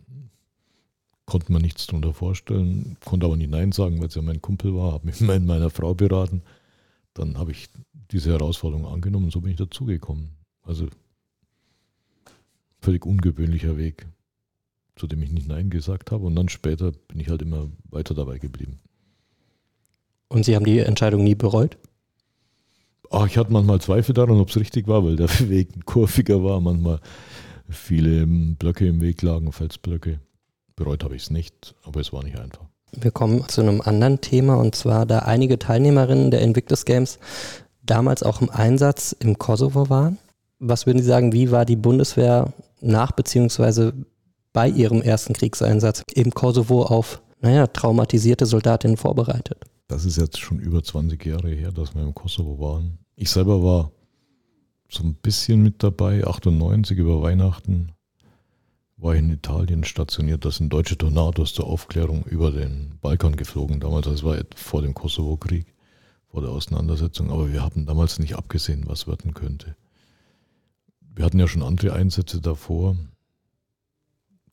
Konnte 1.25 1.51
man 1.51 1.61
nichts 1.61 1.85
darunter 1.85 2.13
vorstellen, 2.13 2.97
konnte 3.05 3.27
aber 3.27 3.37
nicht 3.37 3.51
Nein 3.51 3.71
sagen, 3.71 3.99
weil 3.99 4.07
es 4.07 4.15
ja 4.15 4.21
mein 4.21 4.41
Kumpel 4.41 4.75
war, 4.75 4.93
habe 4.93 5.05
mich 5.05 5.19
mit 5.21 5.45
meiner 5.45 5.69
Frau 5.69 5.93
beraten. 5.93 6.41
Dann 7.13 7.37
habe 7.37 7.51
ich 7.51 7.67
diese 8.11 8.31
Herausforderung 8.31 8.87
angenommen 8.87 9.25
und 9.25 9.31
so 9.31 9.41
bin 9.41 9.51
ich 9.51 9.57
dazugekommen. 9.57 10.31
Also 10.63 10.87
völlig 12.81 13.05
ungewöhnlicher 13.05 13.77
Weg 13.77 14.07
zu 14.99 15.07
dem 15.07 15.23
ich 15.23 15.31
nicht 15.31 15.47
Nein 15.47 15.69
gesagt 15.69 16.11
habe. 16.11 16.25
Und 16.25 16.35
dann 16.35 16.49
später 16.49 16.91
bin 17.07 17.19
ich 17.19 17.29
halt 17.29 17.41
immer 17.41 17.69
weiter 17.89 18.13
dabei 18.13 18.37
geblieben. 18.37 18.79
Und 20.27 20.45
Sie 20.45 20.55
haben 20.55 20.65
die 20.65 20.79
Entscheidung 20.79 21.23
nie 21.23 21.35
bereut? 21.35 21.77
Ach, 23.09 23.25
ich 23.25 23.37
hatte 23.37 23.51
manchmal 23.51 23.81
Zweifel 23.81 24.13
daran, 24.13 24.39
ob 24.39 24.49
es 24.49 24.57
richtig 24.57 24.87
war, 24.87 25.03
weil 25.03 25.15
der 25.15 25.29
Weg 25.49 25.85
kurviger 25.85 26.43
war, 26.43 26.59
manchmal 26.61 26.99
viele 27.69 28.27
Blöcke 28.27 28.87
im 28.87 29.01
Weg 29.01 29.21
lagen, 29.21 29.51
Felsblöcke. 29.51 30.19
Bereut 30.75 31.03
habe 31.03 31.15
ich 31.15 31.23
es 31.23 31.31
nicht, 31.31 31.75
aber 31.83 32.01
es 32.01 32.13
war 32.13 32.23
nicht 32.23 32.37
einfach. 32.37 32.65
Wir 32.91 33.11
kommen 33.11 33.47
zu 33.47 33.61
einem 33.61 33.81
anderen 33.81 34.21
Thema 34.21 34.55
und 34.55 34.75
zwar, 34.75 35.05
da 35.05 35.19
einige 35.19 35.59
Teilnehmerinnen 35.59 36.31
der 36.31 36.41
Invictus 36.41 36.85
Games 36.85 37.19
damals 37.83 38.23
auch 38.23 38.41
im 38.41 38.49
Einsatz 38.49 39.15
im 39.19 39.37
Kosovo 39.37 39.89
waren. 39.89 40.17
Was 40.59 40.85
würden 40.85 40.99
Sie 40.99 41.07
sagen, 41.07 41.31
wie 41.31 41.51
war 41.51 41.65
die 41.65 41.75
Bundeswehr 41.75 42.53
nach 42.81 43.11
bzw 43.11 43.91
bei 44.53 44.67
ihrem 44.69 45.01
ersten 45.01 45.33
Kriegseinsatz 45.33 46.03
im 46.13 46.31
Kosovo 46.31 46.83
auf, 46.83 47.21
naja, 47.41 47.67
traumatisierte 47.67 48.45
Soldatinnen 48.45 48.97
vorbereitet. 48.97 49.63
Das 49.87 50.05
ist 50.05 50.17
jetzt 50.17 50.39
schon 50.39 50.59
über 50.59 50.83
20 50.83 51.23
Jahre 51.25 51.49
her, 51.49 51.71
dass 51.71 51.95
wir 51.95 52.03
im 52.03 52.13
Kosovo 52.13 52.59
waren. 52.59 52.99
Ich 53.15 53.29
selber 53.29 53.63
war 53.63 53.91
so 54.89 55.03
ein 55.03 55.15
bisschen 55.15 55.61
mit 55.61 55.83
dabei, 55.83 56.25
98 56.25 56.97
über 56.97 57.21
Weihnachten 57.21 57.91
war 59.01 59.13
ich 59.13 59.19
in 59.19 59.31
Italien 59.31 59.83
stationiert. 59.83 60.45
Da 60.45 60.51
sind 60.51 60.71
deutsche 60.71 60.97
Tornados 60.97 61.53
zur 61.53 61.67
Aufklärung 61.67 62.23
über 62.25 62.51
den 62.51 62.97
Balkan 63.01 63.35
geflogen. 63.35 63.79
Damals, 63.79 64.07
das 64.07 64.23
war 64.23 64.37
vor 64.55 64.81
dem 64.81 64.93
Kosovo-Krieg, 64.93 65.73
vor 66.27 66.41
der 66.41 66.51
Auseinandersetzung. 66.51 67.31
Aber 67.31 67.51
wir 67.51 67.63
hatten 67.63 67.85
damals 67.85 68.19
nicht 68.19 68.35
abgesehen, 68.35 68.83
was 68.87 69.07
werden 69.07 69.33
könnte. 69.33 69.75
Wir 71.15 71.25
hatten 71.25 71.39
ja 71.39 71.47
schon 71.47 71.63
andere 71.63 71.93
Einsätze 71.93 72.41
davor 72.41 72.97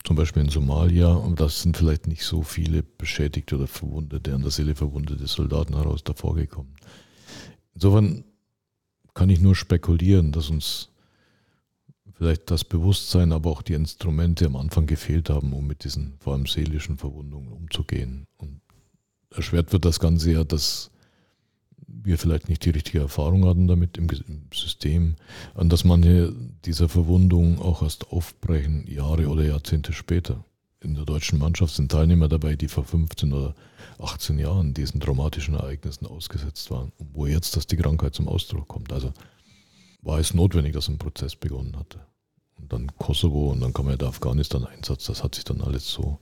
zum 0.03 0.15
Beispiel 0.15 0.43
in 0.43 0.49
Somalia, 0.49 1.09
und 1.13 1.39
das 1.39 1.61
sind 1.61 1.77
vielleicht 1.77 2.07
nicht 2.07 2.23
so 2.23 2.41
viele 2.41 2.83
beschädigte 2.83 3.55
oder 3.55 3.67
verwundete, 3.67 4.33
an 4.33 4.41
der 4.41 4.51
Seele 4.51 4.75
verwundete 4.75 5.27
Soldaten 5.27 5.75
heraus 5.75 6.03
davor 6.03 6.35
gekommen. 6.35 6.75
Insofern 7.73 8.23
kann 9.13 9.29
ich 9.29 9.39
nur 9.39 9.55
spekulieren, 9.55 10.31
dass 10.31 10.49
uns 10.49 10.89
vielleicht 12.13 12.49
das 12.49 12.63
Bewusstsein, 12.63 13.31
aber 13.31 13.51
auch 13.51 13.61
die 13.61 13.73
Instrumente 13.73 14.45
am 14.45 14.55
Anfang 14.55 14.87
gefehlt 14.87 15.29
haben, 15.29 15.53
um 15.53 15.67
mit 15.67 15.83
diesen 15.83 16.17
vor 16.19 16.33
allem 16.33 16.47
seelischen 16.47 16.97
Verwundungen 16.97 17.51
umzugehen. 17.51 18.25
Und 18.37 18.61
erschwert 19.29 19.73
wird 19.73 19.85
das 19.85 19.99
Ganze 19.99 20.31
ja, 20.31 20.43
dass 20.43 20.89
wir 21.87 22.17
vielleicht 22.17 22.49
nicht 22.49 22.65
die 22.65 22.71
richtige 22.71 22.99
Erfahrung 22.99 23.45
hatten 23.45 23.67
damit 23.67 23.97
im, 23.97 24.07
System, 24.53 25.15
an 25.55 25.69
dass 25.69 25.83
manche 25.83 26.33
dieser 26.65 26.89
Verwundung 26.89 27.61
auch 27.61 27.81
erst 27.81 28.11
aufbrechen, 28.11 28.85
Jahre 28.87 29.27
oder 29.27 29.43
Jahrzehnte 29.43 29.93
später. 29.93 30.43
In 30.81 30.93
der 30.93 31.05
deutschen 31.05 31.39
Mannschaft 31.39 31.73
sind 31.75 31.91
Teilnehmer 31.91 32.27
dabei, 32.27 32.55
die 32.55 32.67
vor 32.67 32.83
15 32.83 33.33
oder 33.33 33.55
18 33.99 34.37
Jahren 34.37 34.73
diesen 34.73 34.99
traumatischen 34.99 35.55
Ereignissen 35.55 36.05
ausgesetzt 36.05 36.69
waren, 36.69 36.91
wo 36.99 37.25
jetzt 37.25 37.55
dass 37.55 37.67
die 37.67 37.77
Krankheit 37.77 38.13
zum 38.13 38.27
Ausdruck 38.27 38.67
kommt. 38.67 38.93
Also 38.93 39.11
war 40.01 40.19
es 40.19 40.33
notwendig, 40.33 40.73
dass 40.73 40.87
ein 40.87 40.99
Prozess 40.99 41.35
begonnen 41.35 41.75
hatte. 41.77 41.99
Und 42.59 42.71
dann 42.71 42.95
Kosovo 42.97 43.51
und 43.51 43.61
dann 43.61 43.73
kam 43.73 43.89
ja 43.89 43.97
der 43.97 44.09
Afghanistan-Einsatz, 44.09 45.05
das 45.05 45.23
hat 45.23 45.35
sich 45.35 45.43
dann 45.43 45.61
alles 45.61 45.89
so, 45.91 46.19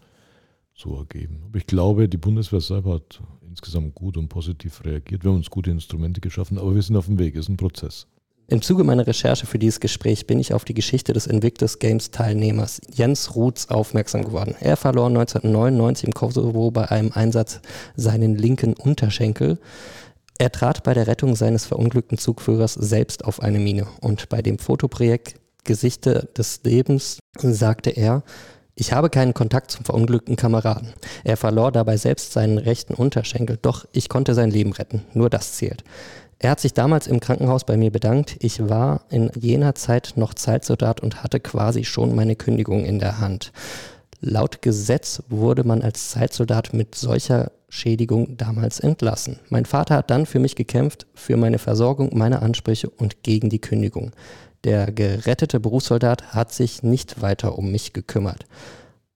so 0.73 0.97
ergeben. 0.97 1.43
Aber 1.45 1.57
ich 1.57 1.67
glaube, 1.67 2.09
die 2.09 2.17
Bundeswehr 2.17 2.61
selber 2.61 2.95
hat 2.95 3.21
insgesamt 3.55 3.95
gut 3.95 4.17
und 4.17 4.27
positiv 4.27 4.83
reagiert. 4.83 5.23
Wir 5.23 5.31
haben 5.31 5.37
uns 5.37 5.49
gute 5.49 5.71
Instrumente 5.71 6.19
geschaffen, 6.19 6.57
aber 6.57 6.75
wir 6.75 6.81
sind 6.81 6.97
auf 6.97 7.05
dem 7.05 7.17
Weg, 7.17 7.35
es 7.35 7.45
ist 7.45 7.49
ein 7.49 7.57
Prozess. 7.57 8.05
Im 8.47 8.61
Zuge 8.61 8.83
meiner 8.83 9.07
Recherche 9.07 9.47
für 9.47 9.57
dieses 9.57 9.79
Gespräch 9.79 10.27
bin 10.27 10.39
ich 10.39 10.53
auf 10.53 10.65
die 10.65 10.73
Geschichte 10.73 11.13
des 11.13 11.25
Invictus 11.25 11.79
Games 11.79 12.11
Teilnehmers 12.11 12.79
Jens 12.93 13.33
Ruths 13.35 13.69
aufmerksam 13.69 14.23
geworden. 14.23 14.55
Er 14.59 14.77
verlor 14.77 15.07
1999 15.07 16.07
im 16.07 16.13
Kosovo 16.13 16.69
bei 16.69 16.91
einem 16.91 17.11
Einsatz 17.13 17.61
seinen 17.95 18.35
linken 18.35 18.73
Unterschenkel. 18.73 19.57
Er 20.37 20.51
trat 20.51 20.83
bei 20.83 20.93
der 20.93 21.07
Rettung 21.07 21.35
seines 21.35 21.65
verunglückten 21.65 22.17
Zugführers 22.17 22.73
selbst 22.73 23.23
auf 23.23 23.41
eine 23.41 23.57
Mine 23.57 23.87
und 24.01 24.29
bei 24.29 24.41
dem 24.41 24.59
Fotoprojekt 24.59 25.39
Gesichter 25.63 26.27
des 26.37 26.61
Lebens 26.63 27.19
sagte 27.39 27.89
er, 27.89 28.21
ich 28.75 28.91
habe 28.91 29.09
keinen 29.09 29.33
Kontakt 29.33 29.71
zum 29.71 29.85
verunglückten 29.85 30.35
Kameraden. 30.35 30.93
Er 31.23 31.37
verlor 31.37 31.71
dabei 31.71 31.97
selbst 31.97 32.33
seinen 32.33 32.57
rechten 32.57 32.93
Unterschenkel, 32.93 33.57
doch 33.61 33.85
ich 33.93 34.09
konnte 34.09 34.33
sein 34.33 34.51
Leben 34.51 34.73
retten. 34.73 35.03
Nur 35.13 35.29
das 35.29 35.53
zählt. 35.53 35.83
Er 36.39 36.51
hat 36.51 36.59
sich 36.59 36.73
damals 36.73 37.07
im 37.07 37.21
Krankenhaus 37.21 37.63
bei 37.63 37.77
mir 37.77 37.91
bedankt. 37.91 38.35
Ich 38.39 38.67
war 38.67 39.05
in 39.09 39.31
jener 39.39 39.75
Zeit 39.75 40.13
noch 40.17 40.33
Zeitsoldat 40.33 40.99
und 40.99 41.23
hatte 41.23 41.39
quasi 41.39 41.85
schon 41.85 42.13
meine 42.13 42.35
Kündigung 42.35 42.83
in 42.83 42.99
der 42.99 43.19
Hand. 43.19 43.53
Laut 44.19 44.61
Gesetz 44.61 45.23
wurde 45.29 45.63
man 45.63 45.81
als 45.81 46.09
Zeitsoldat 46.09 46.73
mit 46.73 46.95
solcher 46.95 47.51
Schädigung 47.69 48.37
damals 48.37 48.79
entlassen. 48.79 49.39
Mein 49.49 49.65
Vater 49.65 49.95
hat 49.95 50.09
dann 50.09 50.25
für 50.25 50.39
mich 50.39 50.55
gekämpft, 50.55 51.07
für 51.13 51.37
meine 51.37 51.59
Versorgung, 51.59 52.09
meine 52.13 52.41
Ansprüche 52.41 52.89
und 52.89 53.23
gegen 53.23 53.49
die 53.49 53.59
Kündigung. 53.59 54.11
Der 54.65 54.91
gerettete 54.91 55.59
Berufssoldat 55.59 56.33
hat 56.33 56.51
sich 56.51 56.81
nicht 56.81 57.21
weiter 57.21 57.55
um 57.55 57.71
mich 57.71 57.93
gekümmert. 57.93 58.45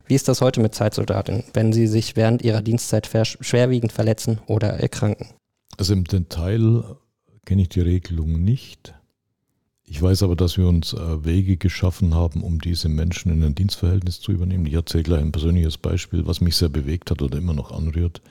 Wie 0.05 0.13
ist 0.13 0.27
das 0.27 0.41
heute 0.41 0.61
mit 0.61 0.75
Zeitsoldatinnen, 0.75 1.43
wenn 1.53 1.73
sie 1.73 1.87
sich 1.87 2.15
während 2.15 2.43
ihrer 2.43 2.61
Dienstzeit 2.61 3.07
schwerwiegend 3.41 3.91
verletzen 3.91 4.39
oder 4.45 4.69
erkranken? 4.69 5.27
Also 5.77 5.93
im 5.93 6.03
Detail 6.03 6.83
kenne 7.45 7.63
ich 7.63 7.69
die 7.69 7.81
Regelung 7.81 8.43
nicht. 8.43 8.93
Ich 9.83 9.99
weiß 9.99 10.21
aber, 10.21 10.35
dass 10.35 10.55
wir 10.55 10.67
uns 10.67 10.93
äh, 10.93 11.25
Wege 11.25 11.57
geschaffen 11.57 12.13
haben, 12.13 12.43
um 12.43 12.61
diese 12.61 12.87
Menschen 12.87 13.31
in 13.31 13.43
ein 13.43 13.55
Dienstverhältnis 13.55 14.21
zu 14.21 14.31
übernehmen. 14.31 14.67
Ich 14.67 14.73
erzähle 14.73 15.03
gleich 15.03 15.21
ein 15.21 15.31
persönliches 15.31 15.79
Beispiel, 15.79 16.27
was 16.27 16.41
mich 16.41 16.57
sehr 16.57 16.69
bewegt 16.69 17.09
hat 17.09 17.23
oder 17.23 17.39
immer 17.39 17.55
noch 17.55 17.71
anrührt. 17.71 18.21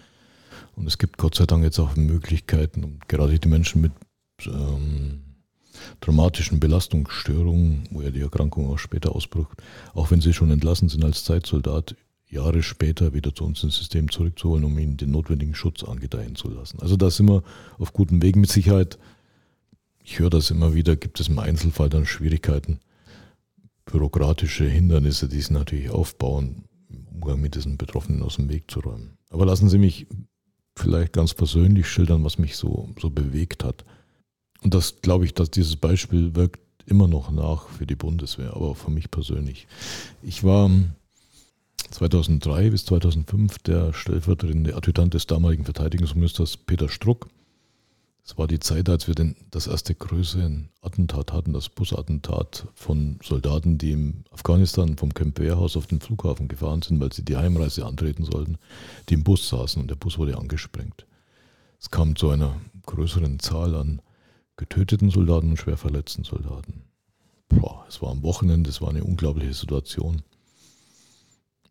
Und 0.77 0.87
es 0.87 0.99
gibt 0.99 1.19
Gott 1.19 1.35
sei 1.35 1.47
Dank 1.47 1.64
jetzt 1.64 1.81
auch 1.81 1.97
Möglichkeiten, 1.97 2.85
um 2.85 3.01
gerade 3.09 3.41
die 3.41 3.49
Menschen 3.49 3.81
mit 3.81 3.93
ähm, 4.47 5.28
traumatischen 6.01 6.61
Belastungsstörungen, 6.61 7.85
wo 7.91 8.03
ja 8.03 8.11
die 8.11 8.20
Erkrankung 8.20 8.70
auch 8.70 8.79
später 8.79 9.14
ausbricht, 9.14 9.49
auch 9.95 10.11
wenn 10.11 10.20
sie 10.20 10.33
schon 10.33 10.51
entlassen 10.51 10.89
sind 10.89 11.05
als 11.05 11.24
Zeitsoldat, 11.24 11.97
Jahre 12.31 12.62
später 12.62 13.14
wieder 13.14 13.35
zu 13.35 13.45
uns 13.45 13.62
ins 13.62 13.76
System 13.76 14.11
zurückzuholen, 14.11 14.64
um 14.64 14.79
ihnen 14.79 14.97
den 14.97 15.11
notwendigen 15.11 15.55
Schutz 15.55 15.83
angedeihen 15.83 16.37
zu 16.37 16.49
lassen. 16.51 16.79
Also 16.81 16.97
da 16.97 17.11
sind 17.11 17.29
wir 17.29 17.43
auf 17.79 17.93
gutem 17.93 18.20
Weg. 18.22 18.37
Mit 18.37 18.51
Sicherheit, 18.51 18.99
ich 20.05 20.18
höre 20.18 20.31
das 20.31 20.51
immer 20.51 20.74
wieder, 20.74 20.97
gibt 20.97 21.20
es 21.20 21.29
im 21.29 21.39
Einzelfall 21.39 21.89
dann 21.89 22.05
Schwierigkeiten, 22.05 22.81
bürokratische 23.87 24.64
Hindernisse, 24.64 25.29
die 25.29 25.37
sich 25.37 25.51
natürlich 25.51 25.91
aufbauen, 25.91 26.64
im 26.91 27.07
Umgang 27.09 27.41
mit 27.41 27.55
diesen 27.55 27.79
Betroffenen 27.79 28.22
aus 28.22 28.37
dem 28.37 28.51
Weg 28.51 28.70
zu 28.70 28.81
räumen. 28.81 29.16
Aber 29.31 29.47
lassen 29.47 29.68
Sie 29.68 29.79
mich 29.79 30.07
vielleicht 30.76 31.12
ganz 31.12 31.35
persönlich 31.35 31.89
schildern, 31.89 32.24
was 32.24 32.39
mich 32.39 32.57
so, 32.57 32.91
so 33.01 33.11
bewegt 33.11 33.64
hat. 33.64 33.85
Und 34.63 34.75
das 34.75 35.01
glaube 35.03 35.25
ich, 35.25 35.35
dass 35.35 35.51
dieses 35.51 35.77
Beispiel 35.77 36.35
wirkt 36.35 36.61
immer 36.87 37.07
noch 37.07 37.31
nach 37.31 37.69
für 37.69 37.87
die 37.87 37.97
Bundeswehr, 37.97 38.55
aber 38.55 38.69
auch 38.69 38.77
für 38.77 38.91
mich 38.91 39.11
persönlich. 39.11 39.67
Ich 40.23 40.43
war 40.43 40.71
2003 41.91 42.71
bis 42.71 42.85
2005 42.87 43.59
der 43.61 43.93
stellvertretende 43.93 44.75
Adjutant 44.75 45.15
des 45.15 45.27
damaligen 45.27 45.65
Verteidigungsministers 45.65 46.57
Peter 46.57 46.89
Struck. 46.89 47.29
Es 48.25 48.37
war 48.37 48.47
die 48.47 48.59
Zeit, 48.59 48.91
als 48.91 49.09
wir 49.09 49.15
den, 49.15 49.37
das 49.51 49.67
erste 49.67 49.95
größere 49.95 50.65
Attentat 50.83 51.33
hatten, 51.33 51.55
das 51.55 51.71
Busattentat 51.71 52.67
von 52.75 53.19
Soldaten, 53.23 53.79
die 53.79 53.93
im 53.93 54.25
Afghanistan 54.31 54.99
vom 54.99 55.15
Camp 55.15 55.39
Wehrhaus 55.39 55.79
auf 55.79 55.87
den 55.87 56.01
Flughafen 56.01 56.47
gefahren 56.47 56.83
sind, 56.83 57.01
weil 57.01 57.13
sie 57.13 57.25
die 57.25 57.37
Heimreise 57.37 57.87
antreten 57.87 58.25
sollten, 58.25 58.59
die 59.09 59.15
im 59.15 59.25
Bus 59.25 59.49
saßen 59.49 59.81
und 59.81 59.89
der 59.89 59.97
Bus 59.97 60.19
wurde 60.19 60.37
angesprengt. 60.37 61.07
Es 61.81 61.91
kam 61.91 62.17
zu 62.17 62.29
einer 62.29 62.61
größeren 62.85 63.39
Zahl 63.39 63.75
an 63.75 64.03
getöteten 64.59 65.11
Soldaten 65.11 65.51
und 65.51 65.57
schwer 65.57 65.79
verletzten 65.79 66.25
Soldaten. 66.25 66.83
Boah, 67.49 67.87
es 67.89 68.03
war 68.03 68.11
am 68.11 68.23
Wochenende, 68.23 68.69
es 68.69 68.83
war 68.83 68.91
eine 68.91 69.05
unglaubliche 69.05 69.55
Situation. 69.55 70.23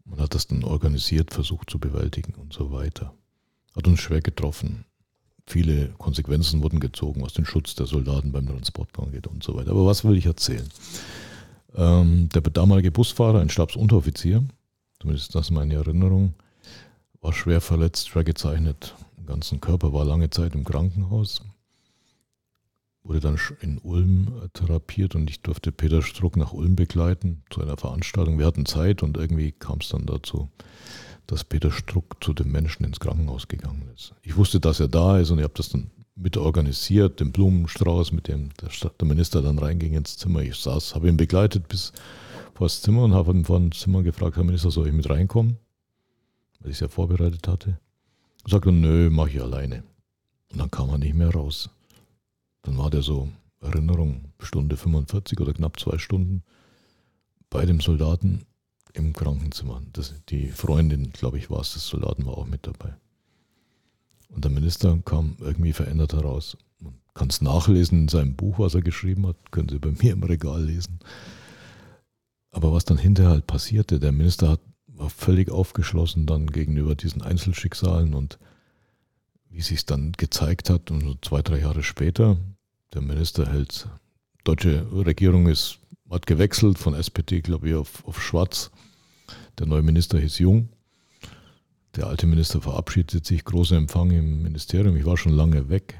Man 0.05 0.19
hat 0.19 0.33
das 0.33 0.47
dann 0.47 0.63
organisiert, 0.63 1.33
versucht 1.33 1.69
zu 1.69 1.77
bewältigen 1.77 2.33
und 2.35 2.53
so 2.53 2.71
weiter. 2.71 3.13
Hat 3.75 3.87
uns 3.87 3.99
schwer 3.99 4.21
getroffen. 4.21 4.85
Viele 5.45 5.89
Konsequenzen 5.97 6.63
wurden 6.63 6.79
gezogen, 6.79 7.21
was 7.21 7.33
den 7.33 7.45
Schutz 7.45 7.75
der 7.75 7.85
Soldaten 7.85 8.31
beim 8.31 8.47
Transport 8.47 8.97
angeht 8.97 9.27
und 9.27 9.43
so 9.43 9.55
weiter. 9.55 9.71
Aber 9.71 9.85
was 9.85 10.03
will 10.03 10.17
ich 10.17 10.25
erzählen? 10.25 10.67
Ähm, 11.75 12.29
der 12.29 12.41
damalige 12.41 12.91
Busfahrer, 12.91 13.41
ein 13.41 13.49
Stabsunteroffizier, 13.49 14.43
zumindest 14.99 15.35
das 15.35 15.47
ist 15.47 15.51
meine 15.51 15.75
Erinnerung, 15.75 16.33
war 17.21 17.33
schwer 17.33 17.61
verletzt, 17.61 18.09
schwer 18.09 18.23
gezeichnet. 18.23 18.95
Im 19.17 19.25
ganzen 19.25 19.59
Körper 19.59 19.93
war 19.93 20.05
lange 20.05 20.29
Zeit 20.29 20.55
im 20.55 20.63
Krankenhaus 20.63 21.41
wurde 23.07 23.19
dann 23.19 23.39
in 23.61 23.77
Ulm 23.79 24.33
äh, 24.43 24.49
therapiert 24.49 25.15
und 25.15 25.29
ich 25.29 25.41
durfte 25.41 25.71
Peter 25.71 26.01
Struck 26.01 26.35
nach 26.35 26.53
Ulm 26.53 26.75
begleiten 26.75 27.43
zu 27.49 27.61
einer 27.61 27.77
Veranstaltung. 27.77 28.37
Wir 28.37 28.45
hatten 28.45 28.65
Zeit 28.65 29.03
und 29.03 29.17
irgendwie 29.17 29.51
kam 29.51 29.79
es 29.81 29.89
dann 29.89 30.05
dazu, 30.05 30.49
dass 31.25 31.43
Peter 31.43 31.71
Struck 31.71 32.17
zu 32.21 32.33
dem 32.33 32.51
Menschen 32.51 32.83
ins 32.83 32.99
Krankenhaus 32.99 33.47
gegangen 33.47 33.89
ist. 33.95 34.13
Ich 34.21 34.35
wusste, 34.35 34.59
dass 34.59 34.79
er 34.79 34.87
da 34.87 35.19
ist 35.19 35.31
und 35.31 35.39
ich 35.39 35.43
habe 35.43 35.53
das 35.55 35.69
dann 35.69 35.91
mit 36.15 36.35
organisiert, 36.35 37.19
den 37.19 37.31
Blumenstrauß, 37.31 38.11
mit 38.11 38.27
dem 38.27 38.49
der, 38.61 38.71
Stadt, 38.71 38.99
der 38.99 39.07
Minister 39.07 39.41
dann 39.41 39.59
reinging 39.59 39.93
ins 39.93 40.17
Zimmer. 40.17 40.41
Ich 40.41 40.55
saß, 40.55 40.95
habe 40.95 41.07
ihn 41.07 41.17
begleitet 41.17 41.67
bis 41.67 41.93
vor 42.55 42.65
das 42.65 42.81
Zimmer 42.81 43.03
und 43.03 43.13
habe 43.13 43.31
ihn 43.31 43.45
vor 43.45 43.59
dem 43.59 43.71
Zimmer 43.71 44.01
gefragt, 44.01 44.35
Herr 44.35 44.43
Minister, 44.43 44.71
soll 44.71 44.87
ich 44.87 44.93
mit 44.93 45.09
reinkommen? 45.09 45.57
Weil 46.59 46.71
ich 46.71 46.77
es 46.77 46.79
ja 46.81 46.87
vorbereitet 46.87 47.47
hatte. 47.47 47.79
Und 48.43 48.51
sagte, 48.51 48.71
nö, 48.71 49.11
mache 49.11 49.29
ich 49.29 49.41
alleine. 49.41 49.83
Und 50.51 50.59
dann 50.59 50.71
kam 50.71 50.89
er 50.89 50.97
nicht 50.97 51.13
mehr 51.13 51.29
raus. 51.29 51.69
Dann 52.67 52.77
war 52.77 52.89
der 52.89 53.01
so, 53.01 53.29
Erinnerung, 53.61 54.33
Stunde 54.39 54.75
45 54.75 55.39
oder 55.39 55.53
knapp 55.53 55.79
zwei 55.79 55.97
Stunden 55.97 56.43
bei 57.49 57.65
dem 57.65 57.79
Soldaten 57.79 58.45
im 58.91 59.13
Krankenzimmer. 59.13 59.81
Das, 59.93 60.13
die 60.27 60.49
Freundin, 60.49 61.13
glaube 61.13 61.37
ich, 61.37 61.49
war 61.49 61.61
es, 61.61 61.73
des 61.73 61.87
Soldaten 61.87 62.25
war 62.25 62.37
auch 62.37 62.45
mit 62.45 62.67
dabei. 62.67 62.93
Und 64.27 64.43
der 64.43 64.51
Minister 64.51 64.99
kam 65.05 65.37
irgendwie 65.39 65.71
verändert 65.71 66.11
heraus. 66.11 66.57
Man 66.81 66.93
kann 67.13 67.29
es 67.29 67.41
nachlesen 67.41 68.01
in 68.01 68.07
seinem 68.09 68.35
Buch, 68.35 68.59
was 68.59 68.75
er 68.75 68.81
geschrieben 68.81 69.25
hat, 69.27 69.37
können 69.51 69.69
Sie 69.69 69.79
bei 69.79 69.91
mir 69.91 70.11
im 70.11 70.23
Regal 70.23 70.61
lesen. 70.61 70.99
Aber 72.51 72.73
was 72.73 72.83
dann 72.83 72.97
hinterher 72.97 73.31
halt 73.31 73.47
passierte, 73.47 73.97
der 73.97 74.11
Minister 74.11 74.49
hat, 74.49 74.61
war 74.87 75.09
völlig 75.09 75.51
aufgeschlossen 75.51 76.25
dann 76.25 76.47
gegenüber 76.47 76.95
diesen 76.95 77.21
Einzelschicksalen 77.21 78.13
und 78.13 78.39
wie 79.49 79.61
sich 79.61 79.85
dann 79.85 80.11
gezeigt 80.11 80.69
hat, 80.69 80.91
und 80.91 81.01
so 81.01 81.15
zwei, 81.21 81.41
drei 81.41 81.59
Jahre 81.61 81.81
später, 81.81 82.37
der 82.93 83.01
Minister 83.01 83.47
hält, 83.51 83.87
deutsche 84.43 84.85
Regierung 84.91 85.47
ist, 85.47 85.79
hat 86.09 86.25
gewechselt 86.25 86.77
von 86.77 86.93
SPD, 86.93 87.41
glaube 87.41 87.69
ich, 87.69 87.75
auf, 87.75 88.05
auf 88.05 88.21
Schwarz. 88.21 88.71
Der 89.59 89.67
neue 89.67 89.81
Minister 89.81 90.19
hieß 90.19 90.39
Jung. 90.39 90.69
Der 91.95 92.07
alte 92.07 92.27
Minister 92.27 92.61
verabschiedet 92.61 93.25
sich, 93.25 93.43
großer 93.43 93.75
Empfang 93.75 94.11
im 94.11 94.43
Ministerium. 94.43 94.95
Ich 94.95 95.05
war 95.05 95.17
schon 95.17 95.33
lange 95.33 95.69
weg. 95.69 95.99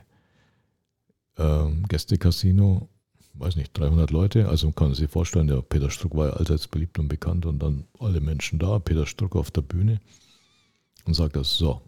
Ähm, 1.37 1.83
Gästecasino, 1.87 2.87
weiß 3.33 3.55
nicht, 3.55 3.77
300 3.77 4.11
Leute. 4.11 4.47
Also 4.47 4.67
man 4.67 4.75
kann 4.75 4.93
sich 4.93 5.09
vorstellen, 5.09 5.47
der 5.47 5.61
Peter 5.61 5.89
Struck 5.89 6.15
war 6.15 6.27
ja 6.27 6.33
allseits 6.33 6.67
beliebt 6.67 6.99
und 6.99 7.07
bekannt 7.07 7.45
und 7.45 7.59
dann 7.59 7.85
alle 7.99 8.21
Menschen 8.21 8.59
da. 8.59 8.79
Peter 8.79 9.05
Struck 9.05 9.35
auf 9.35 9.51
der 9.51 9.61
Bühne 9.61 9.99
und 11.05 11.15
sagt 11.15 11.35
das 11.35 11.57
so. 11.57 11.81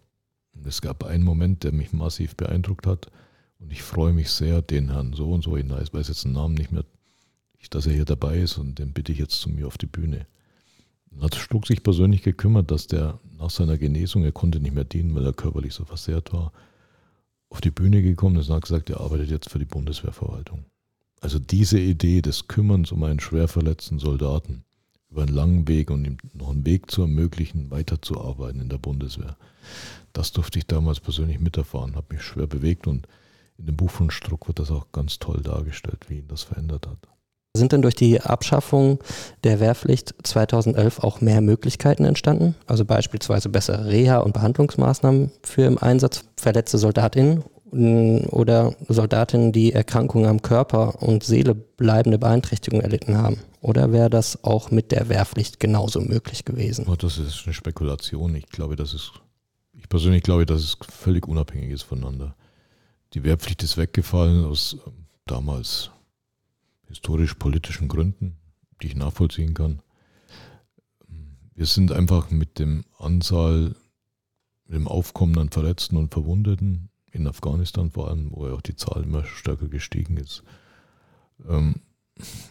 Es 0.64 0.82
gab 0.82 1.04
einen 1.04 1.24
Moment, 1.24 1.64
der 1.64 1.72
mich 1.72 1.92
massiv 1.92 2.36
beeindruckt 2.36 2.86
hat. 2.86 3.10
Und 3.60 3.70
ich 3.72 3.82
freue 3.82 4.12
mich 4.12 4.30
sehr, 4.30 4.62
den 4.62 4.90
Herrn 4.90 5.12
so 5.12 5.30
und 5.30 5.44
so, 5.44 5.56
ich 5.56 5.68
weiß 5.68 6.08
jetzt 6.08 6.24
den 6.24 6.32
Namen 6.32 6.54
nicht 6.54 6.72
mehr, 6.72 6.84
dass 7.68 7.86
er 7.86 7.92
hier 7.92 8.06
dabei 8.06 8.38
ist 8.38 8.58
und 8.58 8.78
den 8.78 8.92
bitte 8.92 9.12
ich 9.12 9.18
jetzt 9.18 9.40
zu 9.40 9.50
mir 9.50 9.66
auf 9.66 9.78
die 9.78 9.86
Bühne. 9.86 10.26
Dann 11.10 11.22
hat 11.22 11.34
Stuck 11.34 11.66
sich 11.66 11.82
persönlich 11.82 12.22
gekümmert, 12.22 12.70
dass 12.70 12.86
der 12.86 13.20
nach 13.38 13.50
seiner 13.50 13.78
Genesung, 13.78 14.24
er 14.24 14.32
konnte 14.32 14.60
nicht 14.60 14.74
mehr 14.74 14.84
dienen, 14.84 15.14
weil 15.14 15.26
er 15.26 15.32
körperlich 15.32 15.74
so 15.74 15.84
versehrt 15.84 16.32
war, 16.32 16.52
auf 17.50 17.60
die 17.60 17.70
Bühne 17.70 18.02
gekommen 18.02 18.36
ist 18.36 18.48
und 18.48 18.56
hat 18.56 18.62
gesagt, 18.62 18.90
er 18.90 19.00
arbeitet 19.00 19.30
jetzt 19.30 19.50
für 19.50 19.58
die 19.58 19.64
Bundeswehrverwaltung. 19.64 20.64
Also 21.20 21.38
diese 21.38 21.78
Idee 21.78 22.22
des 22.22 22.48
Kümmerns 22.48 22.92
um 22.92 23.02
einen 23.02 23.20
schwer 23.20 23.48
verletzten 23.48 23.98
Soldaten 23.98 24.64
über 25.10 25.22
einen 25.22 25.34
langen 25.34 25.68
Weg 25.68 25.90
und 25.90 26.04
ihm 26.04 26.16
noch 26.32 26.50
einen 26.50 26.64
Weg 26.64 26.90
zu 26.90 27.02
ermöglichen, 27.02 27.70
weiterzuarbeiten 27.70 28.60
in 28.60 28.68
der 28.68 28.78
Bundeswehr, 28.78 29.36
das 30.12 30.32
durfte 30.32 30.58
ich 30.58 30.66
damals 30.66 31.00
persönlich 31.00 31.40
miterfahren, 31.40 31.96
hat 31.96 32.10
mich 32.10 32.22
schwer 32.22 32.46
bewegt 32.46 32.86
und 32.86 33.06
in 33.60 33.66
dem 33.66 33.76
Buch 33.76 33.90
von 33.90 34.10
Struck 34.10 34.48
wird 34.48 34.58
das 34.58 34.70
auch 34.70 34.90
ganz 34.90 35.18
toll 35.18 35.42
dargestellt, 35.42 36.06
wie 36.08 36.18
ihn 36.18 36.28
das 36.28 36.42
verändert 36.42 36.86
hat. 36.86 36.98
Sind 37.56 37.72
denn 37.72 37.82
durch 37.82 37.96
die 37.96 38.20
Abschaffung 38.20 39.00
der 39.42 39.58
Wehrpflicht 39.58 40.14
2011 40.22 41.00
auch 41.00 41.20
mehr 41.20 41.40
Möglichkeiten 41.40 42.04
entstanden? 42.04 42.54
Also 42.66 42.84
beispielsweise 42.84 43.48
bessere 43.48 43.86
Reha- 43.90 44.18
und 44.18 44.32
Behandlungsmaßnahmen 44.32 45.32
für 45.42 45.62
im 45.62 45.76
Einsatz 45.78 46.24
verletzte 46.36 46.78
Soldatinnen 46.78 47.42
oder 47.72 48.74
Soldatinnen, 48.88 49.52
die 49.52 49.72
Erkrankungen 49.72 50.28
am 50.28 50.42
Körper 50.42 51.02
und 51.02 51.22
Seele 51.22 51.54
bleibende 51.54 52.18
Beeinträchtigungen 52.18 52.84
erlitten 52.84 53.16
haben? 53.16 53.38
Oder 53.60 53.92
wäre 53.92 54.10
das 54.10 54.42
auch 54.42 54.70
mit 54.70 54.90
der 54.90 55.08
Wehrpflicht 55.08 55.60
genauso 55.60 56.00
möglich 56.00 56.44
gewesen? 56.44 56.86
Oh, 56.88 56.96
das 56.96 57.18
ist 57.18 57.42
eine 57.44 57.54
Spekulation. 57.54 58.34
Ich 58.34 58.46
glaube, 58.46 58.76
das 58.76 58.94
ist, 58.94 59.12
ich 59.72 59.88
persönlich 59.88 60.22
glaube, 60.22 60.46
dass 60.46 60.62
es 60.62 60.76
völlig 60.88 61.28
unabhängig 61.28 61.70
ist 61.70 61.82
voneinander. 61.82 62.34
Die 63.14 63.24
Wehrpflicht 63.24 63.62
ist 63.62 63.76
weggefallen 63.76 64.44
aus 64.44 64.76
ähm, 64.86 65.06
damals 65.26 65.90
historisch-politischen 66.86 67.88
Gründen, 67.88 68.36
die 68.80 68.88
ich 68.88 68.96
nachvollziehen 68.96 69.54
kann. 69.54 69.82
Wir 71.54 71.66
sind 71.66 71.92
einfach 71.92 72.30
mit 72.30 72.58
dem 72.58 72.84
Anzahl, 72.98 73.74
mit 74.64 74.74
dem 74.74 74.88
Aufkommen 74.88 75.38
an 75.38 75.50
Verletzten 75.50 75.96
und 75.96 76.12
Verwundeten 76.12 76.88
in 77.12 77.26
Afghanistan 77.26 77.90
vor 77.90 78.08
allem, 78.08 78.30
wo 78.30 78.46
ja 78.46 78.54
auch 78.54 78.60
die 78.60 78.76
Zahl 78.76 79.02
immer 79.02 79.24
stärker 79.24 79.68
gestiegen 79.68 80.16
ist, 80.16 80.44
ähm, 81.48 81.76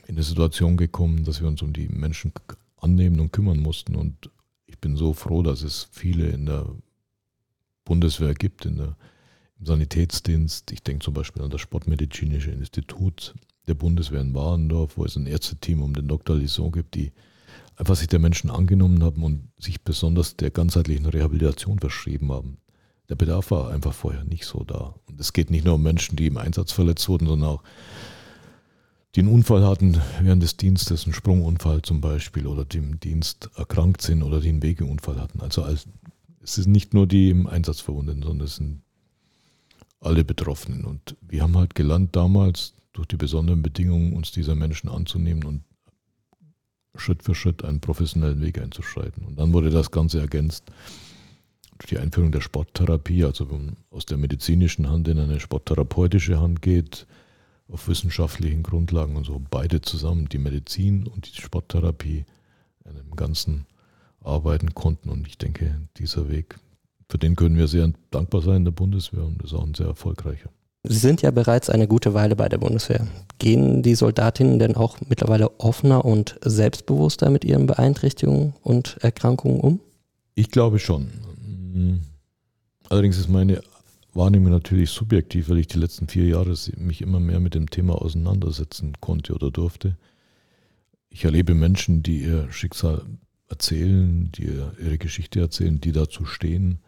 in 0.07 0.15
eine 0.15 0.23
Situation 0.23 0.77
gekommen, 0.77 1.23
dass 1.23 1.41
wir 1.41 1.47
uns 1.47 1.61
um 1.61 1.73
die 1.73 1.87
Menschen 1.87 2.33
annehmen 2.77 3.19
und 3.19 3.31
kümmern 3.31 3.59
mussten. 3.59 3.95
Und 3.95 4.29
ich 4.65 4.79
bin 4.79 4.95
so 4.97 5.13
froh, 5.13 5.41
dass 5.41 5.61
es 5.61 5.87
viele 5.91 6.29
in 6.29 6.45
der 6.45 6.65
Bundeswehr 7.85 8.33
gibt 8.33 8.65
in 8.65 8.77
der, 8.77 8.97
Sanitätsdienst. 9.61 10.71
Ich 10.71 10.83
denke 10.83 11.03
zum 11.03 11.13
Beispiel 11.13 11.41
an 11.41 11.49
das 11.49 11.61
Sportmedizinische 11.61 12.51
Institut 12.51 13.33
der 13.67 13.73
Bundeswehr 13.75 14.21
in 14.21 14.33
Warendorf, 14.33 14.97
wo 14.97 15.05
es 15.05 15.15
ein 15.15 15.27
Ärzteteam 15.27 15.81
um 15.81 15.93
den 15.93 16.07
Dr. 16.07 16.35
Lison 16.35 16.71
gibt, 16.71 16.95
die 16.95 17.11
einfach 17.75 17.95
sich 17.95 18.07
der 18.07 18.19
Menschen 18.19 18.49
angenommen 18.49 19.03
haben 19.03 19.23
und 19.23 19.49
sich 19.57 19.81
besonders 19.81 20.35
der 20.35 20.51
ganzheitlichen 20.51 21.05
Rehabilitation 21.05 21.79
verschrieben 21.79 22.31
haben. 22.31 22.57
Der 23.09 23.15
Bedarf 23.15 23.51
war 23.51 23.71
einfach 23.71 23.93
vorher 23.93 24.23
nicht 24.23 24.45
so 24.45 24.63
da. 24.63 24.95
Und 25.07 25.19
es 25.19 25.33
geht 25.33 25.49
nicht 25.49 25.65
nur 25.65 25.75
um 25.75 25.83
Menschen, 25.83 26.15
die 26.15 26.27
im 26.27 26.37
Einsatz 26.37 26.71
verletzt 26.71 27.07
wurden, 27.09 27.27
sondern 27.27 27.49
auch 27.49 27.63
die 29.15 29.21
einen 29.21 29.29
Unfall 29.29 29.65
hatten 29.65 29.99
während 30.21 30.43
des 30.43 30.57
Dienstes, 30.57 31.05
einen 31.05 31.13
Sprungunfall 31.13 31.81
zum 31.81 31.99
Beispiel, 31.99 32.45
oder 32.45 32.65
die 32.65 32.77
im 32.77 32.99
Dienst 32.99 33.49
erkrankt 33.55 34.01
sind 34.01 34.21
oder 34.21 34.39
die 34.39 34.49
einen 34.49 34.61
Wegeunfall 34.61 35.19
hatten. 35.19 35.41
Also 35.41 35.65
es 35.65 35.87
sind 36.43 36.71
nicht 36.71 36.93
nur 36.93 37.07
die 37.07 37.31
im 37.31 37.47
Einsatz 37.47 37.79
verwundeten, 37.79 38.21
sondern 38.21 38.45
es 38.45 38.57
sind 38.57 38.83
alle 39.99 40.23
Betroffenen. 40.23 40.85
Und 40.85 41.15
wir 41.21 41.43
haben 41.43 41.57
halt 41.57 41.75
gelernt 41.75 42.15
damals, 42.15 42.73
durch 42.93 43.07
die 43.07 43.17
besonderen 43.17 43.61
Bedingungen 43.61 44.13
uns 44.13 44.31
dieser 44.31 44.55
Menschen 44.55 44.89
anzunehmen 44.89 45.43
und 45.43 45.63
Schritt 46.95 47.23
für 47.23 47.35
Schritt 47.35 47.63
einen 47.63 47.79
professionellen 47.79 48.41
Weg 48.41 48.59
einzuschreiten. 48.59 49.23
Und 49.25 49.37
dann 49.37 49.53
wurde 49.53 49.69
das 49.69 49.91
Ganze 49.91 50.19
ergänzt 50.19 50.65
durch 51.77 51.89
die 51.89 51.97
Einführung 51.97 52.31
der 52.31 52.41
Sporttherapie, 52.41 53.23
also 53.23 53.49
wenn 53.49 53.65
man 53.65 53.77
aus 53.89 54.05
der 54.05 54.17
medizinischen 54.17 54.89
Hand 54.89 55.07
in 55.07 55.17
eine 55.17 55.39
sporttherapeutische 55.39 56.39
Hand 56.39 56.61
geht, 56.61 57.07
auf 57.69 57.87
wissenschaftlichen 57.87 58.63
Grundlagen 58.63 59.15
und 59.15 59.25
so 59.25 59.41
beide 59.49 59.79
zusammen, 59.81 60.27
die 60.27 60.39
Medizin 60.39 61.07
und 61.07 61.37
die 61.37 61.41
Sporttherapie, 61.41 62.25
in 62.85 62.91
einem 62.97 63.15
Ganzen 63.15 63.65
arbeiten 64.21 64.73
konnten. 64.73 65.09
Und 65.09 65.27
ich 65.27 65.37
denke, 65.37 65.79
dieser 65.97 66.29
Weg, 66.29 66.59
für 67.09 67.17
den 67.17 67.35
können 67.35 67.57
wir 67.57 67.67
sehr 67.67 67.91
dankbar 68.11 68.41
sein 68.41 68.57
in 68.57 68.65
der 68.65 68.71
Bundeswehr 68.71 69.25
und 69.25 69.41
ist 69.41 69.53
auch 69.53 69.65
ein 69.65 69.73
sehr 69.73 69.87
erfolgreicher. 69.87 70.49
Sie 70.83 70.97
sind 70.97 71.21
ja 71.21 71.31
bereits 71.31 71.69
eine 71.69 71.87
gute 71.87 72.13
Weile 72.13 72.35
bei 72.35 72.47
der 72.47 72.59
Bundeswehr. 72.59 73.05
Gehen 73.37 73.83
die 73.83 73.95
Soldatinnen 73.95 74.59
denn 74.59 74.75
auch 74.75 74.97
mittlerweile 75.09 75.59
offener 75.59 76.05
und 76.05 76.39
selbstbewusster 76.41 77.29
mit 77.29 77.43
ihren 77.43 77.65
Beeinträchtigungen 77.65 78.53
und 78.61 78.97
Erkrankungen 79.01 79.59
um? 79.59 79.79
Ich 80.35 80.51
glaube 80.51 80.79
schon. 80.79 81.09
Allerdings 82.87 83.17
ist 83.17 83.27
meine 83.27 83.61
Wahrnehmung 84.13 84.51
natürlich 84.51 84.91
subjektiv, 84.91 85.49
weil 85.49 85.59
ich 85.59 85.67
die 85.67 85.79
letzten 85.79 86.07
vier 86.07 86.25
Jahre 86.25 86.55
mich 86.77 87.01
immer 87.01 87.19
mehr 87.19 87.39
mit 87.39 87.55
dem 87.55 87.69
Thema 87.69 88.01
auseinandersetzen 88.01 88.93
konnte 89.01 89.33
oder 89.33 89.51
durfte. 89.51 89.97
Ich 91.09 91.25
erlebe 91.25 91.55
Menschen, 91.55 92.03
die 92.03 92.21
ihr 92.21 92.51
Schicksal 92.51 93.01
erzählen, 93.49 94.31
die 94.31 94.43
ihre 94.43 94.97
Geschichte 94.97 95.41
erzählen, 95.41 95.81
die 95.81 95.91
dazu 95.91 96.23
stehen 96.23 96.79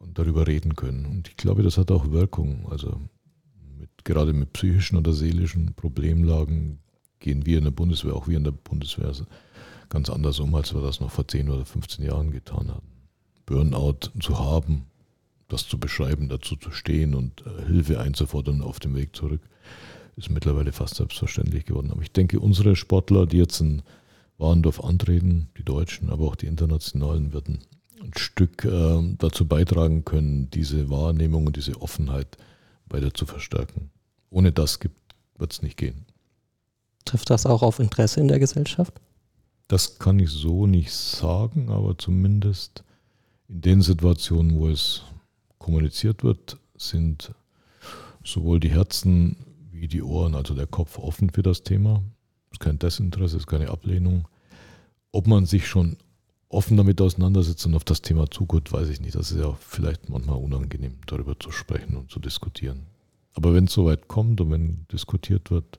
und 0.00 0.18
darüber 0.18 0.46
reden 0.46 0.74
können. 0.74 1.06
Und 1.06 1.28
ich 1.28 1.36
glaube, 1.36 1.62
das 1.62 1.78
hat 1.78 1.90
auch 1.90 2.10
Wirkung. 2.10 2.66
Also 2.70 3.00
mit, 3.78 4.04
gerade 4.04 4.32
mit 4.32 4.52
psychischen 4.52 4.96
oder 4.96 5.12
seelischen 5.12 5.74
Problemlagen 5.74 6.80
gehen 7.20 7.46
wir 7.46 7.58
in 7.58 7.64
der 7.64 7.70
Bundeswehr, 7.70 8.14
auch 8.14 8.26
wir 8.26 8.38
in 8.38 8.44
der 8.44 8.50
Bundeswehr, 8.50 9.12
ganz 9.88 10.10
anders 10.10 10.40
um, 10.40 10.54
als 10.54 10.74
wir 10.74 10.80
das 10.80 11.00
noch 11.00 11.10
vor 11.10 11.28
10 11.28 11.50
oder 11.50 11.64
15 11.64 12.04
Jahren 12.04 12.30
getan 12.30 12.70
haben. 12.70 12.86
Burnout 13.46 14.10
zu 14.20 14.38
haben, 14.38 14.86
das 15.48 15.68
zu 15.68 15.78
beschreiben, 15.78 16.28
dazu 16.28 16.56
zu 16.56 16.70
stehen 16.70 17.14
und 17.14 17.44
äh, 17.46 17.66
Hilfe 17.66 18.00
einzufordern 18.00 18.62
auf 18.62 18.80
dem 18.80 18.94
Weg 18.94 19.14
zurück, 19.14 19.42
ist 20.16 20.30
mittlerweile 20.30 20.72
fast 20.72 20.96
selbstverständlich 20.96 21.66
geworden. 21.66 21.90
Aber 21.90 22.02
ich 22.02 22.12
denke, 22.12 22.40
unsere 22.40 22.76
Sportler, 22.76 23.26
die 23.26 23.38
jetzt 23.38 23.60
in 23.60 23.82
Warendorf 24.38 24.82
antreten, 24.82 25.48
die 25.58 25.64
Deutschen, 25.64 26.10
aber 26.10 26.26
auch 26.26 26.36
die 26.36 26.46
internationalen, 26.46 27.32
werden 27.32 27.58
ein 28.00 28.12
Stück 28.16 28.64
äh, 28.64 29.14
dazu 29.18 29.46
beitragen 29.46 30.04
können, 30.04 30.50
diese 30.50 30.90
Wahrnehmung 30.90 31.46
und 31.46 31.56
diese 31.56 31.80
Offenheit 31.80 32.36
weiter 32.86 33.12
zu 33.14 33.26
verstärken. 33.26 33.90
Ohne 34.30 34.52
das 34.52 34.78
wird 35.38 35.52
es 35.52 35.62
nicht 35.62 35.76
gehen. 35.76 36.06
Trifft 37.04 37.30
das 37.30 37.46
auch 37.46 37.62
auf 37.62 37.78
Interesse 37.78 38.20
in 38.20 38.28
der 38.28 38.38
Gesellschaft? 38.38 39.00
Das 39.68 39.98
kann 39.98 40.18
ich 40.18 40.30
so 40.30 40.66
nicht 40.66 40.92
sagen, 40.92 41.70
aber 41.70 41.96
zumindest 41.96 42.84
in 43.48 43.60
den 43.60 43.82
Situationen, 43.82 44.58
wo 44.58 44.68
es 44.68 45.02
kommuniziert 45.58 46.24
wird, 46.24 46.58
sind 46.76 47.32
sowohl 48.24 48.60
die 48.60 48.70
Herzen 48.70 49.36
wie 49.70 49.88
die 49.88 50.02
Ohren, 50.02 50.34
also 50.34 50.54
der 50.54 50.66
Kopf 50.66 50.98
offen 50.98 51.30
für 51.30 51.42
das 51.42 51.62
Thema. 51.62 52.02
Es 52.46 52.54
ist 52.54 52.60
kein 52.60 52.78
Desinteresse, 52.78 53.36
es 53.36 53.42
ist 53.42 53.46
keine 53.46 53.70
Ablehnung. 53.70 54.28
Ob 55.12 55.26
man 55.26 55.46
sich 55.46 55.66
schon 55.66 55.96
offen 56.50 56.76
damit 56.76 57.00
auseinandersetzt 57.00 57.64
und 57.64 57.74
auf 57.74 57.84
das 57.84 58.02
Thema 58.02 58.28
zugeht, 58.28 58.72
weiß 58.72 58.88
ich 58.88 59.00
nicht. 59.00 59.14
Das 59.14 59.30
ist 59.30 59.38
ja 59.38 59.56
vielleicht 59.60 60.08
manchmal 60.08 60.36
unangenehm, 60.36 60.98
darüber 61.06 61.38
zu 61.38 61.52
sprechen 61.52 61.96
und 61.96 62.10
zu 62.10 62.18
diskutieren. 62.18 62.86
Aber 63.34 63.54
wenn 63.54 63.64
es 63.64 63.72
soweit 63.72 64.08
kommt 64.08 64.40
und 64.40 64.50
wenn 64.50 64.86
diskutiert 64.92 65.50
wird, 65.50 65.78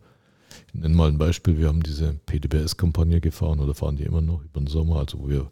ich 0.67 0.73
nenne 0.73 0.95
mal 0.95 1.09
ein 1.09 1.17
Beispiel, 1.17 1.57
wir 1.57 1.67
haben 1.67 1.83
diese 1.83 2.13
PDBS-Kampagne 2.25 3.19
gefahren 3.19 3.59
oder 3.59 3.75
fahren 3.75 3.97
die 3.97 4.03
immer 4.03 4.21
noch 4.21 4.43
über 4.43 4.61
den 4.61 4.67
Sommer, 4.67 4.97
also 4.97 5.19
wo 5.19 5.29
wir 5.29 5.51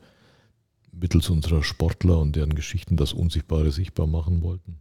mittels 0.91 1.30
unserer 1.30 1.63
Sportler 1.63 2.20
und 2.20 2.36
deren 2.36 2.55
Geschichten 2.55 2.95
das 2.95 3.13
Unsichtbare 3.13 3.72
sichtbar 3.72 4.07
machen 4.07 4.41
wollten. 4.41 4.80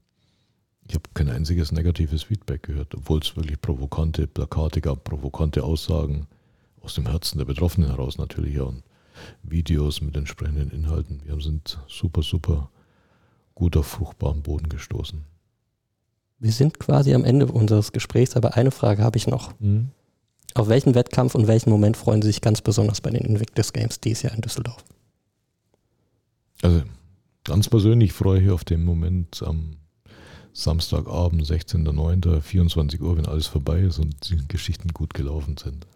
Ich 0.89 0.95
habe 0.95 1.05
kein 1.15 1.29
einziges 1.29 1.73
negatives 1.73 2.23
Feedback 2.23 2.63
gehört, 2.63 2.95
obwohl 2.95 3.21
es 3.21 3.37
wirklich 3.37 3.61
provokante 3.61 4.27
Plakate 4.27 4.81
gab, 4.81 5.05
provokante 5.05 5.65
Aussagen 5.65 6.29
aus 6.81 6.95
dem 6.95 7.07
Herzen 7.07 7.39
der 7.39 7.45
Betroffenen 7.45 7.91
heraus 7.91 8.19
natürlich 8.19 8.59
und 8.61 8.83
Videos 9.43 10.01
mit 10.01 10.17
entsprechenden 10.17 10.71
Inhalten. 10.71 11.21
Wir 11.25 11.41
sind 11.41 11.79
super, 11.89 12.23
super 12.23 12.71
gut 13.55 13.77
auf 13.77 13.87
fruchtbaren 13.87 14.43
Boden 14.43 14.69
gestoßen. 14.69 15.25
Wir 16.39 16.53
sind 16.53 16.79
quasi 16.79 17.15
am 17.15 17.25
Ende 17.25 17.47
unseres 17.47 17.93
Gesprächs, 17.93 18.37
aber 18.37 18.57
eine 18.57 18.71
Frage 18.71 19.03
habe 19.03 19.19
ich 19.19 19.27
noch. 19.27 19.59
Mhm. 19.59 19.89
Auf 20.55 20.69
welchen 20.69 20.95
Wettkampf 20.95 21.35
und 21.35 21.47
welchen 21.47 21.71
Moment 21.71 21.97
freuen 21.97 22.23
Sie 22.23 22.29
sich 22.29 22.41
ganz 22.41 22.61
besonders 22.61 23.01
bei 23.01 23.11
den 23.11 23.25
Invictus 23.25 23.73
Games 23.73 24.01
dieses 24.01 24.23
Jahr 24.23 24.35
in 24.35 24.41
Düsseldorf? 24.41 24.85
Also 26.63 26.83
ganz 27.45 27.69
persönlich 27.69 28.13
freue 28.13 28.39
ich 28.39 28.45
mich 28.45 28.53
auf 28.53 28.65
den 28.65 28.85
Moment 28.85 29.43
am 29.43 29.77
Samstagabend, 30.53 31.45
16.09., 31.45 32.41
24 32.41 33.01
Uhr, 33.01 33.17
wenn 33.17 33.27
alles 33.27 33.47
vorbei 33.47 33.81
ist 33.81 33.99
und 33.99 34.31
die 34.31 34.49
Geschichten 34.49 34.89
gut 34.89 35.15
gelaufen 35.15 35.57
sind. 35.57 35.87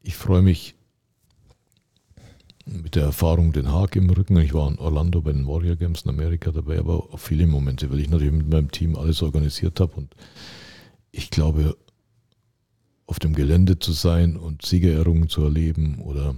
Ich 0.00 0.16
freue 0.16 0.42
mich 0.42 0.74
mit 2.66 2.94
der 2.94 3.04
Erfahrung 3.04 3.52
den 3.52 3.70
Haag 3.70 3.96
im 3.96 4.08
Rücken. 4.10 4.36
Ich 4.38 4.54
war 4.54 4.70
in 4.70 4.78
Orlando 4.78 5.20
bei 5.20 5.32
den 5.32 5.46
Warrior 5.46 5.76
Games 5.76 6.02
in 6.02 6.10
Amerika 6.10 6.50
dabei, 6.50 6.78
aber 6.78 7.12
auch 7.12 7.18
viele 7.18 7.46
Momente, 7.46 7.90
weil 7.90 8.00
ich 8.00 8.08
natürlich 8.08 8.32
mit 8.32 8.48
meinem 8.48 8.70
Team 8.70 8.96
alles 8.96 9.22
organisiert 9.22 9.80
habe 9.80 9.94
und 9.96 10.14
ich 11.12 11.30
glaube, 11.30 11.76
auf 13.06 13.18
dem 13.18 13.34
Gelände 13.34 13.78
zu 13.78 13.92
sein 13.92 14.36
und 14.36 14.64
Siegerehrungen 14.64 15.28
zu 15.28 15.42
erleben 15.42 16.00
oder 16.00 16.34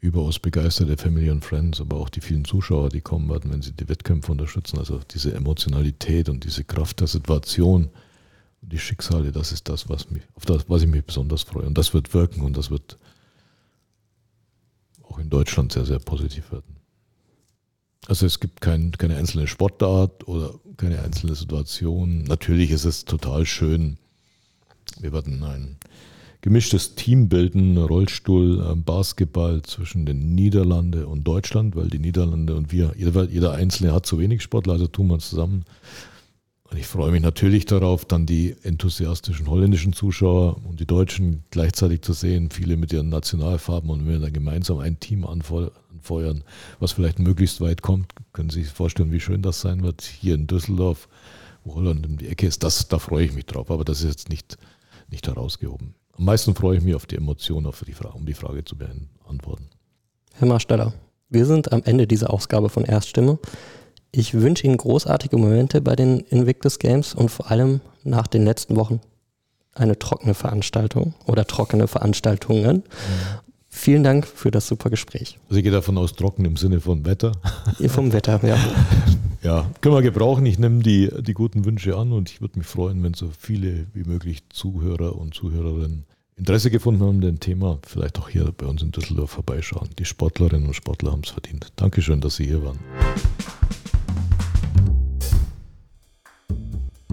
überaus 0.00 0.38
begeisterte 0.38 0.96
Family 0.96 1.30
und 1.30 1.44
Friends, 1.44 1.80
aber 1.80 1.96
auch 1.96 2.08
die 2.08 2.20
vielen 2.20 2.44
Zuschauer, 2.44 2.88
die 2.88 3.00
kommen 3.00 3.28
werden, 3.28 3.52
wenn 3.52 3.62
sie 3.62 3.72
die 3.72 3.88
Wettkämpfe 3.88 4.32
unterstützen. 4.32 4.78
Also 4.78 5.00
diese 5.10 5.32
Emotionalität 5.34 6.28
und 6.28 6.44
diese 6.44 6.64
Kraft 6.64 7.00
der 7.00 7.06
Situation 7.06 7.90
und 8.62 8.72
die 8.72 8.78
Schicksale, 8.78 9.30
das 9.30 9.52
ist 9.52 9.68
das, 9.68 9.88
was 9.88 10.10
mich, 10.10 10.22
auf 10.34 10.44
das, 10.44 10.68
was 10.68 10.82
ich 10.82 10.88
mich 10.88 11.04
besonders 11.04 11.42
freue. 11.42 11.66
Und 11.66 11.78
das 11.78 11.94
wird 11.94 12.14
wirken 12.14 12.40
und 12.42 12.56
das 12.56 12.70
wird 12.70 12.98
auch 15.12 15.18
in 15.18 15.30
Deutschland 15.30 15.72
sehr, 15.72 15.84
sehr 15.84 15.98
positiv 15.98 16.52
werden. 16.52 16.76
Also 18.08 18.26
es 18.26 18.40
gibt 18.40 18.60
kein, 18.60 18.92
keine 18.92 19.16
einzelne 19.16 19.46
Sportart 19.46 20.26
oder 20.26 20.54
keine 20.76 21.02
einzelne 21.02 21.34
Situation. 21.34 22.24
Natürlich 22.24 22.70
ist 22.70 22.84
es 22.84 23.04
total 23.04 23.46
schön. 23.46 23.98
Wir 24.98 25.12
werden 25.12 25.44
ein 25.44 25.76
gemischtes 26.40 26.96
Team 26.96 27.28
bilden, 27.28 27.78
Rollstuhl, 27.78 28.66
ähm, 28.68 28.82
Basketball 28.82 29.62
zwischen 29.62 30.04
den 30.04 30.34
Niederlande 30.34 31.06
und 31.06 31.22
Deutschland, 31.24 31.76
weil 31.76 31.88
die 31.88 32.00
Niederlande 32.00 32.56
und 32.56 32.72
wir, 32.72 32.94
jeder, 32.96 33.28
jeder 33.28 33.52
Einzelne 33.52 33.92
hat 33.92 34.06
zu 34.06 34.18
wenig 34.18 34.42
Sportler, 34.42 34.72
also 34.72 34.88
tun 34.88 35.06
wir 35.06 35.14
uns 35.14 35.30
zusammen 35.30 35.64
und 36.72 36.78
ich 36.78 36.86
freue 36.86 37.12
mich 37.12 37.20
natürlich 37.20 37.66
darauf, 37.66 38.06
dann 38.06 38.24
die 38.24 38.56
enthusiastischen 38.62 39.46
holländischen 39.46 39.92
Zuschauer 39.92 40.56
und 40.66 40.80
die 40.80 40.86
Deutschen 40.86 41.44
gleichzeitig 41.50 42.00
zu 42.00 42.14
sehen, 42.14 42.50
viele 42.50 42.78
mit 42.78 42.94
ihren 42.94 43.10
Nationalfarben 43.10 43.90
und 43.90 44.08
wir 44.08 44.18
dann 44.18 44.32
gemeinsam 44.32 44.78
ein 44.78 44.98
Team 44.98 45.26
anfeuern, 45.26 46.44
was 46.80 46.92
vielleicht 46.92 47.18
möglichst 47.18 47.60
weit 47.60 47.82
kommt, 47.82 48.12
können 48.32 48.48
Sie 48.48 48.62
sich 48.62 48.72
vorstellen, 48.72 49.12
wie 49.12 49.20
schön 49.20 49.42
das 49.42 49.60
sein 49.60 49.82
wird 49.82 50.00
hier 50.00 50.34
in 50.34 50.46
Düsseldorf, 50.46 51.08
wo 51.62 51.74
Holland 51.74 52.06
um 52.06 52.16
die 52.16 52.28
Ecke 52.28 52.46
ist. 52.46 52.64
Das, 52.64 52.88
da 52.88 52.98
freue 52.98 53.26
ich 53.26 53.34
mich 53.34 53.44
drauf, 53.44 53.70
aber 53.70 53.84
das 53.84 54.00
ist 54.00 54.08
jetzt 54.08 54.28
nicht, 54.30 54.56
nicht 55.10 55.26
herausgehoben. 55.26 55.94
Am 56.16 56.24
meisten 56.24 56.54
freue 56.54 56.78
ich 56.78 56.82
mich 56.82 56.94
auf 56.94 57.04
die 57.04 57.16
Emotionen, 57.16 57.66
auf 57.66 57.84
die 57.86 57.92
Frage, 57.92 58.14
um 58.14 58.24
die 58.24 58.32
Frage 58.32 58.64
zu 58.64 58.78
beantworten. 58.78 59.68
Herr 60.36 60.48
Marsteller, 60.48 60.94
wir 61.28 61.44
sind 61.44 61.70
am 61.70 61.82
Ende 61.84 62.06
dieser 62.06 62.32
Ausgabe 62.32 62.70
von 62.70 62.86
Erststimme. 62.86 63.38
Ich 64.14 64.34
wünsche 64.34 64.66
Ihnen 64.66 64.76
großartige 64.76 65.38
Momente 65.38 65.80
bei 65.80 65.96
den 65.96 66.20
Invictus 66.20 66.78
Games 66.78 67.14
und 67.14 67.30
vor 67.30 67.50
allem 67.50 67.80
nach 68.04 68.26
den 68.26 68.44
letzten 68.44 68.76
Wochen 68.76 69.00
eine 69.74 69.98
trockene 69.98 70.34
Veranstaltung 70.34 71.14
oder 71.26 71.46
trockene 71.46 71.88
Veranstaltungen. 71.88 72.76
Mhm. 72.76 72.82
Vielen 73.70 74.04
Dank 74.04 74.26
für 74.26 74.50
das 74.50 74.66
super 74.66 74.90
Gespräch. 74.90 75.38
Also 75.48 75.56
ich 75.56 75.62
gehe 75.62 75.72
davon 75.72 75.96
aus, 75.96 76.12
trocken 76.12 76.44
im 76.44 76.58
Sinne 76.58 76.80
von 76.80 77.06
Wetter. 77.06 77.32
Vom 77.88 78.12
Wetter, 78.12 78.38
ja. 78.46 78.58
Ja, 79.42 79.68
können 79.80 79.96
wir 79.96 80.02
gebrauchen. 80.02 80.46
Ich 80.46 80.56
nehme 80.56 80.84
die, 80.84 81.10
die 81.20 81.34
guten 81.34 81.64
Wünsche 81.64 81.96
an 81.96 82.12
und 82.12 82.30
ich 82.30 82.40
würde 82.40 82.60
mich 82.60 82.68
freuen, 82.68 83.02
wenn 83.02 83.14
so 83.14 83.30
viele 83.36 83.88
wie 83.92 84.04
möglich 84.04 84.44
Zuhörer 84.50 85.16
und 85.16 85.34
Zuhörerinnen 85.34 86.04
Interesse 86.36 86.70
gefunden 86.70 87.02
haben, 87.02 87.20
den 87.20 87.40
Thema 87.40 87.80
vielleicht 87.84 88.20
auch 88.20 88.28
hier 88.28 88.52
bei 88.56 88.66
uns 88.66 88.82
in 88.82 88.92
Düsseldorf 88.92 89.30
vorbeischauen. 89.30 89.88
Die 89.98 90.04
Sportlerinnen 90.04 90.68
und 90.68 90.74
Sportler 90.74 91.10
haben 91.10 91.22
es 91.24 91.30
verdient. 91.30 91.72
Dankeschön, 91.74 92.20
dass 92.20 92.36
Sie 92.36 92.44
hier 92.44 92.62
waren. 92.62 92.78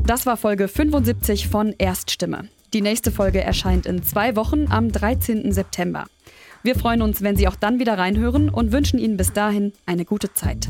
Das 0.09 0.25
war 0.25 0.37
Folge 0.37 0.67
75 0.67 1.49
von 1.49 1.75
Erststimme. 1.77 2.49
Die 2.73 2.81
nächste 2.81 3.11
Folge 3.11 3.41
erscheint 3.41 3.85
in 3.85 4.01
zwei 4.01 4.35
Wochen 4.35 4.65
am 4.71 4.91
13. 4.91 5.51
September. 5.51 6.05
Wir 6.63 6.73
freuen 6.73 7.03
uns, 7.03 7.21
wenn 7.21 7.35
Sie 7.35 7.47
auch 7.47 7.55
dann 7.55 7.77
wieder 7.77 7.95
reinhören 7.99 8.49
und 8.49 8.71
wünschen 8.71 8.97
Ihnen 8.97 9.17
bis 9.17 9.33
dahin 9.33 9.71
eine 9.85 10.05
gute 10.05 10.33
Zeit. 10.33 10.69